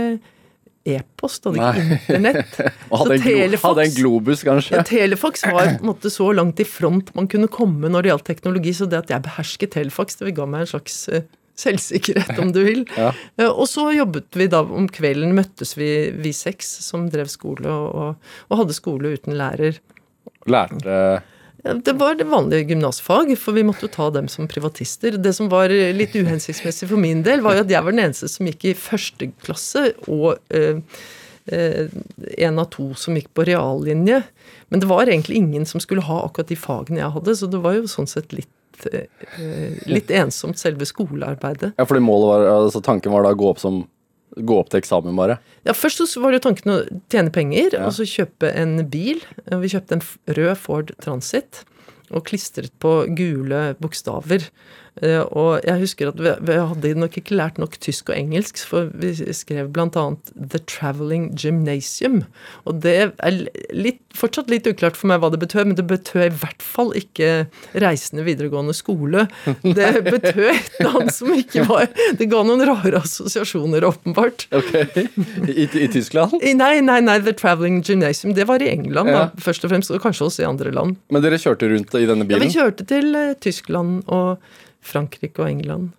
e-post, 0.84 1.46
hadde 1.48 1.62
ikke 1.62 1.84
internett. 1.98 2.58
Og 2.92 3.04
hadde, 3.04 3.20
en 3.20 3.24
telefax- 3.28 3.68
hadde 3.68 3.86
en 3.88 3.96
globus, 3.96 4.44
kanskje? 4.48 4.76
ja, 4.76 4.84
Telefax 4.88 5.46
var 5.48 5.70
på 5.78 5.78
en 5.78 5.92
måte 5.94 6.12
så 6.12 6.28
langt 6.36 6.60
i 6.60 6.68
front 6.68 7.14
man 7.16 7.30
kunne 7.32 7.52
komme 7.52 7.92
når 7.92 8.04
det 8.04 8.12
gjaldt 8.12 8.28
teknologi, 8.32 8.74
så 8.76 8.90
det 8.90 9.00
at 9.06 9.14
jeg 9.14 9.26
behersket 9.28 9.76
Telefax, 9.78 10.20
det 10.20 10.36
ga 10.36 10.48
meg 10.50 10.66
en 10.66 10.74
slags 10.76 10.98
eh, 11.12 11.24
selvsikkerhet, 11.60 12.38
om 12.42 12.54
du 12.56 12.64
vil. 12.66 12.86
Ja. 12.98 13.12
Eh, 13.38 13.50
Og 13.50 13.68
så 13.70 13.90
jobbet 13.94 14.38
vi 14.38 14.48
da 14.52 14.64
om 14.64 14.88
kvelden, 14.92 15.36
møttes 15.38 15.76
vi, 15.78 16.12
vi 16.14 16.34
seks 16.36 16.70
som 16.86 17.10
drev 17.14 17.30
skole, 17.32 17.70
og, 17.70 18.16
og, 18.50 18.58
hadde 18.62 18.78
skole 18.78 19.14
uten 19.18 19.38
lærer. 19.40 19.80
Lærte 20.50 21.24
Det 21.64 21.94
var 22.00 22.18
det 22.20 22.28
vanlige 22.28 22.74
gymnasfag, 22.74 23.32
for 23.40 23.56
vi 23.56 23.64
måtte 23.64 23.88
jo 23.88 23.94
ta 23.94 24.10
dem 24.12 24.28
som 24.28 24.50
privatister. 24.52 25.18
Det 25.18 25.32
som 25.36 25.50
var 25.52 25.72
litt 25.72 26.16
uhensiktsmessig 26.16 26.90
for 26.90 27.00
min 27.00 27.24
del, 27.24 27.44
var 27.46 27.56
jo 27.58 27.66
at 27.66 27.72
jeg 27.72 27.86
var 27.86 27.96
den 27.96 28.06
eneste 28.08 28.28
som 28.32 28.50
gikk 28.50 28.66
i 28.72 28.78
første 28.78 29.30
klasse, 29.46 29.92
og 30.12 30.42
eh, 30.52 30.82
en 31.48 32.60
av 32.60 32.70
to 32.72 32.92
som 33.00 33.16
gikk 33.18 33.32
på 33.36 33.46
reallinje. 33.48 34.22
Men 34.72 34.82
det 34.82 34.90
var 34.90 35.08
egentlig 35.08 35.38
ingen 35.38 35.66
som 35.70 35.82
skulle 35.84 36.06
ha 36.08 36.24
akkurat 36.26 36.52
de 36.52 36.58
fagene 36.58 37.02
jeg 37.02 37.16
hadde, 37.16 37.36
så 37.38 37.50
det 37.52 37.62
var 37.64 37.76
jo 37.78 37.90
sånn 37.92 38.10
sett 38.10 38.34
litt, 38.36 38.50
eh, 38.92 39.80
litt 39.90 40.12
ensomt, 40.12 40.60
selve 40.62 40.86
skolearbeidet. 40.90 41.74
Ja, 41.80 41.86
fordi 41.90 42.04
målet 42.06 42.30
var, 42.32 42.46
altså 42.66 42.82
tanken 42.86 43.14
var 43.16 43.24
da 43.28 43.34
å 43.36 43.40
gå 43.40 43.50
opp, 43.52 43.60
som, 43.64 43.84
gå 44.38 44.58
opp 44.60 44.70
til 44.74 44.82
eksamen, 44.82 45.16
bare? 45.20 45.40
Ja, 45.68 45.76
Først 45.78 46.02
så 46.10 46.22
var 46.24 46.32
det 46.34 46.42
jo 46.42 46.48
tanken 46.50 46.74
å 46.74 46.80
tjene 47.14 47.32
penger, 47.34 47.74
Ja. 47.78 47.86
og 47.88 47.94
så 47.98 48.08
kjøpe 48.10 48.50
en 48.56 48.80
bil. 48.90 49.22
Vi 49.48 49.70
kjøpte 49.76 50.00
en 50.00 50.06
rød 50.40 50.58
Ford 50.58 50.92
Transit 51.04 51.64
og 52.14 52.26
klistret 52.28 52.72
på 52.84 53.08
gule 53.18 53.76
bokstaver. 53.82 54.50
Eh, 55.02 55.24
Og 55.34 55.64
jeg 55.66 55.80
husker 55.82 56.12
at 56.12 56.20
vi, 56.22 56.32
vi 56.46 56.54
hadde 56.60 56.92
nok 57.02 57.16
ikke 57.18 57.34
lært 57.38 57.58
nok 57.58 57.80
tysk 57.82 58.12
og 58.12 58.18
engelsk, 58.20 58.60
for 58.70 58.92
vi 58.94 59.14
skrev 59.34 59.72
annet 59.74 60.30
'The 60.38 60.60
Traveling 60.70 61.32
Gymnasium'. 61.34 62.24
Og 62.70 62.82
det 62.84 62.94
er 63.18 63.40
litt, 63.74 64.00
fortsatt 64.14 64.50
litt 64.54 64.68
uklart 64.70 64.96
for 65.00 65.10
meg 65.10 65.20
hva 65.24 65.32
det 65.34 65.40
betød, 65.42 65.66
men 65.72 65.76
det 65.80 65.88
betød 65.90 66.28
i 66.28 66.38
hvert 66.44 66.62
fall 66.62 66.94
ikke 66.94 67.48
reisende 67.74 68.24
videregående 68.28 68.76
skole. 68.78 69.26
Det 69.64 69.90
betød 70.14 70.46
et 70.54 70.70
eller 70.80 70.92
annet 71.00 71.14
som 71.16 71.34
ikke 71.34 71.66
var 71.68 71.88
Det 72.20 72.30
ga 72.30 72.44
noen 72.46 72.62
rare 72.70 73.02
assosiasjoner, 73.02 73.82
åpenbart. 73.90 74.46
Ok, 74.54 74.74
I, 75.50 75.66
i 75.66 75.88
Tyskland? 75.90 76.38
Nei, 76.44 76.76
nei, 76.86 77.00
nei, 77.02 77.18
The 77.26 77.34
Traveling 77.34 77.82
Gymnasium, 77.82 78.36
det 78.38 78.46
var 78.48 78.62
i 78.62 78.70
England, 78.70 79.10
Ja. 79.10 79.26
da, 79.26 79.42
først 79.42 79.66
og 79.66 79.74
fremst, 79.74 79.90
og 79.92 80.02
kanskje 80.06 80.28
også 80.30 80.44
i 80.46 80.48
andre 80.48 80.72
land. 80.72 80.96
Men 81.10 81.22
dere 81.26 81.42
kjørte 81.42 81.68
rundt 81.74 81.94
i 81.98 82.06
denne 82.06 82.26
bilen? 82.30 82.38
Ja, 82.38 82.46
vi 82.46 82.54
kjørte 82.54 82.86
til 82.88 83.16
eh, 83.16 83.34
Tyskland 83.42 84.04
og 84.08 84.38
Frankrike 84.84 85.42
og 85.44 85.50
England. 85.50 85.92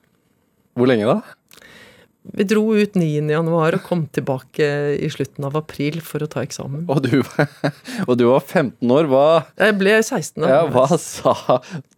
Hvor 0.79 0.91
lenge 0.91 1.07
da? 1.09 1.21
Vi 2.35 2.47
dro 2.49 2.63
ut 2.73 2.95
9. 2.97 3.05
januar 3.29 3.75
og 3.77 3.83
kom 3.85 4.07
tilbake 4.17 4.65
i 4.97 5.09
slutten 5.13 5.45
av 5.45 5.59
april 5.61 5.99
for 6.01 6.25
å 6.25 6.29
ta 6.33 6.41
eksamen. 6.41 6.87
Og 6.89 7.03
du, 7.05 7.19
og 8.09 8.15
du 8.17 8.25
var 8.31 8.41
15 8.41 8.81
år. 8.97 9.11
Hva, 9.13 9.25
Jeg 9.61 9.77
ble 9.77 9.99
16 10.01 10.41
da. 10.41 10.49
ja, 10.55 10.63
hva 10.73 10.87
sa 10.97 11.35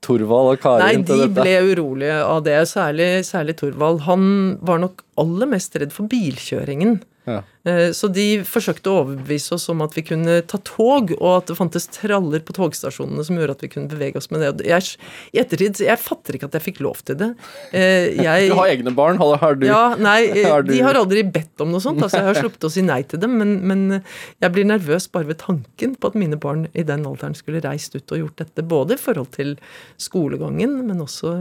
Torvald 0.02 0.50
og 0.50 0.58
Nei, 0.58 0.62
Karin 0.66 1.06
de 1.06 1.12
til 1.12 1.22
dette? 1.28 1.38
ble 1.46 1.54
urolige 1.70 2.18
av 2.26 2.42
det, 2.48 2.58
særlig, 2.72 3.10
særlig 3.28 3.54
Torvald. 3.62 4.02
Han 4.10 4.26
var 4.66 4.82
nok 4.82 5.05
aller 5.18 5.46
mest 5.46 5.76
redd 5.76 5.92
for 5.92 6.08
bilkjøringen. 6.12 7.00
Ja. 7.26 7.40
Eh, 7.66 7.90
Så 7.90 8.06
de 8.14 8.38
forsøkte 8.46 8.86
å 8.86 9.00
overbevise 9.02 9.56
oss 9.56 9.64
om 9.72 9.80
at 9.82 9.96
vi 9.96 10.02
kunne 10.06 10.36
ta 10.46 10.60
tog, 10.62 11.10
og 11.18 11.30
at 11.40 11.48
det 11.50 11.56
fantes 11.58 11.88
traller 11.90 12.38
på 12.46 12.54
togstasjonene 12.54 13.24
som 13.26 13.34
gjorde 13.34 13.56
at 13.56 13.64
vi 13.64 13.70
kunne 13.72 13.90
bevege 13.90 14.20
oss 14.20 14.28
med 14.30 14.44
det. 14.44 14.66
Jeg, 14.68 14.94
I 15.34 15.40
ettertid 15.42 15.80
Jeg 15.82 15.98
fatter 15.98 16.38
ikke 16.38 16.46
at 16.46 16.54
jeg 16.54 16.62
fikk 16.68 16.78
lov 16.86 17.00
til 17.02 17.16
det. 17.18 17.32
Eh, 17.74 18.14
Jeg, 18.22 18.50
Du 18.52 18.54
har 18.54 18.68
egne 18.70 18.94
barn, 18.94 19.18
har, 19.18 19.56
du? 19.58 19.66
ja, 19.66 19.96
nei, 19.98 20.28
eh, 20.30 20.46
Har 20.48 20.62
du- 20.62 20.70
de 20.72 20.78
har 20.86 20.94
aldri 20.94 21.24
bedt 21.24 21.60
om 21.60 21.72
noe 21.72 21.80
sånt. 21.82 21.98
altså 22.00 22.22
Jeg 22.22 22.28
har 22.30 22.34
sluppet 22.44 22.68
å 22.68 22.70
si 22.70 22.82
nei 22.86 23.02
til 23.02 23.18
dem, 23.18 23.36
men, 23.38 23.58
men 23.66 24.04
jeg 24.40 24.52
blir 24.52 24.64
nervøs 24.64 25.10
bare 25.10 25.26
ved 25.26 25.38
tanken 25.42 25.96
på 25.98 26.06
at 26.06 26.14
mine 26.14 26.38
barn 26.38 26.68
i 26.76 26.84
den 26.84 27.02
alderen 27.04 27.34
skulle 27.34 27.60
reist 27.66 27.96
ut 27.96 28.06
og 28.12 28.18
gjort 28.22 28.36
dette. 28.44 28.62
Både 28.62 28.92
i 28.94 29.02
forhold 29.02 29.32
til 29.32 29.56
skolegangen, 29.98 30.86
men 30.86 31.02
også 31.02 31.34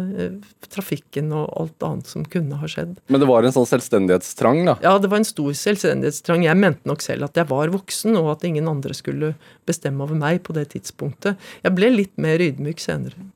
trafikken 0.73 1.31
og 1.35 1.53
alt 1.61 1.83
annet 1.85 2.07
som 2.09 2.25
kunne 2.25 2.57
ha 2.57 2.65
skjedd. 2.65 2.97
Men 3.07 3.19
det 3.21 3.27
var 3.29 3.43
en 3.45 3.51
sånn 3.53 3.64
selvstendighetstrang, 3.69 4.61
da. 4.67 4.75
Ja, 4.83 4.95
det 5.01 5.09
var 5.11 5.21
en 5.21 5.27
stor 5.27 5.55
selvstendighetstrang. 5.57 6.45
Jeg 6.47 6.59
mente 6.61 6.89
nok 6.89 7.03
selv 7.05 7.29
at 7.29 7.39
jeg 7.39 7.49
var 7.51 7.73
voksen, 7.73 8.17
og 8.21 8.35
at 8.35 8.45
ingen 8.47 8.69
andre 8.71 8.95
skulle 8.97 9.33
bestemme 9.69 10.05
over 10.05 10.17
meg 10.19 10.43
på 10.45 10.55
det 10.57 10.69
tidspunktet. 10.75 11.41
Jeg 11.65 11.75
ble 11.77 11.91
litt 11.93 12.15
mer 12.21 12.43
ydmyk 12.43 12.83
senere. 12.83 13.27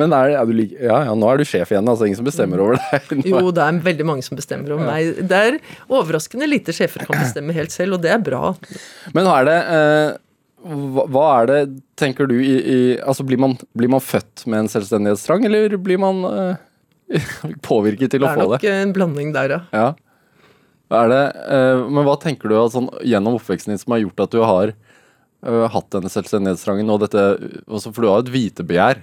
Men 0.00 0.10
er, 0.14 0.32
er 0.34 0.48
du 0.48 0.58
ja, 0.64 0.96
ja, 1.06 1.14
nå 1.14 1.28
er 1.30 1.38
du 1.38 1.46
sjef 1.46 1.70
igjen, 1.70 1.86
altså 1.90 2.08
ingen 2.08 2.18
som 2.18 2.26
bestemmer 2.26 2.62
over 2.62 2.78
deg. 2.80 3.12
Nå 3.20 3.30
Jo, 3.30 3.52
det 3.54 3.62
er 3.62 3.80
veldig 3.86 4.06
mange 4.08 4.26
som 4.26 4.38
bestemmer 4.38 4.74
over 4.74 4.88
meg. 4.88 5.22
Det 5.30 5.40
er 5.50 5.60
overraskende 5.86 6.48
lite 6.50 6.74
sjefer 6.74 7.06
kan 7.06 7.20
bestemme 7.20 7.54
helt 7.54 7.74
selv, 7.74 7.98
og 7.98 8.04
det 8.04 8.10
er 8.14 8.22
bra. 8.24 8.50
Men 9.14 9.30
er 9.30 9.48
det 9.48 9.58
eh, 9.76 10.20
hva 10.64 11.24
er 11.42 11.50
det, 11.50 11.58
tenker 12.00 12.28
du, 12.30 12.38
i, 12.40 12.54
i 12.56 12.78
Altså 13.04 13.26
blir 13.26 13.40
man, 13.40 13.58
blir 13.76 13.90
man 13.92 14.02
født 14.02 14.46
med 14.48 14.64
en 14.64 14.70
selvstendighetstrang, 14.72 15.44
eller 15.48 15.76
blir 15.76 16.00
man 16.00 16.24
eh, 16.30 16.62
påvirket 17.68 18.10
til 18.14 18.22
Det 18.22 18.28
å 18.28 18.32
er 18.32 18.38
få 18.40 18.46
det? 18.48 18.58
nok 18.58 18.66
en 18.70 18.92
blanding 18.96 19.32
der, 19.36 19.54
ja. 19.56 19.60
Ja. 19.74 19.88
Er 20.94 21.08
det, 21.10 21.22
eh, 21.50 21.80
men 21.90 22.04
hva 22.06 22.14
tenker 22.20 22.52
du 22.52 22.56
at 22.60 22.74
sånn, 22.74 22.90
gjennom 23.02 23.38
oppveksten 23.38 23.72
din 23.72 23.80
som 23.80 23.94
har 23.96 24.02
gjort 24.04 24.20
at 24.26 24.34
du 24.36 24.40
har 24.44 24.72
eh, 24.74 25.64
hatt 25.74 25.88
denne 25.94 26.12
selvstendighetstrangen 26.12 26.92
og 26.92 27.00
dette 27.06 27.24
også, 27.66 27.90
For 27.94 28.04
du 28.04 28.10
har 28.12 28.22
et 28.22 28.30
hvitebegjær. 28.34 29.00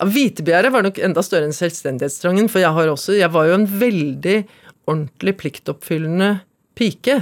Ja, 0.00 0.08
Hvitebegjæret 0.10 0.72
var 0.74 0.84
nok 0.86 0.98
enda 1.04 1.22
større 1.24 1.48
enn 1.48 1.56
selvstendighetstrangen, 1.56 2.48
for 2.52 2.62
jeg 2.62 2.72
har 2.76 2.88
også 2.92 3.16
Jeg 3.18 3.30
var 3.34 3.48
jo 3.50 3.56
en 3.60 3.66
veldig 3.80 4.38
ordentlig 4.90 5.36
pliktoppfyllende 5.40 6.40
pike. 6.78 7.20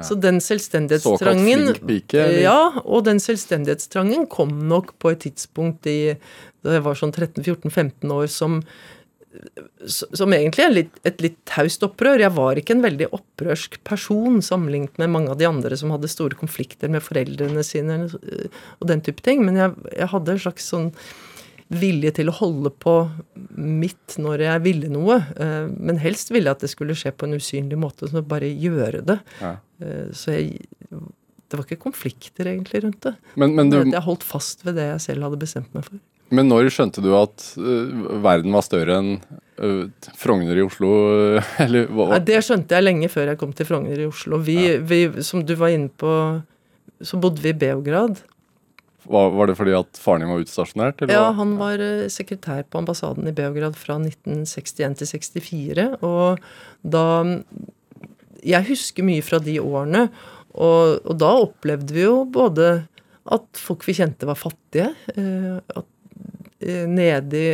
Så 0.00 0.14
den 0.16 0.38
selvstendighetstrangen 0.40 1.74
pike? 1.84 2.22
Ja, 2.40 2.80
og 2.86 3.04
den 3.04 3.18
selvstendighetstrangen 3.20 4.24
kom 4.32 4.54
nok 4.70 4.94
på 5.02 5.10
et 5.12 5.20
tidspunkt 5.26 5.84
i 5.90 6.14
da 6.64 6.76
jeg 6.78 6.84
var 6.86 6.96
sånn 6.96 7.12
13-14-15 7.12 8.12
år 8.14 8.30
som 8.32 8.60
som 9.86 10.32
egentlig 10.34 10.64
er 10.64 10.72
litt, 10.74 10.96
et 11.06 11.20
litt 11.22 11.36
taust 11.48 11.84
opprør. 11.86 12.18
Jeg 12.24 12.32
var 12.34 12.58
ikke 12.58 12.74
en 12.76 12.82
veldig 12.84 13.10
opprørsk 13.14 13.78
person 13.86 14.40
sammenlignet 14.42 14.98
med 14.98 15.12
mange 15.14 15.30
av 15.34 15.38
de 15.40 15.46
andre 15.48 15.78
som 15.78 15.92
hadde 15.94 16.10
store 16.10 16.38
konflikter 16.40 16.90
med 16.92 17.04
foreldrene 17.06 17.62
sine 17.66 18.00
og 18.10 18.86
den 18.90 19.02
type 19.06 19.22
ting. 19.26 19.44
Men 19.46 19.60
jeg, 19.60 19.76
jeg 19.96 20.10
hadde 20.14 20.34
en 20.34 20.42
slags 20.42 20.66
sånn 20.72 20.90
vilje 21.70 22.10
til 22.18 22.26
å 22.32 22.34
holde 22.34 22.72
på 22.82 22.96
mitt 23.54 24.16
når 24.18 24.42
jeg 24.48 24.64
ville 24.64 24.88
noe. 24.90 25.20
eh, 25.38 25.68
Men 25.70 26.00
helst 26.02 26.32
ville 26.34 26.50
jeg 26.50 26.58
at 26.58 26.64
det 26.66 26.72
skulle 26.72 26.96
skje 26.98 27.12
på 27.14 27.28
en 27.28 27.38
usynlig 27.38 27.78
måte, 27.78 28.10
så 28.10 28.24
bare 28.26 28.50
gjøre 28.50 29.04
det. 29.06 29.20
Ja. 29.38 29.52
Eh, 29.78 30.08
Så 30.10 30.34
jeg 30.34 30.66
Det 30.90 31.58
var 31.58 31.64
ikke 31.66 31.82
konflikter 31.82 32.46
egentlig 32.46 32.82
rundt 32.84 33.00
det. 33.02 33.14
Men, 33.36 33.54
men, 33.54 33.70
Men 33.70 33.90
du, 33.90 33.94
jeg 33.94 34.02
holdt 34.06 34.22
fast 34.26 34.64
ved 34.66 34.76
det 34.78 34.84
jeg 34.88 35.00
selv 35.06 35.24
hadde 35.26 35.38
bestemt 35.38 35.72
meg 35.74 35.82
for. 35.86 35.98
Men 36.30 36.50
når 36.50 36.70
skjønte 36.70 37.02
du 37.02 37.10
at 37.18 37.44
uh, 37.58 38.18
verden 38.22 38.54
var 38.54 38.64
større 38.66 38.98
enn 39.00 39.12
uh, 39.58 40.10
Frogner 40.18 40.58
i 40.58 40.64
Oslo? 40.64 40.90
eh, 41.36 41.52
eller 41.64 41.90
hva? 41.90 42.12
Ja, 42.14 42.20
det 42.30 42.40
skjønte 42.46 42.78
jeg 42.78 42.86
lenge 42.86 43.10
før 43.12 43.32
jeg 43.32 43.40
kom 43.40 43.54
til 43.56 43.68
Frogner 43.68 43.98
i 43.98 44.06
Oslo. 44.08 44.38
Vi, 44.46 44.58
vi, 44.78 45.00
som 45.26 45.42
du 45.46 45.56
var 45.58 45.74
inne 45.74 45.90
på, 45.90 46.12
så 47.02 47.20
bodde 47.20 47.42
vi 47.42 47.52
i 47.52 47.58
Beograd. 47.58 48.22
Var, 49.10 49.30
var 49.34 49.50
det 49.50 49.58
fordi 49.58 49.74
at 49.74 49.98
faren 49.98 50.22
din 50.22 50.30
var 50.30 50.42
utstasjonert? 50.44 51.02
Eller 51.02 51.18
Ja, 51.18 51.28
han 51.34 51.56
var 51.58 51.82
sekretær 52.12 52.62
på 52.70 52.78
ambassaden 52.78 53.26
i 53.26 53.34
Beograd 53.34 53.74
fra 53.80 53.98
1961 53.98 55.00
til 55.00 55.10
64. 55.16 55.86
Og 56.06 56.38
da 56.86 57.06
Jeg 58.46 58.68
husker 58.70 59.04
mye 59.04 59.24
fra 59.24 59.40
de 59.42 59.58
årene, 59.60 60.06
og, 60.54 61.00
og 61.04 61.16
da 61.20 61.32
opplevde 61.42 61.96
vi 61.96 62.06
jo 62.06 62.22
både 62.24 62.70
at 63.30 63.60
folk 63.60 63.82
vi 63.88 63.98
kjente 63.98 64.28
var 64.28 64.38
fattige. 64.38 64.92
At 65.74 65.88
nedi 66.60 67.44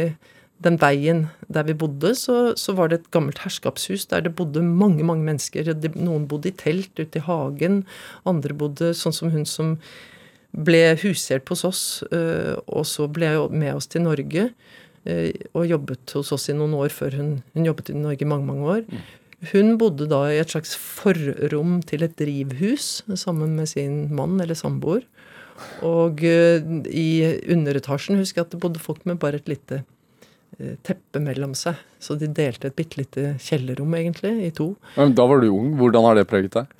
den 0.64 0.78
veien 0.80 1.26
der 1.52 1.66
vi 1.68 1.76
bodde, 1.76 2.14
så, 2.16 2.54
så 2.56 2.72
var 2.76 2.88
det 2.88 3.00
et 3.00 3.10
gammelt 3.14 3.42
herskapshus 3.44 4.06
der 4.10 4.24
det 4.24 4.34
bodde 4.38 4.62
mange 4.64 5.04
mange 5.04 5.24
mennesker. 5.26 5.68
Noen 5.94 6.26
bodde 6.28 6.50
i 6.50 6.56
telt 6.56 6.96
ute 6.98 7.20
i 7.20 7.24
hagen, 7.26 7.84
andre 8.24 8.56
bodde 8.56 8.94
sånn 8.96 9.14
som 9.14 9.32
hun 9.34 9.44
som 9.48 9.76
ble 10.56 10.96
hushjelp 11.02 11.52
hos 11.52 11.66
oss, 11.68 11.82
øh, 12.08 12.56
og 12.66 12.86
så 12.88 13.04
ble 13.12 13.34
med 13.52 13.74
oss 13.74 13.90
til 13.92 14.06
Norge. 14.06 14.50
øh, 15.04 15.32
Og 15.52 15.66
jobbet 15.68 16.16
hos 16.16 16.32
oss 16.32 16.48
i 16.48 16.56
noen 16.56 16.72
år 16.74 16.88
før 16.88 17.18
hun, 17.18 17.42
hun 17.52 17.66
jobbet 17.66 17.90
i 17.90 17.98
Norge 17.98 18.24
i 18.24 18.28
mange, 18.28 18.46
mange 18.46 18.64
år. 18.64 18.82
Hun 19.52 19.76
bodde 19.78 20.08
da 20.08 20.22
i 20.32 20.40
et 20.40 20.48
slags 20.48 20.72
forrom 20.74 21.82
til 21.82 22.02
et 22.02 22.16
drivhus 22.16 23.04
sammen 23.14 23.56
med 23.56 23.66
sin 23.68 24.14
mann 24.14 24.40
eller 24.40 24.54
samboer. 24.54 25.04
Og 25.86 26.22
øh, 26.24 26.62
i 26.90 27.06
underetasjen 27.52 28.20
husker 28.20 28.42
jeg 28.42 28.48
at 28.48 28.56
det 28.56 28.62
bodde 28.62 28.82
folk 28.82 29.04
med 29.06 29.18
bare 29.22 29.40
et 29.40 29.48
lite 29.48 29.82
øh, 30.60 30.76
teppe 30.84 31.22
mellom 31.22 31.54
seg. 31.58 31.80
Så 32.00 32.18
de 32.20 32.28
delte 32.28 32.70
et 32.70 32.76
bitte 32.76 33.00
lite 33.00 33.34
kjellerrom, 33.42 33.94
egentlig, 33.98 34.34
i 34.46 34.50
to. 34.54 34.74
Men 34.96 35.16
da 35.16 35.28
var 35.28 35.40
du 35.42 35.50
ung. 35.52 35.74
Hvordan 35.80 36.08
har 36.08 36.20
det 36.20 36.28
preget 36.30 36.56
deg? 36.56 36.72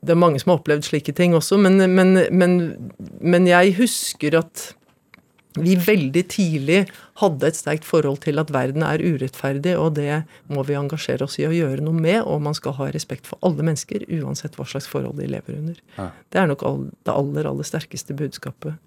det 0.00 0.14
er 0.14 0.18
mange 0.18 0.40
som 0.40 0.54
har 0.54 0.60
opplevd 0.60 0.86
slike 0.86 1.12
ting 1.16 1.34
også, 1.36 1.58
men, 1.60 1.76
men, 1.92 2.16
men, 2.32 2.54
men 3.20 3.48
jeg 3.48 3.74
husker 3.76 4.38
at 4.38 4.70
vi 5.58 5.74
veldig 5.74 6.22
tidlig 6.30 6.84
hadde 7.18 7.48
et 7.48 7.58
sterkt 7.58 7.86
forhold 7.88 8.20
til 8.22 8.38
at 8.38 8.52
verden 8.54 8.84
er 8.86 9.02
urettferdig, 9.02 9.74
og 9.78 9.96
det 9.98 10.22
må 10.52 10.62
vi 10.68 10.78
engasjere 10.78 11.26
oss 11.26 11.40
i 11.40 11.48
å 11.48 11.54
gjøre 11.54 11.82
noe 11.82 11.96
med, 11.96 12.20
og 12.22 12.44
man 12.44 12.54
skal 12.54 12.76
ha 12.78 12.90
respekt 12.94 13.26
for 13.26 13.40
alle 13.46 13.66
mennesker, 13.66 14.06
uansett 14.20 14.54
hva 14.58 14.68
slags 14.68 14.86
forhold 14.90 15.18
de 15.18 15.26
lever 15.30 15.58
under. 15.58 15.82
Ja. 15.98 16.10
Det 16.30 16.42
er 16.42 16.48
nok 16.52 16.64
det 17.02 17.16
aller, 17.16 17.50
aller 17.50 17.66
sterkeste 17.66 18.14
budskapet. 18.18 18.78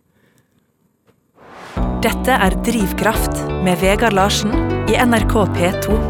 Dette 2.03 2.35
er 2.35 2.55
Drivkraft 2.63 3.45
med 3.63 3.79
Vegard 3.83 4.15
Larsen 4.15 4.51
i 4.91 4.97
NRK 4.99 5.37
P2. 5.55 6.01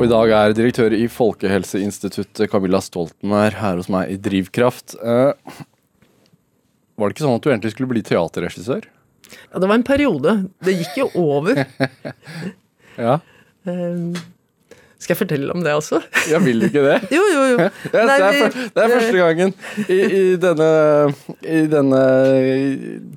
Og 0.00 0.06
i 0.06 0.10
dag 0.10 0.30
er 0.32 0.54
direktør 0.56 0.94
i 0.96 1.04
Folkehelseinstituttet 1.12 2.48
Camilla 2.50 2.80
Stoltenberg 2.82 3.58
her 3.60 3.76
hos 3.76 3.90
meg 3.92 4.14
i 4.14 4.16
Drivkraft. 4.22 4.94
Eh, 4.96 5.58
var 6.96 7.10
det 7.10 7.14
ikke 7.14 7.26
sånn 7.26 7.36
at 7.36 7.44
du 7.44 7.50
egentlig 7.50 7.74
skulle 7.74 7.90
bli 7.90 8.02
teaterregissør? 8.06 8.88
Ja, 9.52 9.62
det 9.62 9.68
var 9.70 9.78
en 9.78 9.86
periode. 9.86 10.36
Det 10.64 10.76
gikk 10.80 11.00
jo 11.04 11.10
over. 11.26 11.64
Ja. 13.00 13.14
Eh, 13.64 14.18
Skal 15.00 15.14
jeg 15.14 15.18
fortelle 15.22 15.54
om 15.54 15.62
det, 15.64 15.70
altså? 15.72 16.02
Jeg 16.28 16.42
vil 16.44 16.66
ikke 16.66 16.82
det. 16.84 16.96
Jo, 17.16 17.22
jo, 17.32 17.44
jo. 17.54 17.68
Ja, 17.94 18.02
Nei, 18.04 18.16
det, 18.20 18.26
er, 18.42 18.56
det 18.74 18.82
er 18.82 18.92
første 18.92 19.22
gangen 19.22 19.54
i, 19.86 19.96
i, 20.18 20.24
denne, 20.42 20.68
i 21.40 21.62
denne 21.72 22.02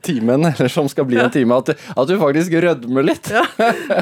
timen, 0.06 0.48
eller 0.54 0.72
som 0.72 0.88
skal 0.88 1.10
bli 1.10 1.20
en 1.20 1.34
time, 1.34 1.58
at, 1.60 1.74
at 1.92 2.08
du 2.08 2.16
faktisk 2.22 2.56
rødmer 2.64 3.10
litt. 3.10 3.28
Ja. 3.34 3.44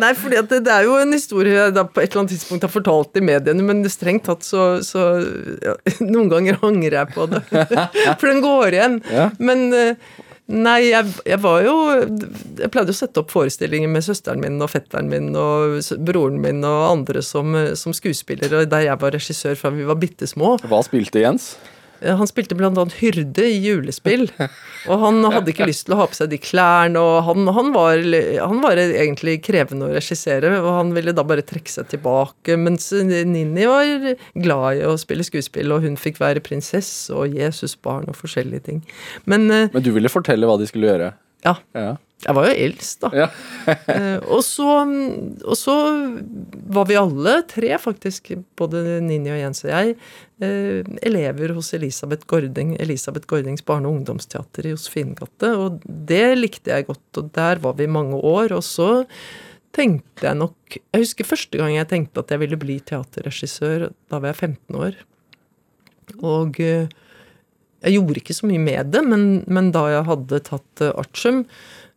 Nei, 0.03 0.12
for 0.20 0.30
det, 0.36 0.62
det 0.68 0.76
er 0.76 0.86
jo 0.86 0.99
en 1.01 1.16
historie 1.18 1.57
jeg 1.57 1.74
da 1.80 1.88
på 1.88 2.03
et 2.03 2.12
eller 2.12 2.28
annet 2.28 2.36
tidspunkt 2.36 2.68
har 2.68 2.76
fortalt 2.76 3.18
i 3.18 3.26
mediene, 3.32 3.66
men 3.66 3.82
strengt 3.89 4.28
tatt 4.30 4.45
så, 4.45 4.76
så 4.86 5.07
ja, 5.66 5.80
Noen 6.14 6.30
ganger 6.36 6.62
angrer 6.68 6.99
jeg 7.01 7.16
på 7.16 7.26
det. 7.32 7.41
For 7.49 8.28
den 8.30 8.43
går 8.45 8.78
igjen. 8.78 9.01
Men 9.41 9.72
eh, 9.74 10.12
Nei, 10.52 10.89
jeg, 10.89 11.08
jeg 11.24 11.39
var 11.39 11.62
jo 11.64 11.74
Jeg 12.60 12.70
pleide 12.74 12.91
å 12.91 12.97
sette 12.97 13.22
opp 13.22 13.32
forestillinger 13.32 13.91
med 13.91 14.04
søsteren 14.04 14.41
min 14.43 14.60
og 14.62 14.72
fetteren 14.74 15.08
min 15.12 15.30
og 15.38 15.80
broren 16.04 16.41
min 16.43 16.60
og 16.68 16.88
andre 16.89 17.24
som, 17.26 17.56
som 17.80 17.95
skuespillere, 17.95 18.66
der 18.70 18.88
jeg 18.89 18.99
var 19.02 19.16
regissør 19.16 19.56
fra 19.60 19.72
vi 19.74 19.88
var 19.88 19.99
bitte 20.02 20.28
små. 20.28 20.58
Hva 20.68 20.82
spilte 20.86 21.24
Jens? 21.24 21.54
Eh, 22.02 22.16
Han 22.18 22.28
spilte 22.30 22.58
annet 22.58 22.95
hyrde 22.99 23.45
i 23.45 23.60
julespill. 23.64 24.28
Og 24.89 24.99
han 25.04 25.22
hadde 25.32 25.52
ikke 25.54 25.68
lyst 25.70 25.86
til 25.88 25.95
å 25.95 25.99
ha 26.02 26.08
på 26.10 26.18
seg 26.18 26.32
de 26.34 26.39
klærne, 26.41 26.97
og 26.99 27.24
han, 27.28 27.47
han, 27.54 27.72
var, 27.76 28.02
han 28.41 28.62
var 28.64 28.82
egentlig 28.82 29.38
krevende 29.45 29.88
å 29.89 29.93
regissere, 29.93 30.56
og 30.62 30.70
han 30.80 30.93
ville 30.97 31.14
da 31.14 31.24
bare 31.28 31.45
trekke 31.45 31.70
seg 31.70 31.89
tilbake. 31.93 32.58
Mens 32.58 32.89
Ninni 32.91 33.68
var 33.70 34.16
glad 34.41 34.82
i 34.82 34.86
å 34.89 34.97
spille 35.02 35.26
skuespill, 35.28 35.72
og 35.76 35.86
hun 35.86 35.97
fikk 36.02 36.18
være 36.22 36.41
prinsesse 36.45 37.14
og 37.14 37.36
Jesusbarn 37.38 38.10
og 38.12 38.18
forskjellige 38.18 38.66
ting. 38.70 38.82
Men 39.30 39.49
eh, 39.52 39.70
Men 39.74 39.86
du 39.86 39.91
ville 39.95 40.10
fortelle 40.12 40.49
hva 40.49 40.58
de 40.62 40.70
skulle 40.70 40.89
gjøre? 40.93 41.12
ja, 41.45 41.56
Ja. 41.74 41.95
jeg 42.22 42.36
var 42.38 42.45
jo 42.45 42.54
eldst, 42.66 42.99
da. 43.02 43.10
ja. 43.18 43.28
Eh, 43.91 44.20
og, 44.30 44.43
så, 44.45 44.66
og 45.45 45.56
så 45.58 45.74
var 46.74 46.86
vi 46.89 46.97
alle 46.99 47.39
tre, 47.49 47.72
faktisk, 47.82 48.30
både 48.60 48.99
Ninni 49.02 49.32
og 49.34 49.39
Jens 49.41 49.64
og 49.66 49.72
jeg, 49.74 49.95
elever 50.42 51.54
hos 51.54 51.74
Elisabeth 51.78 52.26
Gording, 52.30 52.74
Elisabeth 52.82 53.28
Gordings 53.30 53.62
barne- 53.66 53.89
og 53.89 54.00
ungdomsteater 54.00 54.66
i 54.66 54.74
Josefine 54.74 55.14
gate. 55.18 55.52
Og 55.54 55.82
det 55.86 56.38
likte 56.38 56.74
jeg 56.74 56.88
godt, 56.88 57.22
og 57.22 57.30
der 57.36 57.62
var 57.62 57.78
vi 57.78 57.88
mange 57.88 58.18
år. 58.18 58.56
Og 58.58 58.64
så 58.66 59.06
tenkte 59.76 60.28
jeg 60.28 60.36
nok 60.36 60.56
Jeg 60.72 61.04
husker 61.04 61.28
første 61.28 61.58
gang 61.60 61.76
jeg 61.76 61.88
tenkte 61.88 62.24
at 62.24 62.32
jeg 62.32 62.39
ville 62.39 62.58
bli 62.58 62.80
teaterregissør. 62.80 63.92
Da 64.10 64.20
var 64.20 64.32
jeg 64.32 64.56
15 64.56 64.76
år. 64.76 64.98
Og 66.24 66.60
eh, 66.60 66.88
jeg 67.82 67.98
gjorde 67.98 68.22
ikke 68.22 68.38
så 68.38 68.50
mye 68.50 68.62
med 68.62 68.92
det, 68.94 69.02
men, 69.04 69.44
men 69.48 69.72
da 69.74 69.88
jeg 69.89 70.06
hadde 70.06 70.42
tatt 70.46 70.84
uh, 70.86 70.92
artium, 71.02 71.46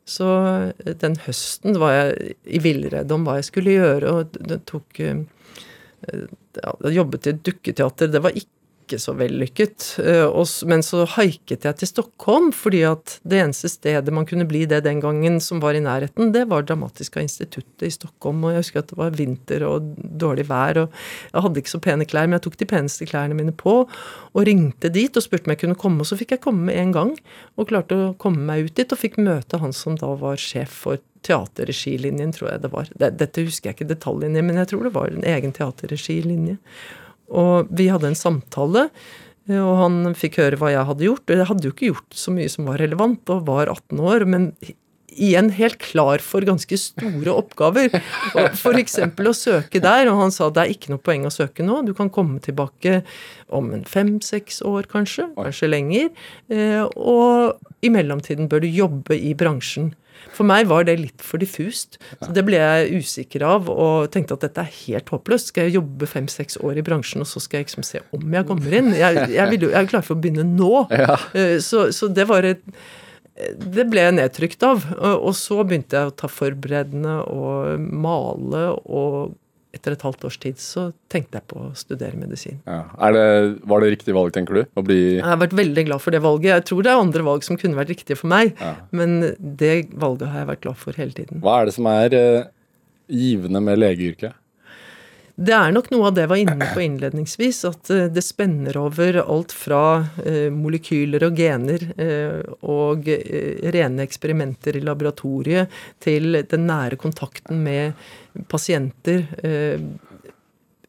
så 0.09 0.29
eh, 0.85 0.95
den 1.01 1.17
høsten 1.27 1.79
var 1.81 1.93
jeg 1.93 2.37
i 2.45 2.61
villrede 2.65 3.15
om 3.15 3.27
hva 3.27 3.39
jeg 3.41 3.49
skulle 3.51 3.77
gjøre, 3.77 4.15
og 4.15 4.39
det 4.49 4.63
tok 4.71 5.03
Jeg 6.59 6.97
jobbet 6.99 7.27
i 7.27 7.33
et 7.35 7.43
dukketeater. 7.47 8.13
Det 8.13 8.23
var 8.25 8.37
ikke 8.37 8.53
ikke 8.85 9.01
så 9.03 9.15
vellykket. 9.19 9.87
Eh, 10.05 10.43
men 10.71 10.85
så 10.87 11.05
haiket 11.17 11.67
jeg 11.67 11.79
til 11.81 11.91
Stockholm, 11.91 12.51
fordi 12.55 12.85
at 12.87 13.17
det 13.27 13.41
eneste 13.43 13.71
stedet 13.73 14.15
man 14.15 14.29
kunne 14.29 14.47
bli 14.49 14.65
det 14.71 14.83
den 14.87 15.01
gangen 15.03 15.41
som 15.43 15.63
var 15.65 15.75
i 15.75 15.83
nærheten, 15.83 16.33
det 16.35 16.47
var 16.53 16.67
Dramatiska 16.69 17.23
instituttet 17.25 17.89
i 17.89 17.93
Stockholm. 17.95 18.45
Og 18.45 18.55
jeg 18.55 18.65
husker 18.65 18.85
at 18.85 18.93
det 18.93 19.01
var 19.01 19.17
vinter 19.17 19.67
og 19.69 19.95
dårlig 19.97 20.47
vær, 20.51 20.85
og 20.85 21.01
jeg 21.33 21.47
hadde 21.47 21.65
ikke 21.65 21.75
så 21.75 21.83
pene 21.89 22.09
klær, 22.09 22.29
men 22.29 22.39
jeg 22.39 22.47
tok 22.47 22.61
de 22.61 22.71
peneste 22.75 23.09
klærne 23.11 23.39
mine 23.39 23.55
på 23.57 23.81
og 23.85 24.47
ringte 24.47 24.93
dit 24.93 25.17
og 25.17 25.25
spurte 25.25 25.49
om 25.49 25.55
jeg 25.55 25.65
kunne 25.65 25.81
komme. 25.81 26.05
Og 26.05 26.11
så 26.11 26.19
fikk 26.21 26.37
jeg 26.37 26.45
komme 26.45 26.75
en 26.75 26.95
gang, 26.95 27.17
og 27.59 27.71
klarte 27.73 27.99
å 27.99 28.13
komme 28.21 28.45
meg 28.47 28.69
ut 28.69 28.79
dit, 28.79 28.93
og 28.93 29.01
fikk 29.01 29.19
møte 29.23 29.61
han 29.63 29.75
som 29.75 29.99
da 29.99 30.15
var 30.19 30.41
sjef 30.41 30.85
for 30.85 31.03
teaterregilinjen, 31.25 32.35
tror 32.37 32.53
jeg 32.53 32.65
det 32.65 32.73
var. 32.73 32.91
Dette 33.01 33.47
husker 33.47 33.71
jeg 33.71 33.79
ikke 33.79 33.93
detaljene 33.95 34.43
men 34.45 34.61
jeg 34.61 34.73
tror 34.73 34.85
det 34.87 34.95
var 34.97 35.13
en 35.13 35.25
egen 35.35 35.55
teaterregilinje. 35.57 36.59
Og 37.33 37.71
vi 37.73 37.89
hadde 37.93 38.11
en 38.11 38.19
samtale, 38.19 38.89
eh, 39.49 39.61
og 39.61 39.77
han 39.83 40.17
fikk 40.19 40.41
høre 40.43 40.61
hva 40.61 40.73
jeg 40.75 40.89
hadde 40.91 41.07
gjort. 41.09 41.37
Jeg 41.37 41.51
hadde 41.51 41.69
jo 41.69 41.75
ikke 41.75 41.93
gjort 41.93 42.19
så 42.25 42.35
mye 42.35 42.53
som 42.53 42.71
var 42.71 42.83
relevant, 42.83 43.23
og 43.33 43.47
var 43.49 43.73
18 43.73 44.03
år, 44.05 44.27
men 44.29 44.51
igjen 45.15 45.51
helt 45.55 45.79
klar 45.83 46.23
for 46.25 46.45
ganske 46.47 46.77
store 46.79 47.35
oppgaver. 47.35 47.93
F.eks. 48.35 48.99
å 48.99 49.35
søke 49.37 49.83
der, 49.83 50.11
og 50.11 50.21
han 50.23 50.35
sa 50.35 50.51
det 50.51 50.65
er 50.65 50.75
ikke 50.75 50.95
noe 50.95 51.03
poeng 51.03 51.27
å 51.29 51.33
søke 51.35 51.67
nå, 51.67 51.83
du 51.87 51.95
kan 51.97 52.11
komme 52.13 52.41
tilbake 52.45 53.03
om 53.55 53.71
en 53.77 53.85
fem-seks 53.89 54.63
år 54.67 54.89
kanskje, 54.91 55.29
kanskje 55.37 55.71
lenger, 55.71 56.11
eh, 56.51 56.83
og 56.99 57.61
i 57.85 57.93
mellomtiden 57.95 58.51
bør 58.51 58.65
du 58.65 58.71
jobbe 58.73 59.19
i 59.19 59.35
bransjen. 59.39 59.93
For 60.35 60.47
meg 60.47 60.67
var 60.71 60.87
det 60.89 60.97
litt 61.01 61.23
for 61.25 61.43
diffust. 61.43 61.99
Så 62.19 62.31
det 62.35 62.45
ble 62.47 62.59
jeg 62.59 63.05
usikker 63.05 63.45
av 63.47 63.71
og 63.71 64.11
tenkte 64.15 64.39
at 64.39 64.47
dette 64.49 64.65
er 64.65 64.75
helt 64.85 65.13
håpløst. 65.15 65.53
Skal 65.53 65.69
jeg 65.69 65.79
jobbe 65.79 66.09
fem-seks 66.11 66.59
år 66.65 66.81
i 66.81 66.87
bransjen, 66.87 67.25
og 67.25 67.31
så 67.31 67.43
skal 67.43 67.61
jeg 67.61 67.69
liksom 67.69 67.87
se 67.87 68.03
om 68.17 68.37
jeg 68.39 68.49
kommer 68.51 68.77
inn? 68.81 68.93
Jeg, 68.99 69.29
jeg, 69.35 69.47
vil, 69.53 69.69
jeg 69.71 69.81
er 69.83 69.91
klar 69.91 70.05
for 70.07 70.17
å 70.17 70.25
begynne 70.25 70.47
nå. 70.49 70.87
Ja. 70.95 71.19
Eh, 71.37 71.57
så, 71.63 71.89
så, 71.95 72.11
det 72.13 72.29
var 72.31 72.47
et 72.47 72.63
det 73.35 73.89
ble 73.91 74.05
jeg 74.05 74.15
nedtrykt 74.15 74.63
av. 74.63 74.85
Og 75.03 75.33
så 75.35 75.59
begynte 75.67 75.99
jeg 75.99 76.11
å 76.11 76.15
ta 76.15 76.29
forberedende 76.31 77.17
og 77.27 77.83
male 77.83 78.69
og 78.85 79.35
etter 79.75 79.95
et 79.97 80.05
halvt 80.07 80.27
års 80.29 80.39
tid 80.43 80.61
så 80.63 80.89
tenkte 81.13 81.41
jeg 81.41 81.49
på 81.51 81.61
å 81.67 81.71
studere 81.79 82.19
medisin. 82.19 82.61
Ja. 82.69 82.85
Det, 83.15 83.25
var 83.71 83.85
det 83.85 83.91
riktig 83.97 84.15
valg, 84.17 84.33
tenker 84.37 84.61
du? 84.61 84.63
jeg 84.95 85.25
har 85.25 85.41
vært 85.43 85.57
veldig 85.59 85.87
glad 85.91 86.05
for 86.05 86.15
det 86.15 86.23
valget. 86.25 86.51
Jeg 86.53 86.67
tror 86.71 86.87
det 86.87 86.93
er 86.93 87.03
andre 87.03 87.27
valg 87.27 87.47
som 87.47 87.59
kunne 87.61 87.79
vært 87.79 87.95
riktige 87.95 88.19
for 88.21 88.31
meg, 88.31 88.55
ja. 88.61 88.75
men 88.95 89.35
det 89.39 89.75
valget 89.91 90.31
har 90.31 90.45
jeg 90.45 90.53
vært 90.53 90.65
glad 90.69 90.81
for 90.81 91.01
hele 91.01 91.17
tiden. 91.17 91.43
Hva 91.45 91.61
er 91.61 91.71
det 91.71 91.77
som 91.77 91.91
er 91.91 92.17
uh, 92.17 92.49
givende 93.11 93.63
med 93.65 93.83
legeyrket? 93.83 94.39
Det 95.35 95.55
er 95.57 95.73
nok 95.75 95.89
noe 95.91 96.09
av 96.09 96.15
det 96.15 96.25
jeg 96.25 96.31
var 96.31 96.41
inne 96.45 96.69
på 96.71 96.83
innledningsvis, 96.85 97.65
at 97.67 97.91
uh, 97.91 98.05
det 98.13 98.23
spenner 98.23 98.77
over 98.79 99.19
alt 99.25 99.55
fra 99.55 99.85
uh, 100.05 100.51
molekyler 100.55 101.27
og 101.27 101.39
gener 101.39 101.89
og 102.65 103.09
rene 103.75 104.05
eksperimenter 104.05 104.79
i 104.79 104.83
laboratoriet 104.85 105.73
til 106.03 106.39
den 106.49 106.69
nære 106.69 106.99
kontakten 107.01 107.61
med 107.65 107.99
pasienter 108.49 109.27
eh, 109.45 109.81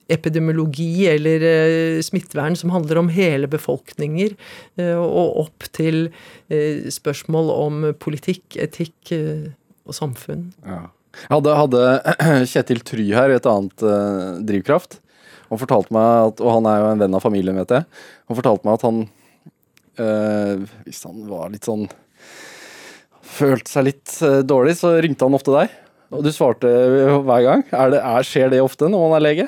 epidemiologi 0.07 1.07
eller 1.09 1.45
eh, 1.49 2.01
smittevern 2.05 2.57
som 2.57 2.73
handler 2.73 3.01
om 3.01 3.09
hele 3.13 3.49
befolkninger, 3.49 4.35
eh, 4.77 4.97
og 4.97 5.39
opp 5.45 5.69
til 5.75 6.09
spørsmål 6.93 7.49
om 7.53 7.87
politikk, 7.97 8.57
etikk 8.61 9.13
og 9.15 9.95
samfunn. 9.97 10.51
Ja. 10.65 10.83
Jeg 11.23 11.33
hadde, 11.33 11.57
hadde, 11.59 11.83
Kjetil 12.51 12.81
Try 12.85 13.07
her 13.15 13.33
i 13.33 13.37
et 13.39 13.49
annet 13.49 13.85
uh, 13.85 14.39
drivkraft. 14.45 14.99
Han 15.51 15.61
fortalte 15.61 15.93
meg 15.93 16.31
at, 16.31 16.41
Og 16.41 16.57
han 16.57 16.67
er 16.69 16.81
jo 16.81 16.89
en 16.89 17.03
venn 17.05 17.17
av 17.17 17.23
familien, 17.23 17.57
vet 17.61 17.75
jeg. 17.77 17.87
Han 18.29 18.39
fortalte 18.39 18.67
meg 18.67 18.79
at 18.79 18.85
han 18.87 19.01
uh, 20.01 20.81
Hvis 20.87 21.03
han 21.05 21.23
var 21.29 21.53
litt 21.53 21.69
sånn 21.69 21.85
Følte 23.35 23.71
seg 23.71 23.89
litt 23.89 24.17
uh, 24.25 24.41
dårlig, 24.47 24.77
så 24.79 24.95
ringte 25.03 25.27
han 25.27 25.35
ofte 25.37 25.53
deg. 25.53 25.73
Og 26.15 26.21
du 26.23 26.29
svarte 26.31 26.69
hver 27.25 27.41
gang. 27.43 27.65
Er 27.73 27.91
det, 27.91 27.99
er, 27.99 28.27
skjer 28.27 28.53
det 28.53 28.61
ofte 28.63 28.87
når 28.91 29.09
man 29.09 29.17
er 29.17 29.25
lege? 29.25 29.47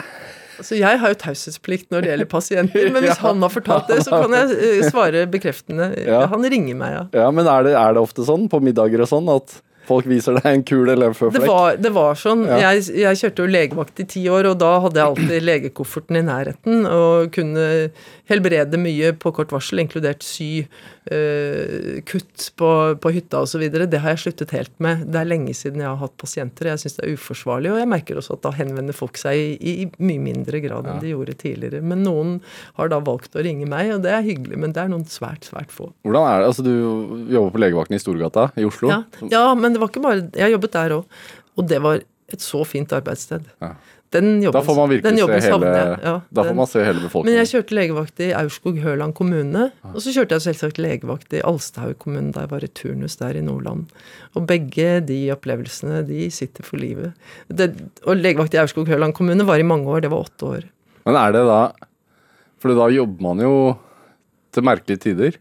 Altså, 0.57 0.73
jeg 0.79 0.99
har 0.99 1.13
jo 1.13 1.17
taushetsplikt 1.21 1.91
når 1.93 2.03
det 2.03 2.11
gjelder 2.11 2.29
pasienter, 2.31 2.87
men 2.89 3.05
hvis 3.05 3.13
ja. 3.15 3.21
han 3.27 3.45
har 3.45 3.53
fortalt 3.53 3.91
det, 3.91 3.99
så 4.07 4.23
kan 4.23 4.33
jeg 4.33 4.89
svare 4.89 5.23
bekreftende. 5.29 5.91
Ja. 6.01 6.23
Han 6.31 6.45
ringer 6.49 6.79
meg, 6.79 6.95
ja. 6.95 7.03
ja 7.21 7.27
men 7.33 7.49
er 7.49 7.67
det, 7.67 7.75
er 7.77 7.95
det, 7.95 8.03
ofte 8.03 8.25
sånn 8.27 8.47
på 8.51 8.61
middager 8.65 9.05
og 9.05 9.11
sånn 9.11 9.29
at 9.31 9.59
folk 9.87 10.07
viser 10.09 10.37
deg 10.39 10.47
en 10.51 10.65
kul 10.67 10.85
leverføflekk. 10.89 11.41
Det 11.41 11.49
var, 11.49 11.79
det 11.81 11.91
var 11.95 12.19
sånn. 12.19 12.45
Ja. 12.49 12.59
Jeg, 12.67 12.85
jeg, 12.99 13.21
kjørte 13.21 13.45
jo 13.45 13.51
legevakt 13.55 14.03
i 14.03 14.07
ti 14.15 14.23
år, 14.31 14.51
og 14.51 14.59
da 14.61 14.73
hadde 14.83 15.01
jeg 15.01 15.13
alltid 15.13 15.47
legekofferten 15.47 16.19
i 16.19 16.25
nærheten 16.27 16.87
og 16.91 17.31
kunne 17.35 17.67
helbrede 18.27 18.79
mye 18.81 19.13
på 19.17 19.31
kort 19.35 19.53
varsel, 19.55 19.81
inkludert 19.81 20.25
sy 20.25 20.49
uh, 20.63 21.99
kutt 22.07 22.49
på, 22.59 22.71
på 23.03 23.11
hytta 23.15 23.43
osv. 23.45 23.63
Det 23.67 24.01
har 24.03 24.15
jeg 24.15 24.23
sluttet 24.25 24.53
helt 24.55 24.73
med. 24.83 25.05
Det 25.11 25.21
er 25.21 25.29
lenge 25.29 25.55
siden 25.57 25.83
jeg 25.83 25.89
har 25.89 26.01
hatt 26.01 26.15
pasienter. 26.19 26.71
Jeg 26.73 26.83
syns 26.83 26.97
det 26.99 27.05
er 27.05 27.15
uforsvarlig, 27.15 27.71
og 27.73 27.81
jeg 27.81 27.91
merker 27.91 28.19
også 28.19 28.37
at 28.37 28.43
da 28.47 28.53
henvender 28.57 28.97
folk 28.97 29.19
seg 29.21 29.39
i, 29.39 29.73
i 29.83 29.87
mye 30.03 30.23
mindre 30.23 30.61
grad 30.63 30.89
enn 30.89 31.01
de 31.03 31.13
gjorde 31.13 31.37
tidligere. 31.39 31.83
Men 31.85 32.03
noen 32.07 32.37
har 32.79 32.91
da 32.93 33.01
valgt 33.03 33.37
å 33.37 33.45
ringe 33.45 33.69
meg, 33.69 33.93
og 33.95 34.03
det 34.05 34.13
er 34.15 34.25
hyggelig, 34.25 34.59
men 34.59 34.75
det 34.75 34.83
er 34.83 34.93
noen 34.93 35.07
svært, 35.09 35.47
svært 35.47 35.73
få. 35.73 35.91
Hvordan 36.07 36.27
er 36.27 36.43
det? 36.43 36.51
Altså, 36.51 36.67
du 36.67 37.33
jobber 37.33 37.55
på 37.55 37.63
legevakten 37.63 37.97
i 37.97 38.03
Storgata 38.03 38.49
i 38.59 38.67
Oslo? 38.67 38.91
Ja, 38.91 39.01
ja 39.31 39.47
men 39.57 39.75
det 39.75 39.81
var 39.81 39.91
ikke 39.91 40.03
bare 40.03 40.27
Jeg 40.35 40.53
jobbet 40.53 40.75
der 40.75 40.99
òg. 40.99 41.19
Og 41.57 41.67
det 41.69 41.79
var 41.81 42.01
et 42.33 42.43
så 42.43 42.63
fint 42.67 42.91
arbeidssted. 42.93 43.45
Ja. 43.63 43.73
Den 44.15 44.27
jobben, 44.39 44.55
da 44.55 44.63
får 44.63 44.75
man 44.77 44.91
virkelig 44.91 45.19
se 45.19 45.49
hele, 45.51 45.71
ja, 45.99 46.13
da 46.31 46.43
får 46.47 46.55
man 46.55 46.69
se 46.71 46.83
hele 46.85 47.01
befolkningen. 47.03 47.27
Men 47.27 47.41
jeg 47.41 47.49
kjørte 47.51 47.75
legevakt 47.75 48.21
i 48.23 48.29
Aurskog-Høland 48.39 49.15
kommune. 49.17 49.65
Og 49.91 49.97
så 50.03 50.13
kjørte 50.15 50.37
jeg 50.37 50.45
selvsagt 50.45 50.79
legevakt 50.79 51.35
i 51.35 51.41
Alstahaug 51.43 51.97
kommune 51.99 52.31
da 52.35 52.45
jeg 52.45 52.51
var 52.53 52.63
i 52.63 52.69
turnus 52.71 53.17
der 53.19 53.35
i 53.35 53.43
Nordland. 53.43 53.89
Og 54.31 54.45
begge 54.47 55.01
de 55.09 55.17
opplevelsene, 55.35 56.05
de 56.07 56.29
sitter 56.31 56.63
for 56.63 56.79
livet. 56.79 57.17
Det, 57.51 57.73
og 58.07 58.21
legevakt 58.21 58.55
i 58.55 58.61
Aurskog-Høland 58.63 59.17
kommune 59.17 59.47
var 59.47 59.59
i 59.59 59.67
mange 59.67 59.91
år. 59.91 60.05
Det 60.05 60.13
var 60.13 60.29
åtte 60.29 60.53
år. 60.53 60.69
Men 61.07 61.19
er 61.19 61.35
det 61.35 61.43
da 61.47 61.59
For 62.63 62.73
da 62.73 62.87
jobber 62.89 63.21
man 63.21 63.43
jo 63.43 63.53
til 64.55 64.65
merkelige 64.65 65.03
tider. 65.03 65.35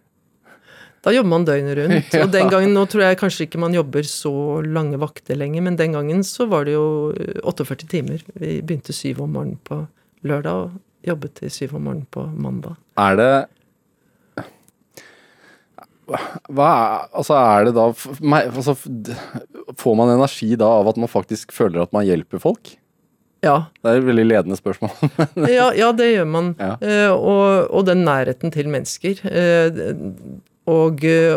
Da 1.06 1.12
jobber 1.14 1.30
man 1.30 1.44
døgnet 1.46 1.76
rundt. 1.78 2.14
Og 2.24 2.30
den 2.34 2.48
gangen, 2.50 2.72
nå 2.74 2.82
tror 2.90 3.04
jeg 3.06 3.18
kanskje 3.20 3.46
ikke 3.46 3.60
man 3.62 3.76
jobber 3.76 4.06
så 4.10 4.32
lange 4.66 4.98
vakter 4.98 5.38
lenger, 5.38 5.62
men 5.62 5.78
den 5.78 5.94
gangen 5.94 6.24
så 6.26 6.48
var 6.50 6.66
det 6.66 6.74
jo 6.74 7.12
48 7.46 7.76
eh, 7.76 7.90
timer. 7.92 8.24
Vi 8.34 8.56
begynte 8.66 8.94
syv 8.96 9.22
om 9.22 9.36
morgenen 9.36 9.60
på 9.62 9.84
lørdag 10.26 10.64
og 10.64 11.06
jobbet 11.06 11.36
til 11.38 11.52
syv 11.54 11.76
om 11.78 11.86
morgenen 11.86 12.08
på 12.10 12.24
mandag. 12.34 12.74
Er 12.98 13.20
det 13.20 13.30
hva 16.06 16.66
er, 16.70 17.06
altså 17.18 17.34
er 17.34 17.64
det 17.66 17.72
da 17.74 17.88
altså, 17.90 18.76
Får 19.74 19.96
man 19.98 20.12
energi 20.12 20.52
da 20.54 20.68
av 20.78 20.86
at 20.92 21.00
man 21.02 21.10
faktisk 21.10 21.50
føler 21.54 21.82
at 21.82 21.90
man 21.96 22.06
hjelper 22.06 22.38
folk? 22.42 22.76
Ja. 23.42 23.56
Det 23.82 23.90
er 23.90 23.98
et 24.00 24.06
veldig 24.06 24.26
ledende 24.26 24.58
spørsmål. 24.58 24.92
ja, 25.50 25.70
ja, 25.76 25.90
det 25.94 26.08
gjør 26.12 26.28
man. 26.30 26.52
Ja. 26.58 26.76
Eh, 26.78 27.10
og, 27.10 27.66
og, 27.70 27.82
den 27.86 28.04
nærheten 28.06 28.54
til 28.54 28.70
mennesker. 28.70 29.18
Uh, 29.22 30.38
og, 30.66 31.04
eh, 31.06 31.36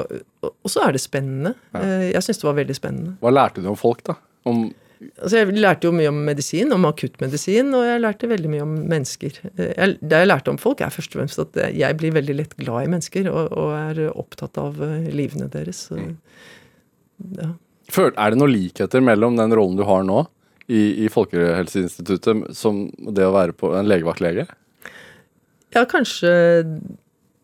og 0.50 0.72
så 0.72 0.88
er 0.88 0.96
det 0.96 1.04
spennende. 1.04 1.54
Eh, 1.78 2.10
jeg 2.14 2.26
syns 2.26 2.42
det 2.42 2.48
var 2.48 2.58
veldig 2.58 2.76
spennende. 2.78 3.16
Hva 3.22 3.34
lærte 3.34 3.64
du 3.64 3.70
om 3.72 3.80
folk, 3.80 4.06
da? 4.10 4.20
Om 4.50 4.70
Altså, 5.00 5.38
jeg 5.38 5.56
lærte 5.56 5.88
jo 5.88 5.94
mye 5.96 6.10
om 6.12 6.18
medisin, 6.28 6.74
om 6.76 6.84
akuttmedisin, 6.84 7.70
og 7.72 7.86
jeg 7.88 8.02
lærte 8.04 8.28
veldig 8.28 8.50
mye 8.52 8.64
om 8.66 8.74
mennesker. 8.92 9.38
Eh, 9.54 9.70
jeg, 9.70 9.94
det 10.04 10.18
jeg 10.26 10.28
lærte 10.28 10.52
om 10.52 10.60
folk, 10.60 10.82
er 10.84 10.92
først 10.92 11.16
og 11.16 11.22
fremst 11.22 11.40
at 11.40 11.60
jeg 11.72 11.98
blir 12.02 12.12
veldig 12.18 12.36
lett 12.36 12.58
glad 12.60 12.84
i 12.84 12.90
mennesker, 12.92 13.30
og, 13.32 13.54
og 13.56 13.72
er 13.78 14.02
opptatt 14.10 14.60
av 14.60 14.82
livene 15.16 15.48
deres. 15.54 15.86
Mm. 15.96 16.18
ja. 17.40 17.54
Er 17.96 18.34
det 18.34 18.42
noen 18.42 18.52
likheter 18.52 19.00
mellom 19.02 19.40
den 19.40 19.56
rollen 19.56 19.80
du 19.80 19.86
har 19.88 20.04
nå 20.04 20.26
i, 20.68 21.06
i 21.06 21.08
Folkehelseinstituttet, 21.10 22.52
som 22.60 22.90
det 23.00 23.24
å 23.26 23.34
være 23.34 23.56
på 23.56 23.72
en 23.80 23.88
legevaktlege? 23.88 24.50
Ja, 25.76 25.86
kanskje 25.88 26.34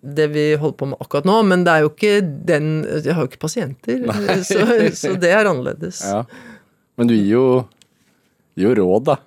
det 0.06 0.28
vi 0.34 0.46
holder 0.62 0.78
på 0.80 0.90
med 0.92 1.02
akkurat 1.04 1.28
nå, 1.28 1.38
men 1.50 1.64
det 1.66 1.74
er 1.74 1.86
jo 1.86 1.92
ikke 1.92 2.16
den 2.22 2.68
Jeg 3.02 3.16
har 3.16 3.26
jo 3.26 3.32
ikke 3.32 3.42
pasienter, 3.42 4.04
så, 4.50 4.66
så, 4.96 5.14
det 5.20 5.32
er 5.34 5.50
annerledes. 5.50 6.02
Ja. 6.06 6.24
Men 7.00 7.10
du 7.10 7.16
gir 7.18 7.32
jo, 7.34 7.46
gir 8.56 8.70
jo 8.70 8.76
råd, 8.84 9.08
da. 9.12 9.18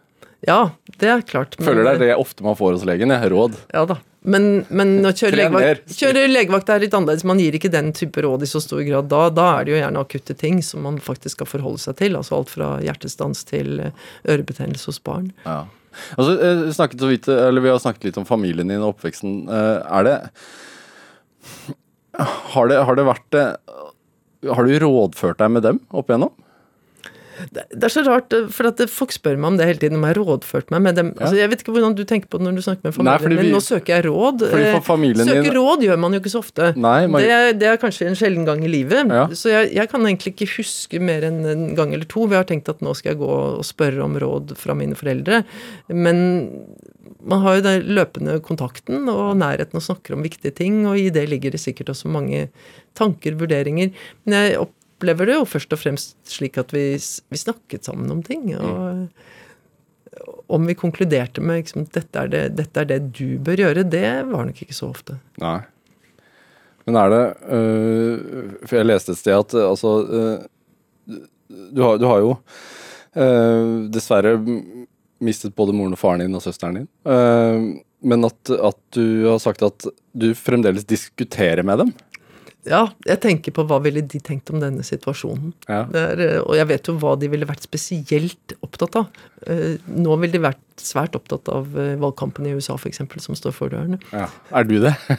Ja, 0.47 0.61
det 1.03 1.09
er 1.11 1.25
klart. 1.27 1.57
Føler 1.59 1.83
det 1.83 1.97
er 1.97 2.05
det 2.05 2.13
ofte 2.21 2.47
man 2.47 2.57
får 2.59 2.77
hos 2.79 2.87
legen? 2.87 3.11
jeg. 3.11 3.33
råd. 3.33 3.59
Ja 3.75 3.83
da. 3.91 3.99
Men, 4.29 4.65
men 4.69 4.99
å 5.07 5.13
kjøre 5.15 5.39
legevakt, 5.39 5.95
kjøre 5.95 6.25
legevakt 6.29 6.71
er 6.75 6.83
litt 6.83 6.95
annerledes. 6.95 7.25
Man 7.27 7.41
gir 7.41 7.55
ikke 7.55 7.71
den 7.73 7.93
type 7.97 8.23
råd 8.25 8.45
i 8.45 8.51
så 8.51 8.61
stor 8.63 8.83
grad. 8.87 9.09
Da, 9.11 9.29
da 9.35 9.47
er 9.57 9.67
det 9.67 9.75
jo 9.75 9.81
gjerne 9.81 10.03
akutte 10.03 10.37
ting 10.39 10.61
som 10.67 10.83
man 10.87 10.99
faktisk 11.03 11.39
skal 11.39 11.49
forholde 11.49 11.83
seg 11.83 11.99
til. 12.01 12.19
Altså 12.19 12.37
alt 12.39 12.53
fra 12.53 12.71
hjertestans 12.85 13.45
til 13.49 13.79
eh, 13.87 14.07
ørebetennelse 14.29 14.91
hos 14.91 15.01
barn. 15.07 15.31
Ja. 15.47 15.63
Altså, 16.19 16.35
så 16.75 17.11
vidt, 17.11 17.29
eller 17.33 17.65
Vi 17.65 17.71
har 17.73 17.81
snakket 17.83 18.11
litt 18.11 18.19
om 18.21 18.27
familien 18.29 18.71
din 18.71 18.83
og 18.83 18.97
oppveksten. 18.97 19.41
Eh, 19.49 19.77
Er 19.99 20.07
det 20.07 20.17
Har 22.55 22.69
det, 22.71 22.81
har 22.89 22.97
det 22.99 23.05
vært 23.07 23.37
eh, 23.39 23.55
Har 24.55 24.67
du 24.67 24.75
rådført 24.83 25.39
deg 25.43 25.51
med 25.55 25.63
dem 25.69 25.81
opp 25.95 26.09
igjennom? 26.11 26.33
Det, 27.55 27.63
det 27.71 27.87
er 27.87 27.93
så 27.95 28.03
rart, 28.03 28.33
eh, 28.35 28.49
for 28.51 28.67
at 28.67 28.81
folk 28.91 29.13
spør 29.15 29.37
meg 29.39 29.53
om 29.53 29.57
det 29.61 29.67
hele 29.69 29.79
tiden, 29.79 29.95
om 30.01 30.03
jeg 30.09 30.17
har 30.17 30.19
rådført 30.27 30.73
meg 30.75 30.81
med 30.89 30.97
dem. 30.99 31.13
Altså, 31.23 31.37
jeg 31.39 31.51
vet 31.53 31.61
ikke 31.63 31.71
hvordan 31.77 31.95
du 31.95 32.01
tenker 32.03 32.27
på 32.33 32.41
det 32.41 32.49
når 32.49 32.57
du 32.59 32.63
snakker 32.67 32.89
med 32.89 32.97
familien 32.97 33.31
vi- 33.39 33.45
din. 33.47 33.55
Nå 33.55 33.61
søker 33.63 33.93
jeg 33.95 34.07
råd. 34.09 34.43
For 34.51 34.59
Eh, 34.59 34.81
Søke 35.29 35.45
din- 35.47 35.55
råd 35.55 35.85
gjør 35.87 36.01
man 36.03 36.17
jo 36.17 36.19
ikke 36.19 36.33
så 36.35 36.41
ofte. 36.43 36.73
Nei, 36.77 37.07
man- 37.07 37.23
det, 37.23 37.31
er, 37.31 37.53
det 37.61 37.69
er 37.71 37.77
kanskje 37.79 38.09
en 38.11 38.19
sjelden 38.19 38.45
gang 38.49 38.65
i 38.67 38.73
livet. 38.73 39.07
Ja. 39.15 39.29
Så 39.31 39.53
jeg, 39.55 39.71
jeg 39.79 39.89
kan 39.89 40.03
egentlig 40.03 40.35
ikke 40.35 40.51
huske 40.57 40.99
mer 41.01 41.23
enn 41.31 41.39
en 41.47 41.75
gang 41.79 41.95
eller 41.95 42.11
to. 42.11 42.27
Vi 42.27 42.35
har 42.35 42.43
tenkt 42.51 42.69
at 42.75 42.81
nå 42.83 42.97
skal 42.99 43.13
jeg 43.15 43.21
gå 43.23 43.31
og 43.31 43.63
spørre 43.71 44.03
om 44.03 44.19
råd 44.19 44.57
fra 44.59 44.75
mine 44.75 44.99
foreldre. 44.99 45.45
Men 45.95 46.51
man 47.23 47.43
har 47.43 47.59
jo 47.59 47.65
den 47.67 47.89
løpende 47.99 48.39
kontakten 48.45 49.09
og 49.11 49.37
nærheten 49.41 49.81
og 49.81 49.85
snakker 49.85 50.15
om 50.15 50.23
viktige 50.27 50.55
ting, 50.55 50.85
og 50.87 50.99
i 51.01 51.09
det 51.15 51.27
ligger 51.31 51.55
det 51.55 51.63
sikkert 51.63 51.91
også 51.95 52.11
mange 52.13 52.47
tanker, 52.99 53.39
vurderinger. 53.41 53.91
Men 54.25 54.37
jeg 54.39 54.61
opplever 54.63 55.31
det 55.31 55.41
jo 55.41 55.49
først 55.49 55.75
og 55.75 55.83
fremst 55.83 56.17
slik 56.31 56.61
at 56.61 56.75
vi, 56.75 56.93
vi 56.95 57.41
snakket 57.41 57.91
sammen 57.91 58.11
om 58.15 58.23
ting. 58.27 58.55
og 58.59 59.09
om 60.49 60.67
vi 60.67 60.75
konkluderte 60.75 61.41
med 61.45 61.63
liksom, 61.63 61.85
dette, 61.95 62.21
er 62.21 62.31
det, 62.33 62.45
dette 62.59 62.83
er 62.83 62.89
det 62.89 63.01
du 63.17 63.39
bør 63.45 63.61
gjøre, 63.63 63.85
det 63.85 64.07
var 64.31 64.49
nok 64.49 64.63
ikke 64.65 64.77
så 64.77 64.89
ofte. 64.91 65.19
Nei. 65.43 65.61
Men 66.89 66.97
er 66.97 67.13
det 67.13 67.25
øh, 67.53 68.53
For 68.65 68.79
jeg 68.79 68.89
leste 68.89 69.13
et 69.13 69.21
sted 69.21 69.37
at 69.37 69.55
altså 69.61 69.91
øh, 70.09 70.39
du, 71.77 71.83
har, 71.85 71.99
du 72.01 72.07
har 72.09 72.23
jo 72.25 72.31
øh, 73.13 73.89
dessverre 73.93 74.39
mistet 75.25 75.57
både 75.59 75.75
moren 75.77 75.97
og 75.97 76.01
faren 76.01 76.25
din 76.25 76.37
og 76.39 76.45
søsteren 76.45 76.81
din. 76.81 76.91
Uh, 77.09 77.81
men 78.09 78.27
at, 78.29 78.53
at 78.55 78.79
du 78.95 79.27
har 79.27 79.41
sagt 79.43 79.65
at 79.67 79.89
du 80.15 80.31
fremdeles 80.39 80.87
diskuterer 80.87 81.65
med 81.67 81.83
dem. 81.83 81.97
Ja, 82.69 82.85
jeg 83.07 83.21
tenker 83.23 83.55
på 83.55 83.65
hva 83.69 83.79
ville 83.83 84.03
de 84.05 84.21
tenkt 84.23 84.51
om 84.53 84.61
denne 84.61 84.85
situasjonen. 84.85 85.53
Ja. 85.71 85.85
Det 85.89 86.01
er, 86.13 86.23
eh, 86.25 86.41
og 86.43 86.57
jeg 86.59 86.69
vet 86.69 86.91
jo 86.91 86.97
hva 87.01 87.15
de 87.19 87.31
ville 87.33 87.49
vært 87.49 87.65
spesielt 87.65 88.55
opptatt 88.65 88.99
av. 89.01 89.21
Uh, 89.47 89.79
Nå 89.89 90.19
ville 90.21 90.37
de 90.37 90.43
vært 90.49 90.63
svært 90.85 91.17
opptatt 91.19 91.49
av 91.53 91.75
eh, 91.79 91.95
valgkampen 92.01 92.47
i 92.49 92.55
USA, 92.57 92.77
f.eks., 92.79 93.01
som 93.25 93.37
står 93.39 93.55
for 93.57 93.73
dørene. 93.73 93.99
Ja. 94.13 94.29
Er 94.55 94.69
du 94.69 94.79
det? 94.83 94.95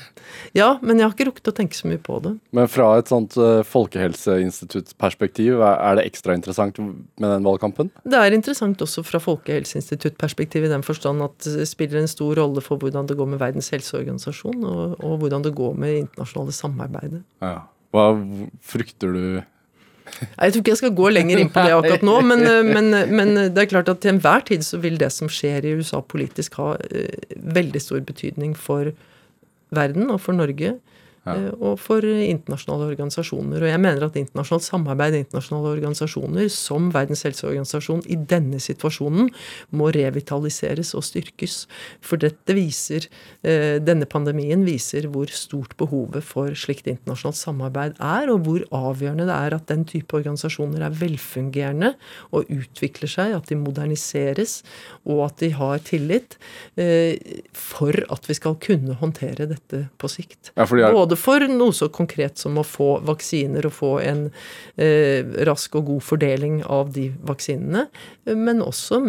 Ja, 0.54 0.78
men 0.86 1.00
jeg 1.00 1.08
har 1.08 1.14
ikke 1.16 1.26
rukket 1.30 1.50
å 1.50 1.54
tenke 1.58 1.78
så 1.78 1.90
mye 1.90 2.00
på 2.02 2.20
det. 2.24 2.36
Men 2.56 2.70
fra 2.70 2.88
et 3.00 3.10
sånt 3.10 3.36
øh, 3.42 3.62
folkehelseinstituttperspektiv, 3.68 5.60
er 5.66 5.98
det 5.98 6.06
ekstra 6.10 6.36
interessant 6.38 6.78
med 6.80 7.26
den 7.26 7.46
valgkampen? 7.46 7.90
Det 8.06 8.20
er 8.20 8.36
interessant 8.36 8.82
også 8.86 9.04
fra 9.06 9.22
Folkehelseinstituttperspektiv 9.24 10.68
i 10.68 10.72
den 10.72 10.86
forstand 10.86 11.26
at 11.26 11.50
det 11.50 11.68
spiller 11.70 12.02
en 12.02 12.12
stor 12.12 12.38
rolle 12.40 12.64
for 12.66 12.82
hvordan 12.82 13.10
det 13.10 13.18
går 13.20 13.32
med 13.34 13.42
Verdens 13.42 13.72
helseorganisasjon, 13.74 14.64
og, 14.70 14.96
og 15.02 15.18
hvordan 15.24 15.46
det 15.46 15.56
går 15.58 15.78
med 15.82 16.04
internasjonale 16.06 16.56
samarbeidet. 16.56 17.24
Ja. 17.44 17.64
Hva 17.90 18.12
frykter 18.62 19.16
du 19.16 19.24
Jeg 20.20 20.54
tror 20.54 20.62
ikke 20.62 20.74
jeg 20.74 20.82
skal 20.82 20.96
gå 20.98 21.12
lenger 21.14 21.42
inn 21.42 21.52
på 21.54 21.64
det 21.66 21.76
akkurat 21.76 22.06
nå, 22.06 22.16
men, 22.26 22.44
eh, 22.48 22.66
men, 22.68 22.90
men 23.16 23.36
det 23.54 23.64
er 23.64 23.72
klart 23.72 23.92
at 23.92 24.02
til 24.04 24.16
enhver 24.16 24.46
tid 24.48 24.66
så 24.66 24.80
vil 24.84 25.00
det 25.02 25.12
som 25.16 25.32
skjer 25.32 25.68
i 25.68 25.76
USA 25.80 26.02
politisk 26.02 26.60
ha 26.62 26.74
eh, 26.90 27.36
veldig 27.60 27.82
stor 27.84 28.04
betydning 28.06 28.56
for 28.58 28.92
verden 29.76 30.10
og 30.10 30.22
for 30.24 30.38
Norge. 30.38 30.78
Eh, 31.26 31.50
Og 31.60 31.80
for 31.82 32.06
internasjonale 32.06 32.90
organisasjoner. 32.94 33.64
Og 33.64 33.72
jeg 33.72 33.82
mener 33.82 34.06
at 34.06 34.18
internasjonalt 34.20 34.68
samarbeid 34.68 35.18
i 35.18 35.24
internasjonale 35.24 35.74
organisasjoner, 35.78 36.50
som 36.54 36.90
Verdens 36.94 37.24
helseorganisasjon, 37.28 38.04
i 38.08 38.18
denne 38.30 38.60
situasjonen 38.64 39.30
må 39.76 39.92
revitaliseres 39.96 40.94
og 40.98 41.06
styrkes. 41.08 41.66
For 42.02 42.22
dette 42.22 42.56
viser, 42.58 43.08
eh, 43.44 43.80
denne 43.80 44.06
pandemien 44.10 44.66
viser 44.66 45.10
hvor 45.12 45.32
stort 45.34 45.76
behovet 45.78 46.24
for 46.24 46.54
slikt 46.58 46.88
internasjonalt 46.88 47.40
samarbeid 47.40 48.00
er, 48.00 48.30
og 48.30 48.46
hvor 48.46 48.66
avgjørende 48.72 49.28
det 49.30 49.36
er 49.36 49.58
at 49.58 49.68
den 49.72 49.86
type 49.90 50.16
organisasjoner 50.18 50.86
er 50.86 50.98
velfungerende 51.00 51.94
og 52.36 52.50
utvikler 52.54 53.10
seg, 53.10 53.36
at 53.38 53.50
de 53.50 53.58
moderniseres, 53.60 54.60
og 55.10 55.26
at 55.30 55.40
de 55.44 55.52
har 55.56 55.82
tillit, 55.88 56.38
eh, 56.78 57.18
for 57.54 57.96
at 58.10 58.30
vi 58.30 58.38
skal 58.38 58.58
kunne 58.62 58.98
håndtere 59.00 59.48
dette 59.50 59.86
på 59.98 60.12
sikt. 60.12 60.52
Ja, 60.56 60.66
fordi 60.70 60.86
er... 60.86 60.94
Både 60.96 61.09
for 61.18 61.40
noe 61.50 61.74
så 61.74 61.88
konkret 61.90 62.38
som 62.38 62.58
å 62.60 62.66
få 62.68 63.00
vaksiner 63.08 63.66
og 63.66 63.74
få 63.74 63.94
en 64.04 64.28
eh, 64.78 65.26
rask 65.48 65.76
og 65.80 65.86
god 65.86 66.04
fordeling 66.06 66.62
av 66.66 66.92
de 66.94 67.10
vaksinene, 67.26 67.88
men 68.36 68.62
også 68.62 69.02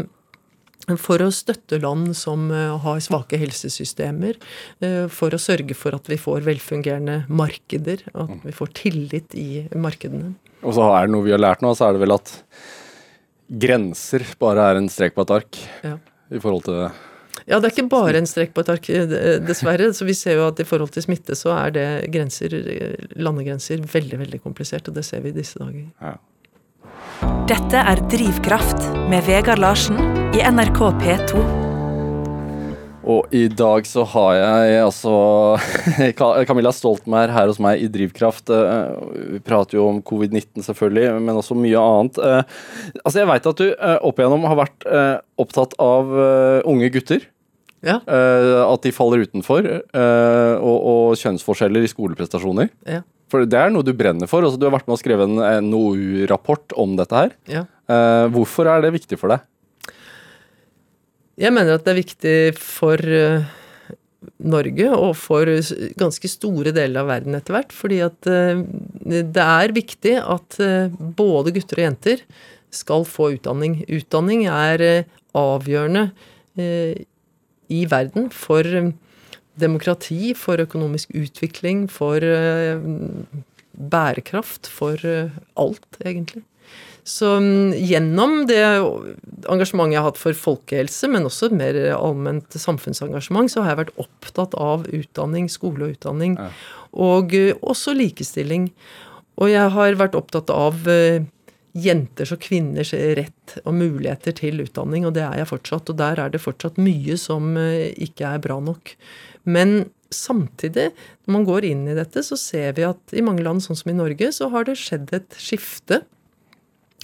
for 0.98 1.22
å 1.22 1.28
støtte 1.34 1.78
land 1.82 2.14
som 2.16 2.48
eh, 2.54 2.72
har 2.82 3.00
svake 3.04 3.38
helsesystemer, 3.40 4.38
eh, 4.80 5.04
for 5.12 5.34
å 5.36 5.38
sørge 5.42 5.76
for 5.76 5.94
at 5.94 6.08
vi 6.10 6.16
får 6.20 6.46
velfungerende 6.46 7.24
markeder, 7.28 8.06
at 8.14 8.46
vi 8.46 8.54
får 8.56 8.72
tillit 8.80 9.34
i 9.38 9.66
markedene. 9.76 10.32
Og 10.64 10.74
så 10.76 10.88
er 10.96 11.06
det 11.06 11.14
noe 11.14 11.26
vi 11.26 11.34
har 11.34 11.42
lært 11.42 11.62
nå, 11.64 11.74
så 11.76 11.88
er 11.88 11.96
det 11.96 12.02
vel 12.06 12.16
at 12.16 12.32
grenser 13.60 14.24
bare 14.40 14.70
er 14.70 14.80
en 14.80 14.90
strek 14.92 15.16
på 15.16 15.24
et 15.26 15.36
ark 15.40 15.58
Ja. 15.84 15.96
i 16.30 16.38
forhold 16.38 16.64
til 16.64 16.90
Ja, 17.50 17.58
det 17.58 17.66
er 17.66 17.72
ikke 17.74 17.90
bare 17.90 18.20
en 18.20 18.28
strekk 18.30 18.52
på 18.54 18.62
et 18.62 18.68
ark, 18.70 18.88
eh, 18.94 19.40
dessverre. 19.42 19.88
Så 19.96 20.06
vi 20.06 20.14
ser 20.14 20.38
jo 20.38 20.46
at 20.46 20.60
i 20.62 20.66
forhold 20.66 20.92
til 20.94 21.02
smitte 21.02 21.34
så 21.34 21.50
er 21.56 21.72
det 21.74 21.86
grenser, 22.14 22.54
eh, 22.54 23.08
landegrenser 23.18 23.82
veldig, 23.82 24.20
veldig 24.22 24.38
komplisert, 24.44 24.86
og 24.86 24.94
det 24.94 25.04
ser 25.04 25.24
vi 25.24 25.32
i 25.34 25.38
disse 25.40 25.58
dager. 25.58 25.88
ja. 26.00 26.16
Dette 27.50 27.74
er 27.74 27.98
Drivkraft 28.08 28.84
med 29.10 29.24
Vegard 29.26 29.58
Larsen 29.58 29.98
i 30.32 30.38
NRK 30.46 30.78
P2. 31.02 31.42
Og 33.10 33.26
i 33.34 33.48
dag 33.48 33.82
så 33.88 34.04
har 34.06 34.36
jeg 34.38 34.78
altså 34.84 35.12
Camilla 36.46 36.70
Stoltenberg 36.70 37.32
her 37.34 37.50
hos 37.50 37.58
meg 37.58 37.82
i 37.82 37.88
Drivkraft. 37.90 38.52
Eh, 38.54 39.34
Vi 39.34 39.40
prater 39.42 39.80
jo 39.80 39.88
om 39.88 40.00
covid-19 40.06 40.62
selvfølgelig, 40.62 41.18
men 41.20 41.34
også 41.42 41.58
mye 41.58 41.82
annet. 41.82 42.22
Altså 43.02 43.18
Jeg 43.24 43.30
veit 43.32 43.50
at 43.50 43.58
du 43.58 43.66
opp 43.74 44.22
igjennom 44.22 44.46
har 44.46 44.60
vært 44.62 44.88
opptatt 45.36 45.74
av 45.82 46.14
unge 46.64 46.92
gutter. 46.94 47.26
Ja, 47.82 47.96
Uh, 48.04 48.66
At 48.74 48.82
de 48.84 48.92
faller 48.92 49.22
utenfor. 49.24 49.64
Uh, 49.94 50.56
Og, 50.60 50.78
og 50.90 51.14
kjønnsforskjeller 51.20 51.86
i 51.86 51.88
skoleprestasjoner. 51.88 52.68
ja, 52.86 53.00
For 53.32 53.46
det 53.48 53.56
er 53.56 53.70
noe 53.72 53.86
du 53.86 53.94
brenner 53.96 54.28
for. 54.28 54.44
Altså, 54.44 54.60
du 54.60 54.66
har 54.68 54.74
vært 54.74 54.88
med 54.90 54.98
og 54.98 55.00
skrevet 55.00 55.24
en 55.30 55.70
NOU-rapport 55.70 56.74
om 56.76 56.96
dette 57.00 57.16
her. 57.16 57.32
ja. 57.48 57.64
Uh, 57.90 58.28
Hvorfor 58.30 58.68
er 58.70 58.84
det 58.84 58.92
viktig 58.94 59.16
for 59.18 59.32
deg? 59.32 59.40
Jeg 61.40 61.54
mener 61.56 61.74
at 61.78 61.86
det 61.86 61.90
er 61.94 61.98
viktig 62.02 62.34
for 62.60 63.00
Norge 64.44 64.88
og 64.92 65.14
for 65.16 65.48
ganske 65.98 66.28
store 66.28 66.74
deler 66.76 67.00
av 67.00 67.08
verden 67.08 67.34
etter 67.38 67.56
hvert. 67.56 67.72
Fordi 67.72 68.02
at 68.04 68.28
det 68.28 69.46
er 69.46 69.72
viktig 69.72 70.12
at 70.20 70.58
både 71.16 71.54
gutter 71.56 71.80
og 71.80 71.86
jenter 71.86 72.22
skal 72.70 73.06
få 73.08 73.30
utdanning. 73.38 73.80
Utdanning 73.88 74.44
er 74.52 74.84
avgjørende 75.32 76.10
i 77.70 77.84
verden 77.90 78.28
for 78.34 78.66
eh, 78.66 78.92
demokrati, 79.60 80.34
for 80.38 80.60
økonomisk 80.62 81.14
utvikling, 81.16 81.86
for 81.90 82.24
eh, 82.24 82.80
bærekraft, 83.90 84.70
for 84.70 85.00
eh, 85.06 85.34
alt, 85.60 85.86
egentlig. 86.04 86.44
Så 87.04 87.26
mm, 87.40 87.72
gjennom 87.88 88.44
det 88.46 88.60
engasjementet 88.60 89.94
jeg 89.94 90.02
har 90.02 90.10
hatt 90.10 90.20
for 90.20 90.36
folkehelse, 90.36 91.08
men 91.10 91.26
også 91.26 91.48
et 91.48 91.56
mer 91.58 91.78
allment 91.96 92.58
samfunnsengasjement, 92.60 93.50
så 93.50 93.64
har 93.64 93.74
jeg 93.74 93.82
vært 93.84 94.02
opptatt 94.04 94.54
av 94.60 94.84
utdanning, 94.86 95.48
skole 95.50 95.88
og 95.88 95.96
utdanning. 95.96 96.36
Og 96.92 97.34
eh, 97.36 97.54
også 97.62 97.96
likestilling. 97.96 98.70
Og 99.40 99.48
jeg 99.48 99.72
har 99.72 99.96
vært 99.96 100.18
opptatt 100.18 100.50
av 100.52 100.84
jenters 101.76 102.32
og 102.34 102.42
kvinners 102.42 102.92
rett 103.18 103.56
og 103.64 103.74
muligheter 103.76 104.34
til 104.36 104.62
utdanning, 104.64 105.06
og 105.06 105.14
det 105.16 105.24
er 105.26 105.40
jeg 105.40 105.50
fortsatt. 105.52 105.92
Og 105.92 105.98
der 106.00 106.20
er 106.22 106.32
det 106.32 106.42
fortsatt 106.42 106.80
mye 106.82 107.16
som 107.20 107.54
eh, 107.60 107.90
ikke 108.06 108.34
er 108.34 108.42
bra 108.42 108.58
nok. 108.64 108.94
Men 109.48 109.90
samtidig, 110.10 110.90
når 111.24 111.36
man 111.36 111.46
går 111.48 111.68
inn 111.70 111.84
i 111.88 111.96
dette, 111.98 112.24
så 112.26 112.38
ser 112.38 112.74
vi 112.78 112.86
at 112.88 113.14
i 113.14 113.24
mange 113.24 113.44
land, 113.46 113.62
sånn 113.64 113.78
som 113.78 113.92
i 113.92 113.98
Norge, 113.98 114.32
så 114.34 114.50
har 114.52 114.66
det 114.66 114.78
skjedd 114.80 115.14
et 115.16 115.38
skifte. 115.38 116.02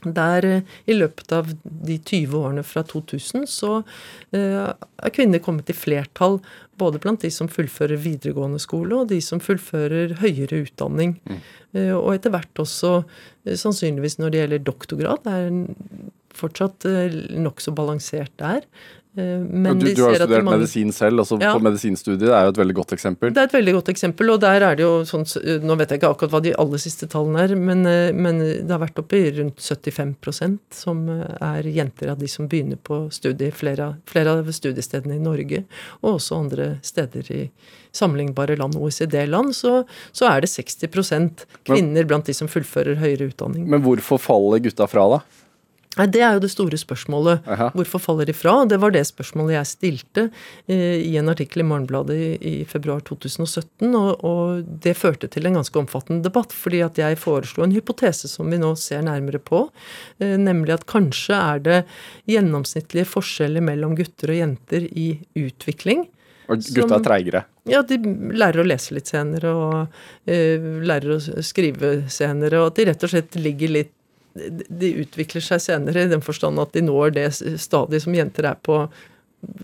Der 0.05 0.45
eh, 0.45 0.75
i 0.87 0.97
løpet 0.97 1.33
av 1.33 1.49
de 1.65 1.97
20 1.99 2.37
årene 2.37 2.65
fra 2.67 2.83
2000 2.87 3.47
så 3.49 3.79
eh, 4.37 4.67
er 4.69 5.15
kvinner 5.15 5.43
kommet 5.43 5.73
i 5.73 5.77
flertall 5.77 6.41
både 6.77 7.01
blant 7.01 7.25
de 7.25 7.31
som 7.33 7.49
fullfører 7.49 7.97
videregående 8.03 8.61
skole, 8.61 8.93
og 9.01 9.09
de 9.09 9.23
som 9.25 9.41
fullfører 9.41 10.19
høyere 10.21 10.67
utdanning. 10.67 11.17
Mm. 11.25 11.41
og 11.97 12.13
etter 12.15 12.33
hvert 12.33 12.61
også 12.61 12.93
eh, 13.01 13.57
sannsynligvis 13.57 14.19
når 14.21 14.33
det 14.33 14.43
gjelder 14.43 14.69
doktorgrad, 14.69 15.25
det 15.25 15.37
er 15.41 16.13
fortsatt 16.37 16.87
eh, 16.89 17.17
nokså 17.41 17.75
balansert 17.77 18.35
der. 18.41 18.65
Eh, 19.17 19.39
men 19.49 19.79
du, 19.81 19.87
du 19.95 20.03
har 20.05 20.13
jo 20.13 20.19
studert 20.21 20.45
mange- 20.45 20.59
medisin 20.61 20.93
selv, 20.93 21.23
altså 21.23 21.39
Ja. 21.41 21.55
på 21.57 21.63
medisinstudiet 21.65 22.29
er 22.29 22.45
jo 22.45 22.53
et 22.53 22.59
veldig 22.61 22.75
godt 22.77 22.93
eksempel. 22.93 23.33
Det 23.33 23.39
er 23.41 23.49
et 23.49 23.55
veldig 23.57 23.75
godt 23.79 23.89
eksempel, 23.95 24.31
og 24.35 24.41
der 24.41 24.61
er 24.63 24.77
det 24.77 24.85
jo 24.85 25.01
sånn 25.09 25.25
Nå 25.67 25.77
vet 25.79 25.89
jeg 25.91 26.01
ikke 26.01 26.11
akkurat 26.13 26.31
hva 26.37 26.43
de 26.43 26.53
aller 26.59 26.79
siste 26.83 27.09
tallene 27.09 27.41
er, 27.47 27.55
men, 27.57 27.87
eh, 27.87 28.13
men 28.13 28.39
det 28.39 28.71
har 28.71 28.79
vært 28.83 28.99
oppe 29.01 29.17
i 29.17 29.31
rundt 29.39 29.57
75% 29.57 30.59
som 30.71 31.09
eh, 31.09 31.37
er 31.41 31.63
jenter 31.63 32.11
av 32.13 32.19
de 32.19 32.29
som 32.29 32.47
begynner 32.49 32.77
på 32.77 33.07
studiet. 33.11 33.55
Flere, 33.57 33.97
flere 34.07 34.37
av 34.39 34.45
studiestedene 34.53 35.17
i 35.17 35.23
Norge, 35.23 35.65
og 36.03 36.19
også 36.21 36.37
andre 36.45 36.69
steder 36.83 37.31
i 37.33 37.51
sammenlignbare 37.97 38.57
land, 38.59 38.77
OECD-land, 38.77 39.55
så, 39.57 39.85
så 40.13 40.29
er 40.29 40.43
det 40.45 40.51
60% 40.53 41.47
kvinner 41.65 42.05
blant 42.05 42.27
de 42.29 42.35
som 42.37 42.49
fullfører 42.49 42.99
høyere 43.01 43.31
utdanning. 43.33 43.65
Men 43.67 43.81
hvorfor 43.83 44.21
faller 44.21 44.61
gutta 44.61 44.87
fra, 44.91 45.07
da? 45.17 45.21
Nei, 45.97 46.07
Det 46.13 46.21
er 46.21 46.37
jo 46.37 46.43
det 46.45 46.51
store 46.53 46.79
spørsmålet. 46.81 47.47
Aha. 47.49 47.71
Hvorfor 47.77 48.03
faller 48.03 48.29
de 48.29 48.35
fra? 48.37 48.59
Det 48.69 48.79
var 48.83 48.93
det 48.93 49.05
spørsmålet 49.09 49.57
jeg 49.57 49.71
stilte 49.71 50.25
eh, 50.69 51.01
i 51.01 51.15
en 51.17 51.33
artikkel 51.33 51.65
i 51.65 51.69
Morgenbladet 51.69 52.17
i, 52.17 52.31
i 52.51 52.65
februar 52.69 53.01
2017, 53.07 53.89
og, 53.97 54.25
og 54.27 54.67
det 54.85 54.97
førte 54.99 55.31
til 55.33 55.49
en 55.49 55.57
ganske 55.61 55.81
omfattende 55.81 56.27
debatt, 56.27 56.53
fordi 56.53 56.83
at 56.85 57.01
jeg 57.01 57.21
foreslo 57.23 57.65
en 57.65 57.73
hypotese 57.77 58.29
som 58.29 58.53
vi 58.53 58.61
nå 58.61 58.75
ser 58.81 59.07
nærmere 59.07 59.41
på, 59.41 59.67
eh, 60.21 60.37
nemlig 60.41 60.77
at 60.77 60.87
kanskje 60.91 61.39
er 61.39 61.65
det 61.65 61.81
gjennomsnittlige 62.29 63.09
forskjeller 63.09 63.65
mellom 63.65 63.97
gutter 63.97 64.35
og 64.35 64.41
jenter 64.43 64.89
i 64.93 65.09
utvikling. 65.47 66.07
Og 66.47 66.63
gutta 66.63 67.01
er 67.01 67.03
treigere. 67.03 67.45
Ja, 67.67 67.81
de 67.83 67.99
lærer 68.37 68.63
å 68.63 68.67
lese 68.69 68.95
litt 68.95 69.11
senere, 69.11 69.51
og 69.51 69.97
uh, 70.31 70.67
lærer 70.87 71.17
å 71.17 71.43
skrive 71.43 71.97
senere, 72.13 72.61
og 72.61 72.71
at 72.71 72.79
de 72.79 72.87
rett 72.87 73.07
og 73.07 73.11
slett 73.11 73.39
ligger 73.41 73.73
litt 73.81 73.93
De 74.37 74.95
utvikler 75.03 75.45
seg 75.45 75.63
senere 75.65 76.07
i 76.07 76.13
den 76.13 76.25
forstand 76.25 76.61
at 76.63 76.75
de 76.77 76.85
når 76.85 77.15
det 77.17 77.29
stadiet 77.63 78.05
som 78.05 78.17
jenter 78.17 78.51
er 78.53 78.59
på, 78.63 78.85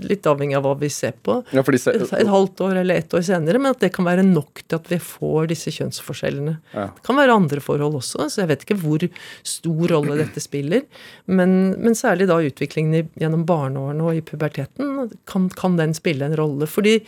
litt 0.02 0.26
avhengig 0.28 0.54
av 0.56 0.64
hva 0.66 0.72
vi 0.78 0.88
ser 0.92 1.14
på. 1.24 1.38
Ja, 1.54 1.62
Et, 1.62 2.12
et 2.18 2.30
halvt 2.30 2.60
år 2.64 2.76
eller 2.82 3.00
ett 3.00 3.14
år 3.16 3.24
senere, 3.26 3.58
men 3.58 3.72
at 3.72 3.82
det 3.82 3.92
kan 3.94 4.06
være 4.06 4.24
nok 4.26 4.62
til 4.62 4.78
at 4.78 4.88
vi 4.90 4.98
får 5.02 5.48
disse 5.50 5.72
kjønnsforskjellene. 5.74 6.54
Ja. 6.74 6.86
Det 6.94 7.06
kan 7.06 7.18
være 7.18 7.36
andre 7.40 7.62
forhold 7.64 7.98
også, 7.98 8.28
så 8.30 8.42
jeg 8.42 8.52
vet 8.52 8.66
ikke 8.66 8.78
hvor 8.82 9.06
stor 9.54 9.94
rolle 9.94 10.18
dette 10.20 10.42
spiller. 10.44 10.84
Men, 11.26 11.74
men 11.82 11.98
særlig 11.98 12.28
da 12.30 12.38
utviklingen 12.44 13.00
i, 13.00 13.04
gjennom 13.20 13.46
barneårene 13.48 14.06
og 14.06 14.18
i 14.18 14.24
puberteten 14.26 15.12
kan, 15.30 15.48
kan 15.58 15.78
den 15.80 15.96
spille 15.98 16.28
en 16.28 16.38
rolle. 16.38 16.68
Fordi 16.70 16.98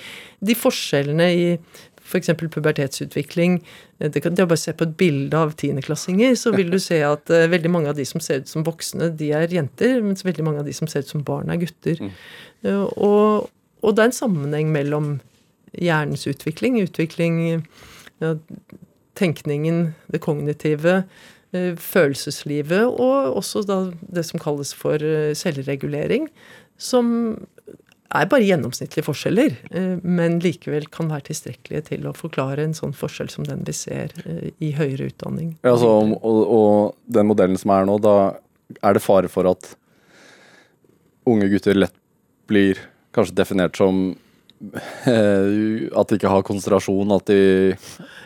de 0.44 0.58
forskjellene 0.58 1.30
i 1.34 1.48
f.eks. 2.05 2.30
pubertetsutvikling 2.38 3.59
eh, 3.98 4.11
det 4.11 4.22
kan, 4.22 4.34
det 4.36 4.46
bare 4.48 4.61
se 4.61 4.74
på 4.76 4.86
et 4.86 4.96
bilde 5.00 5.38
av 5.38 5.55
tiendeklassinger, 5.61 6.34
så 6.38 6.52
vil 6.55 6.72
du 6.72 6.78
se 6.82 7.00
at 7.07 7.30
uh, 7.32 7.46
veldig 7.50 7.72
mange 7.72 7.92
av 7.92 7.98
de 7.98 8.07
som 8.09 8.22
ser 8.22 8.44
ut 8.44 8.50
som 8.50 8.66
voksne, 8.66 9.11
de 9.18 9.32
er 9.36 9.52
jenter, 9.52 10.00
mens 10.05 10.24
veldig 10.26 10.46
mange 10.46 10.62
av 10.62 10.68
de 10.68 10.76
som 10.76 10.90
ser 10.90 11.05
ut 11.05 11.12
som 11.14 11.24
barn, 11.26 11.52
er 11.52 11.62
gutter. 11.62 12.02
Eh, 12.64 12.82
og, 12.96 13.50
og 13.82 13.94
det 13.94 14.05
er 14.05 14.12
en 14.12 14.18
sammenheng 14.20 14.72
mellom 14.74 15.14
hjernens 15.74 16.26
utvikling, 16.30 16.78
utvikling 16.84 17.38
ja, 18.22 18.36
tenkningen, 19.18 19.88
det 20.12 20.22
kognitive, 20.22 21.02
følelseslivet, 21.55 22.88
og 22.98 23.36
også 23.38 23.61
det 24.11 24.24
som 24.26 24.40
kalles 24.42 24.72
for 24.74 24.98
selvregulering, 25.38 26.24
som 26.82 27.12
er 28.14 28.30
bare 28.30 28.46
gjennomsnittlige 28.46 29.06
forskjeller, 29.06 29.56
eh, 29.70 29.94
men 30.02 30.38
likevel 30.44 30.86
kan 30.92 31.10
være 31.10 31.28
tilstrekkelige 31.30 31.88
til 31.90 32.08
å 32.08 32.14
forklare 32.16 32.64
en 32.64 32.76
sånn 32.76 32.94
forskjell 32.96 33.30
som 33.32 33.46
den 33.48 33.64
vi 33.66 33.74
ser 33.76 34.14
eh, 34.24 34.50
i 34.62 34.72
høyere 34.76 35.10
utdanning. 35.10 35.54
Ja, 35.64 35.74
altså, 35.74 35.92
og, 36.18 36.40
og 36.58 37.16
den 37.18 37.30
modellen 37.30 37.60
som 37.60 37.74
er 37.74 37.88
nå, 37.88 37.98
da 38.02 38.16
er 38.80 38.96
det 38.96 39.04
fare 39.04 39.30
for 39.32 39.48
at 39.50 39.74
unge 41.28 41.48
gutter 41.52 41.76
lett 41.78 41.96
blir 42.50 42.80
kanskje 43.14 43.36
definert 43.38 43.78
som 43.78 44.10
eh, 45.08 45.88
at 45.90 46.10
de 46.10 46.18
ikke 46.18 46.32
har 46.32 46.46
konsentrasjon, 46.46 47.14
at 47.16 47.30
de 47.30 47.40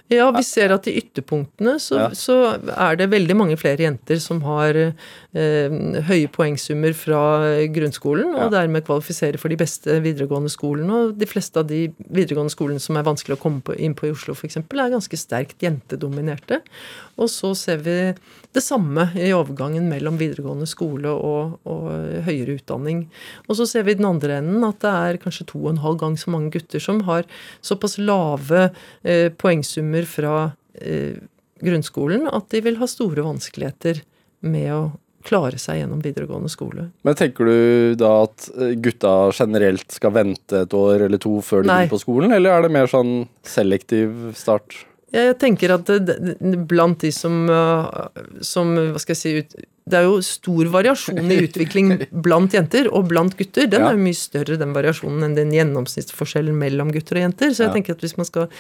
Ja, 0.09 0.31
vi 0.33 0.41
ser 0.47 0.73
at 0.73 0.87
i 0.89 0.95
ytterpunktene 1.03 1.75
så, 1.83 1.99
Ja. 1.99 2.09
så 2.17 2.37
er 2.73 2.97
det 2.97 3.11
veldig 3.13 3.35
mange 3.37 3.57
flere 3.61 3.77
jenter 3.85 4.17
som 4.25 4.41
har 4.47 4.73
eh, 4.75 5.69
høye 6.09 6.31
poengsummer 6.33 6.95
fra 6.97 7.21
grunnskolen, 7.69 8.33
og 8.35 8.47
Ja. 8.53 8.63
dermed 8.63 8.87
kvalifiserer 8.87 9.39
for 9.39 9.49
de 9.53 9.57
beste 9.61 9.99
videregående 10.01 10.49
skolene. 10.49 10.91
Og 11.11 11.19
de 11.19 11.27
fleste 11.27 11.59
av 11.61 11.67
de 11.69 11.89
videregående 12.09 12.51
skolene 12.55 12.81
som 12.81 12.97
er 12.97 13.03
vanskelig 13.05 13.37
å 13.37 13.43
komme 13.43 13.61
på, 13.63 13.77
inn 13.79 13.95
på 13.95 14.09
i 14.09 14.13
Oslo 14.15 14.33
f.eks., 14.35 14.57
er 14.57 14.65
ganske 14.97 15.17
sterkt 15.21 15.59
jentedominerte. 15.61 16.63
Og 17.19 17.29
så 17.29 17.55
ser 17.55 17.77
vi 17.85 18.15
det 18.55 18.63
samme 18.65 19.11
i 19.15 19.29
overgangen 19.37 19.89
mellom 19.91 20.17
videregående 20.17 20.67
skole 20.67 21.11
og, 21.13 21.59
og 21.67 21.91
høyere 22.25 22.57
utdanning. 22.59 23.09
Og 23.49 23.57
så 23.57 23.67
ser 23.69 23.83
vi 23.85 23.93
i 23.93 23.95
den 23.99 24.07
andre 24.09 24.39
enden 24.41 24.65
at 24.65 24.81
det 24.81 24.89
er 24.95 25.19
kanskje 25.19 25.47
to 25.47 25.59
og 25.67 25.71
en 25.75 25.83
halv 25.85 25.99
gang 26.01 26.17
så 26.17 26.31
mange 26.31 26.51
gutter 26.55 26.81
som 26.81 27.03
har 27.03 27.25
såpass 27.61 27.99
lave 27.99 28.71
eh, 29.05 29.29
poengsummer 29.37 29.98
fra 30.07 30.53
eh, 30.79 31.19
grunnskolen 31.65 32.29
at 32.31 32.49
de 32.53 32.63
vil 32.63 32.79
ha 32.79 32.87
store 32.91 33.25
vanskeligheter 33.27 34.03
med 34.47 34.71
å 34.75 34.83
klare 35.27 35.59
seg 35.61 35.81
gjennom 35.81 36.01
videregående 36.03 36.51
skole. 36.53 36.89
Men 37.05 37.17
tenker 37.19 37.49
du 37.49 37.95
da 37.99 38.13
at 38.27 38.49
eh, 38.55 38.77
gutta 38.79 39.33
generelt 39.35 39.91
skal 39.93 40.15
vente 40.15 40.63
et 40.65 40.77
år 40.77 41.09
eller 41.09 41.21
to 41.23 41.39
før 41.45 41.65
de 41.65 41.71
Nei. 41.71 41.81
begynner 41.83 41.97
på 41.97 42.03
skolen, 42.05 42.37
eller 42.37 42.55
er 42.55 42.67
det 42.67 42.75
mer 42.79 42.91
sånn 42.91 43.13
selektiv 43.47 44.31
start? 44.39 44.85
Jeg 45.13 45.39
tenker 45.41 45.73
at 45.73 45.89
blant 46.69 47.01
de 47.01 47.09
som, 47.17 47.49
uh, 47.49 48.09
som 48.45 48.75
Hva 48.77 49.01
skal 49.01 49.15
jeg 49.15 49.21
si 49.23 49.31
ut, 49.41 49.55
Det 49.89 49.97
er 49.97 50.05
jo 50.05 50.19
stor 50.21 50.69
variasjon 50.69 51.31
i 51.33 51.39
utvikling 51.47 51.95
blant 52.13 52.53
jenter 52.53 52.91
og 52.93 53.07
blant 53.09 53.33
gutter. 53.39 53.65
Den 53.73 53.81
Ja. 53.81 53.89
er 53.89 53.97
jo 53.97 54.03
mye 54.05 54.19
større, 54.19 54.59
den 54.61 54.75
variasjonen, 54.77 55.23
enn 55.25 55.35
den 55.39 55.49
gjennomsnittsforskjellen 55.57 56.53
mellom 56.61 56.93
gutter 56.93 57.17
og 57.17 57.23
jenter. 57.25 57.55
Så 57.57 57.65
jeg 57.65 57.71
Ja. 57.71 57.73
tenker 57.79 57.97
at 57.97 58.05
hvis 58.05 58.19
man 58.19 58.27
skal 58.29 58.51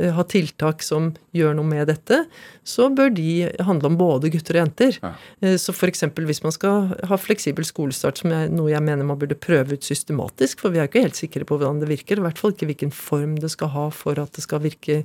uh, 0.00 0.10
ha 0.16 0.22
tiltak 0.24 0.80
som 0.82 1.10
gjør 1.36 1.54
noe 1.60 1.68
med 1.68 1.86
dette, 1.92 2.22
så 2.64 2.88
bør 2.88 3.12
de 3.12 3.52
handle 3.60 3.84
om 3.92 3.98
både 4.00 4.32
gutter 4.32 4.56
og 4.56 4.64
jenter. 4.64 4.96
Ja. 5.02 5.12
Uh, 5.44 5.56
Så 5.60 5.76
f.eks. 5.76 6.00
hvis 6.16 6.42
man 6.42 6.52
skal 6.56 6.88
ha 7.04 7.16
fleksibel 7.20 7.68
skolestart, 7.68 8.16
som 8.24 8.32
er 8.32 8.48
noe 8.48 8.70
jeg 8.72 8.80
mener 8.80 9.04
man 9.04 9.18
burde 9.20 9.36
prøve 9.36 9.76
ut 9.76 9.84
systematisk, 9.84 10.60
for 10.64 10.70
vi 10.72 10.78
er 10.80 10.88
jo 10.88 10.92
ikke 10.94 11.04
helt 11.04 11.20
sikre 11.20 11.44
på 11.44 11.58
hvordan 11.60 11.80
det 11.84 11.92
virker, 11.92 12.16
i 12.16 12.24
hvert 12.24 12.38
fall 12.40 12.56
ikke 12.56 12.64
hvilken 12.72 12.92
form 12.96 13.36
det 13.36 13.50
skal 13.52 13.68
ha 13.76 13.90
for 13.90 14.16
at 14.18 14.32
det 14.32 14.40
skal 14.48 14.60
virke 14.64 15.02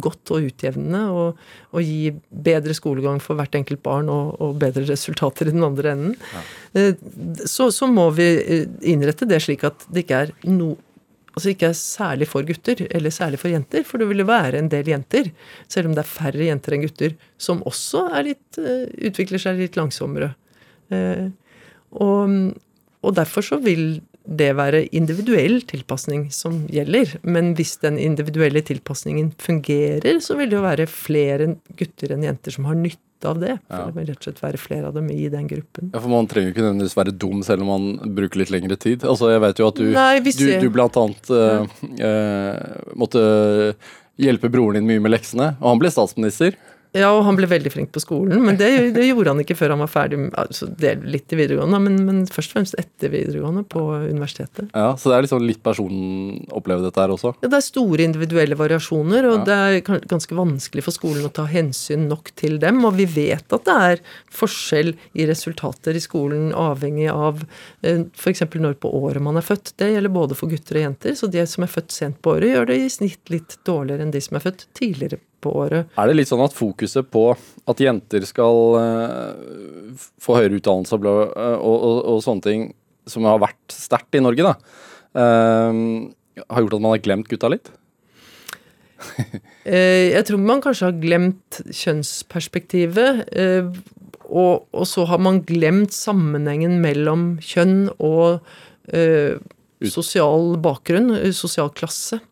godt 0.00 0.30
og 0.30 0.46
utjevnende 0.46 1.02
og, 1.10 1.38
og 1.74 1.82
gi 1.82 2.12
bedre 2.30 2.74
skolegang 2.76 3.20
for 3.22 3.34
hvert 3.38 3.54
enkelt 3.58 3.82
barn 3.82 4.10
og, 4.12 4.36
og 4.40 4.58
bedre 4.62 4.84
resultater 4.86 5.50
i 5.50 5.54
den 5.56 5.66
andre 5.66 5.94
enden, 5.96 6.16
ja. 6.32 6.88
så, 7.44 7.70
så 7.74 7.88
må 7.90 8.08
vi 8.14 8.28
eh, 8.40 8.66
innrette 8.92 9.26
det 9.26 9.40
slik 9.42 9.64
at 9.66 9.86
det 9.90 10.04
ikke 10.04 10.20
er 10.26 10.34
no, 10.48 10.74
altså 11.34 11.50
ikke 11.50 11.72
er 11.72 11.78
særlig 11.80 12.28
for 12.30 12.46
gutter 12.46 12.84
eller 12.86 13.10
særlig 13.10 13.40
for 13.42 13.50
jenter, 13.50 13.82
for 13.84 13.98
det 13.98 14.06
vil 14.12 14.26
være 14.28 14.60
en 14.62 14.70
del 14.72 14.92
jenter, 14.94 15.32
selv 15.68 15.90
om 15.90 15.96
det 15.96 16.04
er 16.04 16.12
færre 16.12 16.46
jenter 16.46 16.76
enn 16.76 16.86
gutter, 16.86 17.16
som 17.38 17.64
også 17.66 18.06
litt, 18.28 18.46
eh, 18.62 18.86
utvikler 19.10 19.42
seg 19.42 19.58
litt 19.64 19.76
langsommere. 19.80 20.34
Eh, 20.94 21.26
Og, 21.96 22.32
og 23.06 23.12
derfor 23.14 23.44
så 23.46 23.56
vil 23.62 24.00
det 24.28 24.50
være 24.58 24.84
individuell 24.96 25.60
tilpasning 25.70 26.28
som 26.34 26.64
gjelder. 26.72 27.16
Men 27.22 27.54
hvis 27.54 27.76
den 27.82 27.98
individuelle 28.02 28.62
tilpasningen 28.66 29.32
fungerer, 29.38 30.18
så 30.24 30.36
vil 30.38 30.50
det 30.50 30.58
jo 30.58 30.64
være 30.66 30.86
flere 30.90 31.52
gutter 31.78 32.14
enn 32.16 32.24
jenter 32.26 32.54
som 32.54 32.66
har 32.66 32.74
nytte 32.74 33.02
av 33.30 33.38
det. 33.40 33.54
For 33.70 33.78
Ja. 33.78 33.86
det 33.86 33.94
vil 33.96 34.06
rett 34.10 34.18
og 34.18 34.26
slett 34.28 34.42
være 34.42 34.58
flere 34.60 34.86
av 34.90 34.94
dem 34.94 35.08
i 35.10 35.28
den 35.32 35.46
gruppen. 35.48 35.90
Ja, 35.94 36.00
for 36.00 36.08
Man 36.12 36.26
trenger 36.26 36.50
jo 36.50 36.54
ikke 36.54 36.66
nødvendigvis 36.66 36.96
være 36.98 37.14
dum 37.16 37.42
selv 37.42 37.62
om 37.62 37.70
man 37.70 38.14
bruker 38.14 38.38
litt 38.42 38.50
lengre 38.50 38.76
tid. 38.76 39.04
Altså, 39.04 39.30
Jeg 39.32 39.40
vet 39.40 39.58
jo 39.62 39.68
at 39.68 39.74
du, 39.80 39.84
Nei, 39.92 40.20
du, 40.20 40.60
du 40.60 40.70
blant 40.70 40.96
annet 41.00 41.30
eh, 41.30 41.66
eh, 42.04 42.92
måtte 42.94 43.74
hjelpe 44.18 44.50
broren 44.52 44.80
din 44.80 44.86
mye 44.88 45.00
med 45.02 45.12
leksene, 45.12 45.56
og 45.60 45.68
han 45.70 45.78
ble 45.80 45.90
statsminister. 45.92 46.54
Ja, 46.96 47.10
og 47.12 47.22
han 47.28 47.36
ble 47.38 47.46
veldig 47.50 47.70
flink 47.74 47.90
på 47.94 48.00
skolen, 48.02 48.40
men 48.46 48.56
det, 48.60 48.70
det 48.96 49.04
gjorde 49.10 49.34
han 49.34 49.42
ikke 49.42 49.56
før 49.58 49.74
han 49.74 49.82
var 49.84 49.90
ferdig, 49.92 50.18
altså 50.40 50.68
det 50.80 50.94
litt 51.04 51.32
i 51.34 51.38
videregående, 51.38 51.80
men, 51.84 51.98
men 52.06 52.22
først 52.32 52.52
og 52.54 52.58
fremst 52.58 52.76
etter 52.80 53.12
videregående 53.12 53.62
på 53.68 53.82
universitetet. 54.08 54.70
Ja, 54.72 54.94
Så 54.96 55.10
det 55.12 55.18
er 55.18 55.26
liksom 55.26 55.44
litt 55.46 55.62
personen 55.66 56.46
opplever 56.56 56.86
dette 56.86 57.02
her 57.04 57.12
også. 57.14 57.34
Ja, 57.42 57.50
det 57.52 57.58
er 57.60 57.66
store 57.66 58.06
individuelle 58.06 58.56
variasjoner, 58.58 59.28
og 59.30 59.36
Ja. 59.36 59.44
det 59.44 59.58
er 59.86 60.00
ganske 60.08 60.34
vanskelig 60.38 60.86
for 60.86 60.96
skolen 60.96 61.28
å 61.28 61.32
ta 61.36 61.44
hensyn 61.50 62.08
nok 62.08 62.32
til 62.38 62.58
dem. 62.62 62.82
Og 62.88 62.96
vi 62.96 63.04
vet 63.10 63.52
at 63.52 63.66
det 63.68 63.76
er 63.90 64.02
forskjell 64.32 64.94
i 65.14 65.26
resultater 65.28 65.96
i 65.96 66.02
skolen 66.02 66.52
avhengig 66.56 67.10
av 67.12 67.44
f.eks. 67.84 68.42
når 68.56 68.78
på 68.80 68.90
året 68.96 69.22
man 69.22 69.36
er 69.36 69.44
født. 69.46 69.74
Det 69.78 69.92
gjelder 69.92 70.12
både 70.14 70.36
for 70.38 70.48
gutter 70.52 70.80
og 70.80 70.86
jenter, 70.88 71.16
så 71.18 71.28
de 71.30 71.44
som 71.46 71.66
er 71.66 71.72
født 71.72 71.92
sent 71.94 72.20
på 72.24 72.36
året, 72.36 72.54
gjør 72.54 72.70
det 72.72 72.80
i 72.80 72.88
snitt 72.92 73.32
litt 73.32 73.58
dårligere 73.66 74.06
enn 74.06 74.14
de 74.14 74.20
som 74.24 74.38
er 74.38 74.44
født 74.48 74.66
tidligere 74.76 75.20
på 75.42 75.52
året. 75.62 75.92
Er 75.98 76.08
det 76.08 76.16
litt 76.18 76.30
sånn 76.30 76.44
at 76.44 76.56
fokuset 76.56 77.08
på 77.12 77.28
at 77.66 77.82
jenter 77.82 78.26
skal 78.28 78.60
uh, 78.78 80.02
få 80.22 80.38
høyere 80.38 80.58
utdannelse 80.60 80.98
og, 80.98 81.06
eh, 81.06 81.56
og, 81.56 81.76
og, 81.76 81.96
og 82.12 82.20
sånne 82.24 82.46
ting, 82.46 82.68
som 83.06 83.26
har 83.28 83.40
vært 83.42 83.74
sterkt 83.74 84.18
i 84.18 84.22
Norge, 84.22 84.46
da, 84.46 84.54
uh, 85.18 86.44
har 86.46 86.64
gjort 86.64 86.78
at 86.78 86.84
man 86.84 86.94
har 86.94 87.04
glemt 87.04 87.30
gutta 87.30 87.50
litt? 87.52 87.72
Jeg 89.66 90.22
tror 90.24 90.40
man 90.40 90.62
kanskje 90.64 90.88
har 90.88 91.00
glemt 91.02 91.58
kjønnsperspektivet. 91.74 93.26
Og, 94.26 94.86
så 94.88 95.04
har 95.10 95.20
man 95.22 95.42
glemt 95.48 95.92
sammenhengen 95.92 96.78
mellom 96.80 97.26
kjønn 97.44 97.90
og 97.96 98.46
sosial 99.92 100.56
bakgrunn, 100.64 101.12
sosial 101.36 101.72
klasse. 101.76 102.22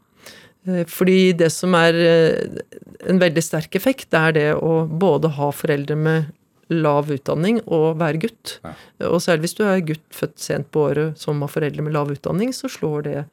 Eh, 0.67 0.85
fordi 0.89 1.33
det 1.37 1.51
som 1.53 1.75
er 1.79 1.99
eh, 2.01 2.63
en 3.11 3.21
veldig 3.21 3.43
sterk 3.45 3.77
effekt, 3.77 4.09
det 4.15 4.21
er 4.31 4.33
det 4.39 4.49
å 4.57 4.85
både 4.89 5.35
ha 5.39 5.51
foreldre 5.53 5.97
med 5.99 6.33
lav 6.73 7.11
utdanning 7.13 7.59
og 7.67 7.99
være 8.01 8.23
gutt. 8.25 8.59
Ja. 8.65 8.73
Og 9.11 9.21
særlig 9.21 9.49
hvis 9.51 9.59
du 9.59 9.65
er 9.69 9.83
gutt 9.85 10.05
født 10.17 10.39
sent 10.41 10.71
på 10.73 10.87
året 10.89 11.21
som 11.21 11.43
har 11.45 11.53
foreldre 11.53 11.85
med 11.85 11.93
lav 11.93 12.13
utdanning, 12.15 12.55
så 12.57 12.71
slår 12.73 13.05
det 13.05 13.25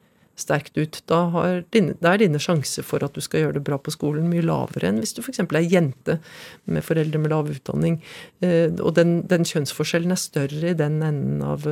sterkt 0.42 0.76
ut. 0.80 0.98
Da, 1.08 1.22
har 1.32 1.58
dine, 1.72 1.94
da 2.00 2.12
er 2.14 2.22
dine 2.22 2.40
sjanser 2.40 2.84
for 2.84 3.04
at 3.04 3.16
du 3.16 3.20
skal 3.24 3.42
gjøre 3.46 3.56
det 3.58 3.64
bra 3.66 3.76
på 3.80 3.92
skolen, 3.92 4.28
mye 4.32 4.44
lavere 4.44 4.88
enn 4.88 5.00
hvis 5.00 5.12
du 5.16 5.20
f.eks. 5.24 5.40
er 5.44 5.66
jente 5.68 6.18
med 6.64 6.84
foreldre 6.84 7.20
med 7.20 7.32
lav 7.32 7.50
utdanning. 7.52 7.98
Eh, 8.44 8.68
og 8.80 8.94
den, 9.00 9.22
den 9.32 9.44
kjønnsforskjellen 9.48 10.12
er 10.12 10.20
større 10.20 10.72
i 10.72 10.78
den 10.78 11.00
enden 11.04 11.40
av 11.44 11.64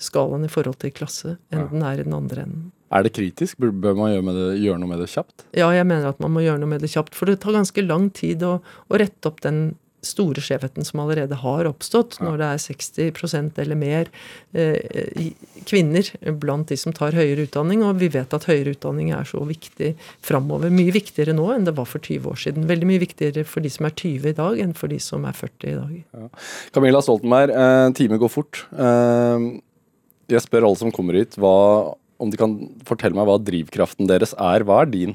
skalaen 0.00 0.44
i 0.48 0.52
forhold 0.52 0.80
til 0.84 0.92
klasse 0.96 1.36
enn 1.52 1.66
Ja. 1.66 1.68
den 1.72 1.82
er 1.88 2.00
i 2.00 2.06
den 2.08 2.16
andre 2.16 2.44
enden. 2.48 2.70
Er 2.92 3.06
det 3.06 3.14
kritisk? 3.16 3.58
Bør 3.58 3.96
man 3.96 4.12
gjøre, 4.12 4.24
med 4.26 4.36
det, 4.36 4.48
gjøre 4.62 4.80
noe 4.82 4.90
med 4.90 5.00
det 5.00 5.10
kjapt? 5.12 5.46
Ja, 5.56 5.70
jeg 5.72 5.88
mener 5.88 6.10
at 6.12 6.20
man 6.22 6.34
må 6.34 6.44
gjøre 6.44 6.60
noe 6.60 6.74
med 6.74 6.84
det 6.84 6.92
kjapt, 6.92 7.16
for 7.16 7.30
det 7.30 7.40
tar 7.40 7.56
ganske 7.56 7.86
lang 7.86 8.10
tid 8.12 8.44
å, 8.44 8.58
å 8.60 9.00
rette 9.00 9.30
opp 9.30 9.40
den 9.44 9.70
store 10.02 10.42
skjevheten 10.42 10.84
som 10.84 11.00
allerede 11.04 11.36
har 11.38 11.68
oppstått, 11.70 12.18
når 12.22 12.40
det 12.40 12.46
er 12.48 12.62
60% 12.64 13.60
eller 13.62 13.78
mer 13.78 14.10
eh, 14.58 15.30
kvinner 15.68 16.08
blant 16.42 16.72
de 16.72 16.78
som 16.78 16.94
tar 16.96 17.14
høyere 17.16 17.46
utdanning. 17.46 17.84
Og 17.86 18.00
vi 18.02 18.10
vet 18.12 18.34
at 18.34 18.48
høyere 18.50 18.74
utdanning 18.74 19.12
er 19.14 19.28
så 19.28 19.44
viktig 19.46 19.92
framover. 20.24 20.74
Mye 20.74 20.94
viktigere 20.94 21.36
nå 21.38 21.46
enn 21.54 21.68
det 21.68 21.76
var 21.78 21.86
for 21.88 22.02
20 22.02 22.34
år 22.34 22.42
siden. 22.46 22.68
Veldig 22.70 22.90
mye 22.90 23.04
viktigere 23.04 23.46
for 23.48 23.64
de 23.64 23.70
som 23.72 23.86
er 23.88 23.94
20 23.94 24.32
i 24.32 24.36
dag, 24.42 24.62
enn 24.66 24.74
for 24.78 24.92
de 24.92 24.98
som 25.02 25.26
er 25.28 25.38
40 25.38 25.70
i 25.70 25.76
dag. 25.78 26.30
Camilla 26.74 27.02
Stoltenberg, 27.04 27.54
eh, 27.54 27.88
time 27.98 28.18
går 28.22 28.34
fort. 28.40 28.64
Eh, 28.74 29.52
jeg 30.32 30.42
spør 30.42 30.66
alle 30.66 30.82
som 30.82 30.92
kommer 30.94 31.18
hit, 31.18 31.38
hva, 31.38 31.94
om 32.22 32.30
de 32.32 32.38
kan 32.40 32.56
fortelle 32.88 33.16
meg 33.18 33.26
hva 33.28 33.38
drivkraften 33.42 34.08
deres 34.10 34.32
er. 34.38 34.64
Hva 34.68 34.82
er 34.84 34.90
din? 34.92 35.14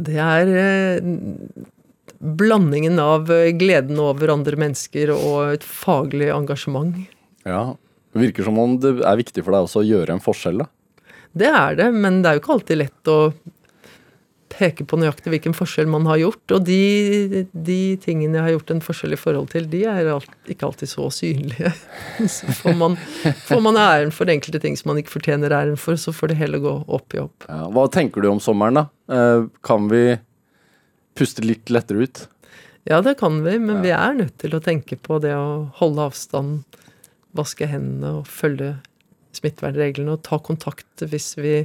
Det 0.00 0.16
er 0.22 0.50
eh, 0.56 1.08
blandingen 2.24 3.00
av 3.02 3.28
eh, 3.32 3.50
gleden 3.58 3.98
over 4.00 4.32
andre 4.32 4.56
mennesker 4.60 5.12
og 5.14 5.56
et 5.58 5.66
faglig 5.66 6.30
engasjement. 6.32 6.96
Ja, 7.44 7.74
Det 8.14 8.22
virker 8.28 8.46
som 8.46 8.58
om 8.62 8.78
det 8.80 8.94
er 9.02 9.18
viktig 9.20 9.42
for 9.44 9.52
deg 9.56 9.66
også 9.66 9.82
å 9.82 9.88
gjøre 9.88 10.14
en 10.16 10.22
forskjell. 10.24 10.62
da. 10.62 10.70
Det 11.34 11.50
er 11.50 11.76
det, 11.80 11.90
men 11.92 12.22
det 12.22 12.30
er 12.30 12.38
jo 12.38 12.44
ikke 12.44 12.54
alltid 12.54 12.78
lett 12.84 13.10
å 13.10 13.18
peke 14.54 14.86
på 14.88 14.98
nøyaktig 15.00 15.32
hvilken 15.32 15.54
forskjell 15.56 15.88
man 15.90 16.06
har 16.08 16.20
gjort. 16.22 16.42
Og 16.56 16.66
de, 16.66 17.44
de 17.52 17.78
tingene 18.02 18.38
jeg 18.38 18.46
har 18.46 18.54
gjort 18.54 18.74
en 18.74 18.82
forskjell 18.84 19.16
i 19.16 19.20
forhold 19.20 19.50
til, 19.54 19.66
de 19.70 19.82
er 19.90 20.10
alt, 20.14 20.36
ikke 20.50 20.68
alltid 20.68 20.90
så 20.90 21.08
synlige. 21.14 21.72
Så 22.34 22.52
får 22.60 22.76
man, 22.78 22.96
får 23.48 23.62
man 23.64 23.78
æren 23.80 24.12
for 24.14 24.30
enkelte 24.30 24.60
ting 24.62 24.76
som 24.78 24.92
man 24.92 25.00
ikke 25.00 25.16
fortjener 25.16 25.52
æren 25.54 25.78
for, 25.80 25.98
så 26.00 26.12
får 26.14 26.32
det 26.32 26.38
heller 26.38 26.62
gå 26.62 26.74
opp 26.96 27.16
i 27.16 27.20
opp. 27.22 27.46
Ja, 27.48 27.66
hva 27.74 27.84
tenker 27.92 28.22
du 28.22 28.30
om 28.30 28.40
sommeren, 28.42 28.78
da? 28.78 28.84
Eh, 29.14 29.46
kan 29.66 29.88
vi 29.90 30.04
puste 31.18 31.44
litt 31.44 31.72
lettere 31.72 32.06
ut? 32.06 32.24
Ja, 32.88 33.00
det 33.04 33.16
kan 33.20 33.40
vi, 33.44 33.56
men 33.58 33.82
vi 33.84 33.92
er 33.96 34.16
nødt 34.16 34.36
til 34.42 34.56
å 34.56 34.62
tenke 34.62 34.98
på 35.00 35.18
det 35.24 35.32
å 35.36 35.70
holde 35.78 36.08
avstand, 36.10 36.80
vaske 37.34 37.68
hendene 37.70 38.20
og 38.20 38.28
følge 38.30 38.76
smittevernreglene 39.34 40.14
og 40.14 40.22
ta 40.26 40.38
kontakt 40.42 41.04
hvis 41.10 41.32
vi 41.40 41.56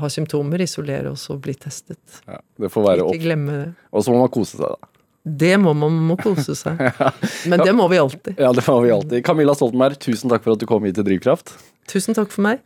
har 0.00 0.08
symptomer, 0.12 0.62
isolere 0.62 1.10
oss 1.12 1.28
og 1.34 1.40
bli 1.44 1.54
testet. 1.58 2.20
Ja, 2.28 2.38
det 2.62 2.70
får 2.72 2.84
være 2.86 3.02
Ikke 3.04 3.16
opp. 3.16 3.22
glemme 3.26 3.56
det. 3.60 3.68
Og 3.92 4.04
så 4.06 4.12
må 4.14 4.20
man 4.24 4.32
kose 4.34 4.56
seg, 4.60 4.66
da. 4.76 4.92
Det 5.26 5.56
må 5.58 5.72
man 5.74 5.96
må 6.06 6.14
kose 6.20 6.54
seg. 6.54 6.78
Men 7.50 7.64
det 7.66 7.72
må 7.74 7.88
vi 7.90 7.98
alltid. 7.98 8.38
Ja, 8.38 8.52
det 8.54 8.62
må 8.68 8.78
vi 8.84 8.92
alltid. 8.94 9.24
Camilla 9.26 9.56
Stoltenberg, 9.58 9.98
tusen 9.98 10.30
takk 10.30 10.46
for 10.46 10.54
at 10.54 10.62
du 10.62 10.68
kom 10.70 10.86
hit 10.86 10.94
til 11.00 11.08
Drivkraft. 11.08 11.56
Tusen 11.86 12.16
takk 12.16 12.32
for 12.34 12.42
meg. 12.42 12.62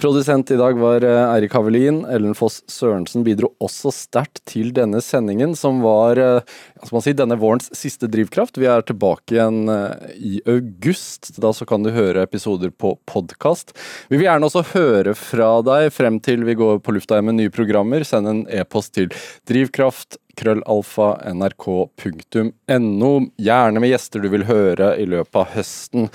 Produsent 0.00 0.50
i 0.50 0.56
dag 0.56 0.78
var 0.80 1.04
eh, 1.04 1.22
Eirik 1.34 1.52
Havelin. 1.56 2.02
Ellen 2.08 2.32
Foss 2.36 2.62
Sørensen 2.72 3.24
bidro 3.26 3.50
også 3.62 3.92
sterkt 3.92 4.40
til 4.48 4.72
denne 4.74 5.02
sendingen, 5.04 5.52
som 5.58 5.82
var 5.84 6.20
eh, 6.20 6.54
skal 6.80 6.96
man 6.96 7.04
si, 7.04 7.14
denne 7.16 7.36
vårens 7.40 7.68
siste 7.76 8.08
drivkraft. 8.10 8.56
Vi 8.60 8.70
er 8.72 8.84
tilbake 8.88 9.36
igjen 9.36 9.68
eh, 9.72 10.16
i 10.16 10.40
august. 10.48 11.34
Da 11.42 11.52
så 11.52 11.68
kan 11.68 11.84
du 11.84 11.92
høre 11.92 12.24
episoder 12.24 12.72
på 12.72 12.94
podkast. 13.08 13.76
Vi 14.08 14.16
vil 14.16 14.26
gjerne 14.30 14.48
også 14.48 14.64
høre 14.72 15.14
fra 15.18 15.52
deg 15.68 15.90
frem 15.92 16.16
til 16.24 16.46
vi 16.48 16.56
går 16.58 16.80
på 16.82 16.96
lufta 16.96 17.18
igjen 17.18 17.28
med 17.28 17.40
nye 17.42 17.52
programmer. 17.52 18.08
Send 18.08 18.30
en 18.30 18.44
e-post 18.48 18.96
til 18.96 19.12
drivkraft 19.48 20.16
krøllalfa 20.38 21.08
nrk.no. 21.32 23.12
Gjerne 23.42 23.82
med 23.82 23.92
gjester 23.92 24.22
du 24.22 24.30
vil 24.32 24.46
høre 24.48 24.94
i 25.00 25.06
løpet 25.08 25.40
av 25.42 25.52
høsten. 25.56 26.08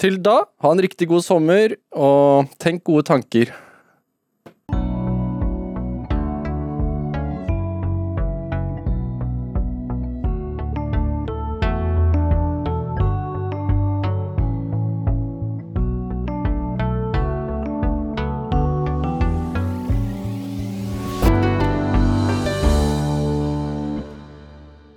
Til 0.00 0.16
da, 0.24 0.38
ha 0.64 0.72
en 0.72 0.82
riktig 0.82 1.08
god 1.10 1.22
sommer, 1.26 1.76
og 1.94 2.50
tenk 2.62 2.82
gode 2.88 3.06
tanker. 3.10 3.52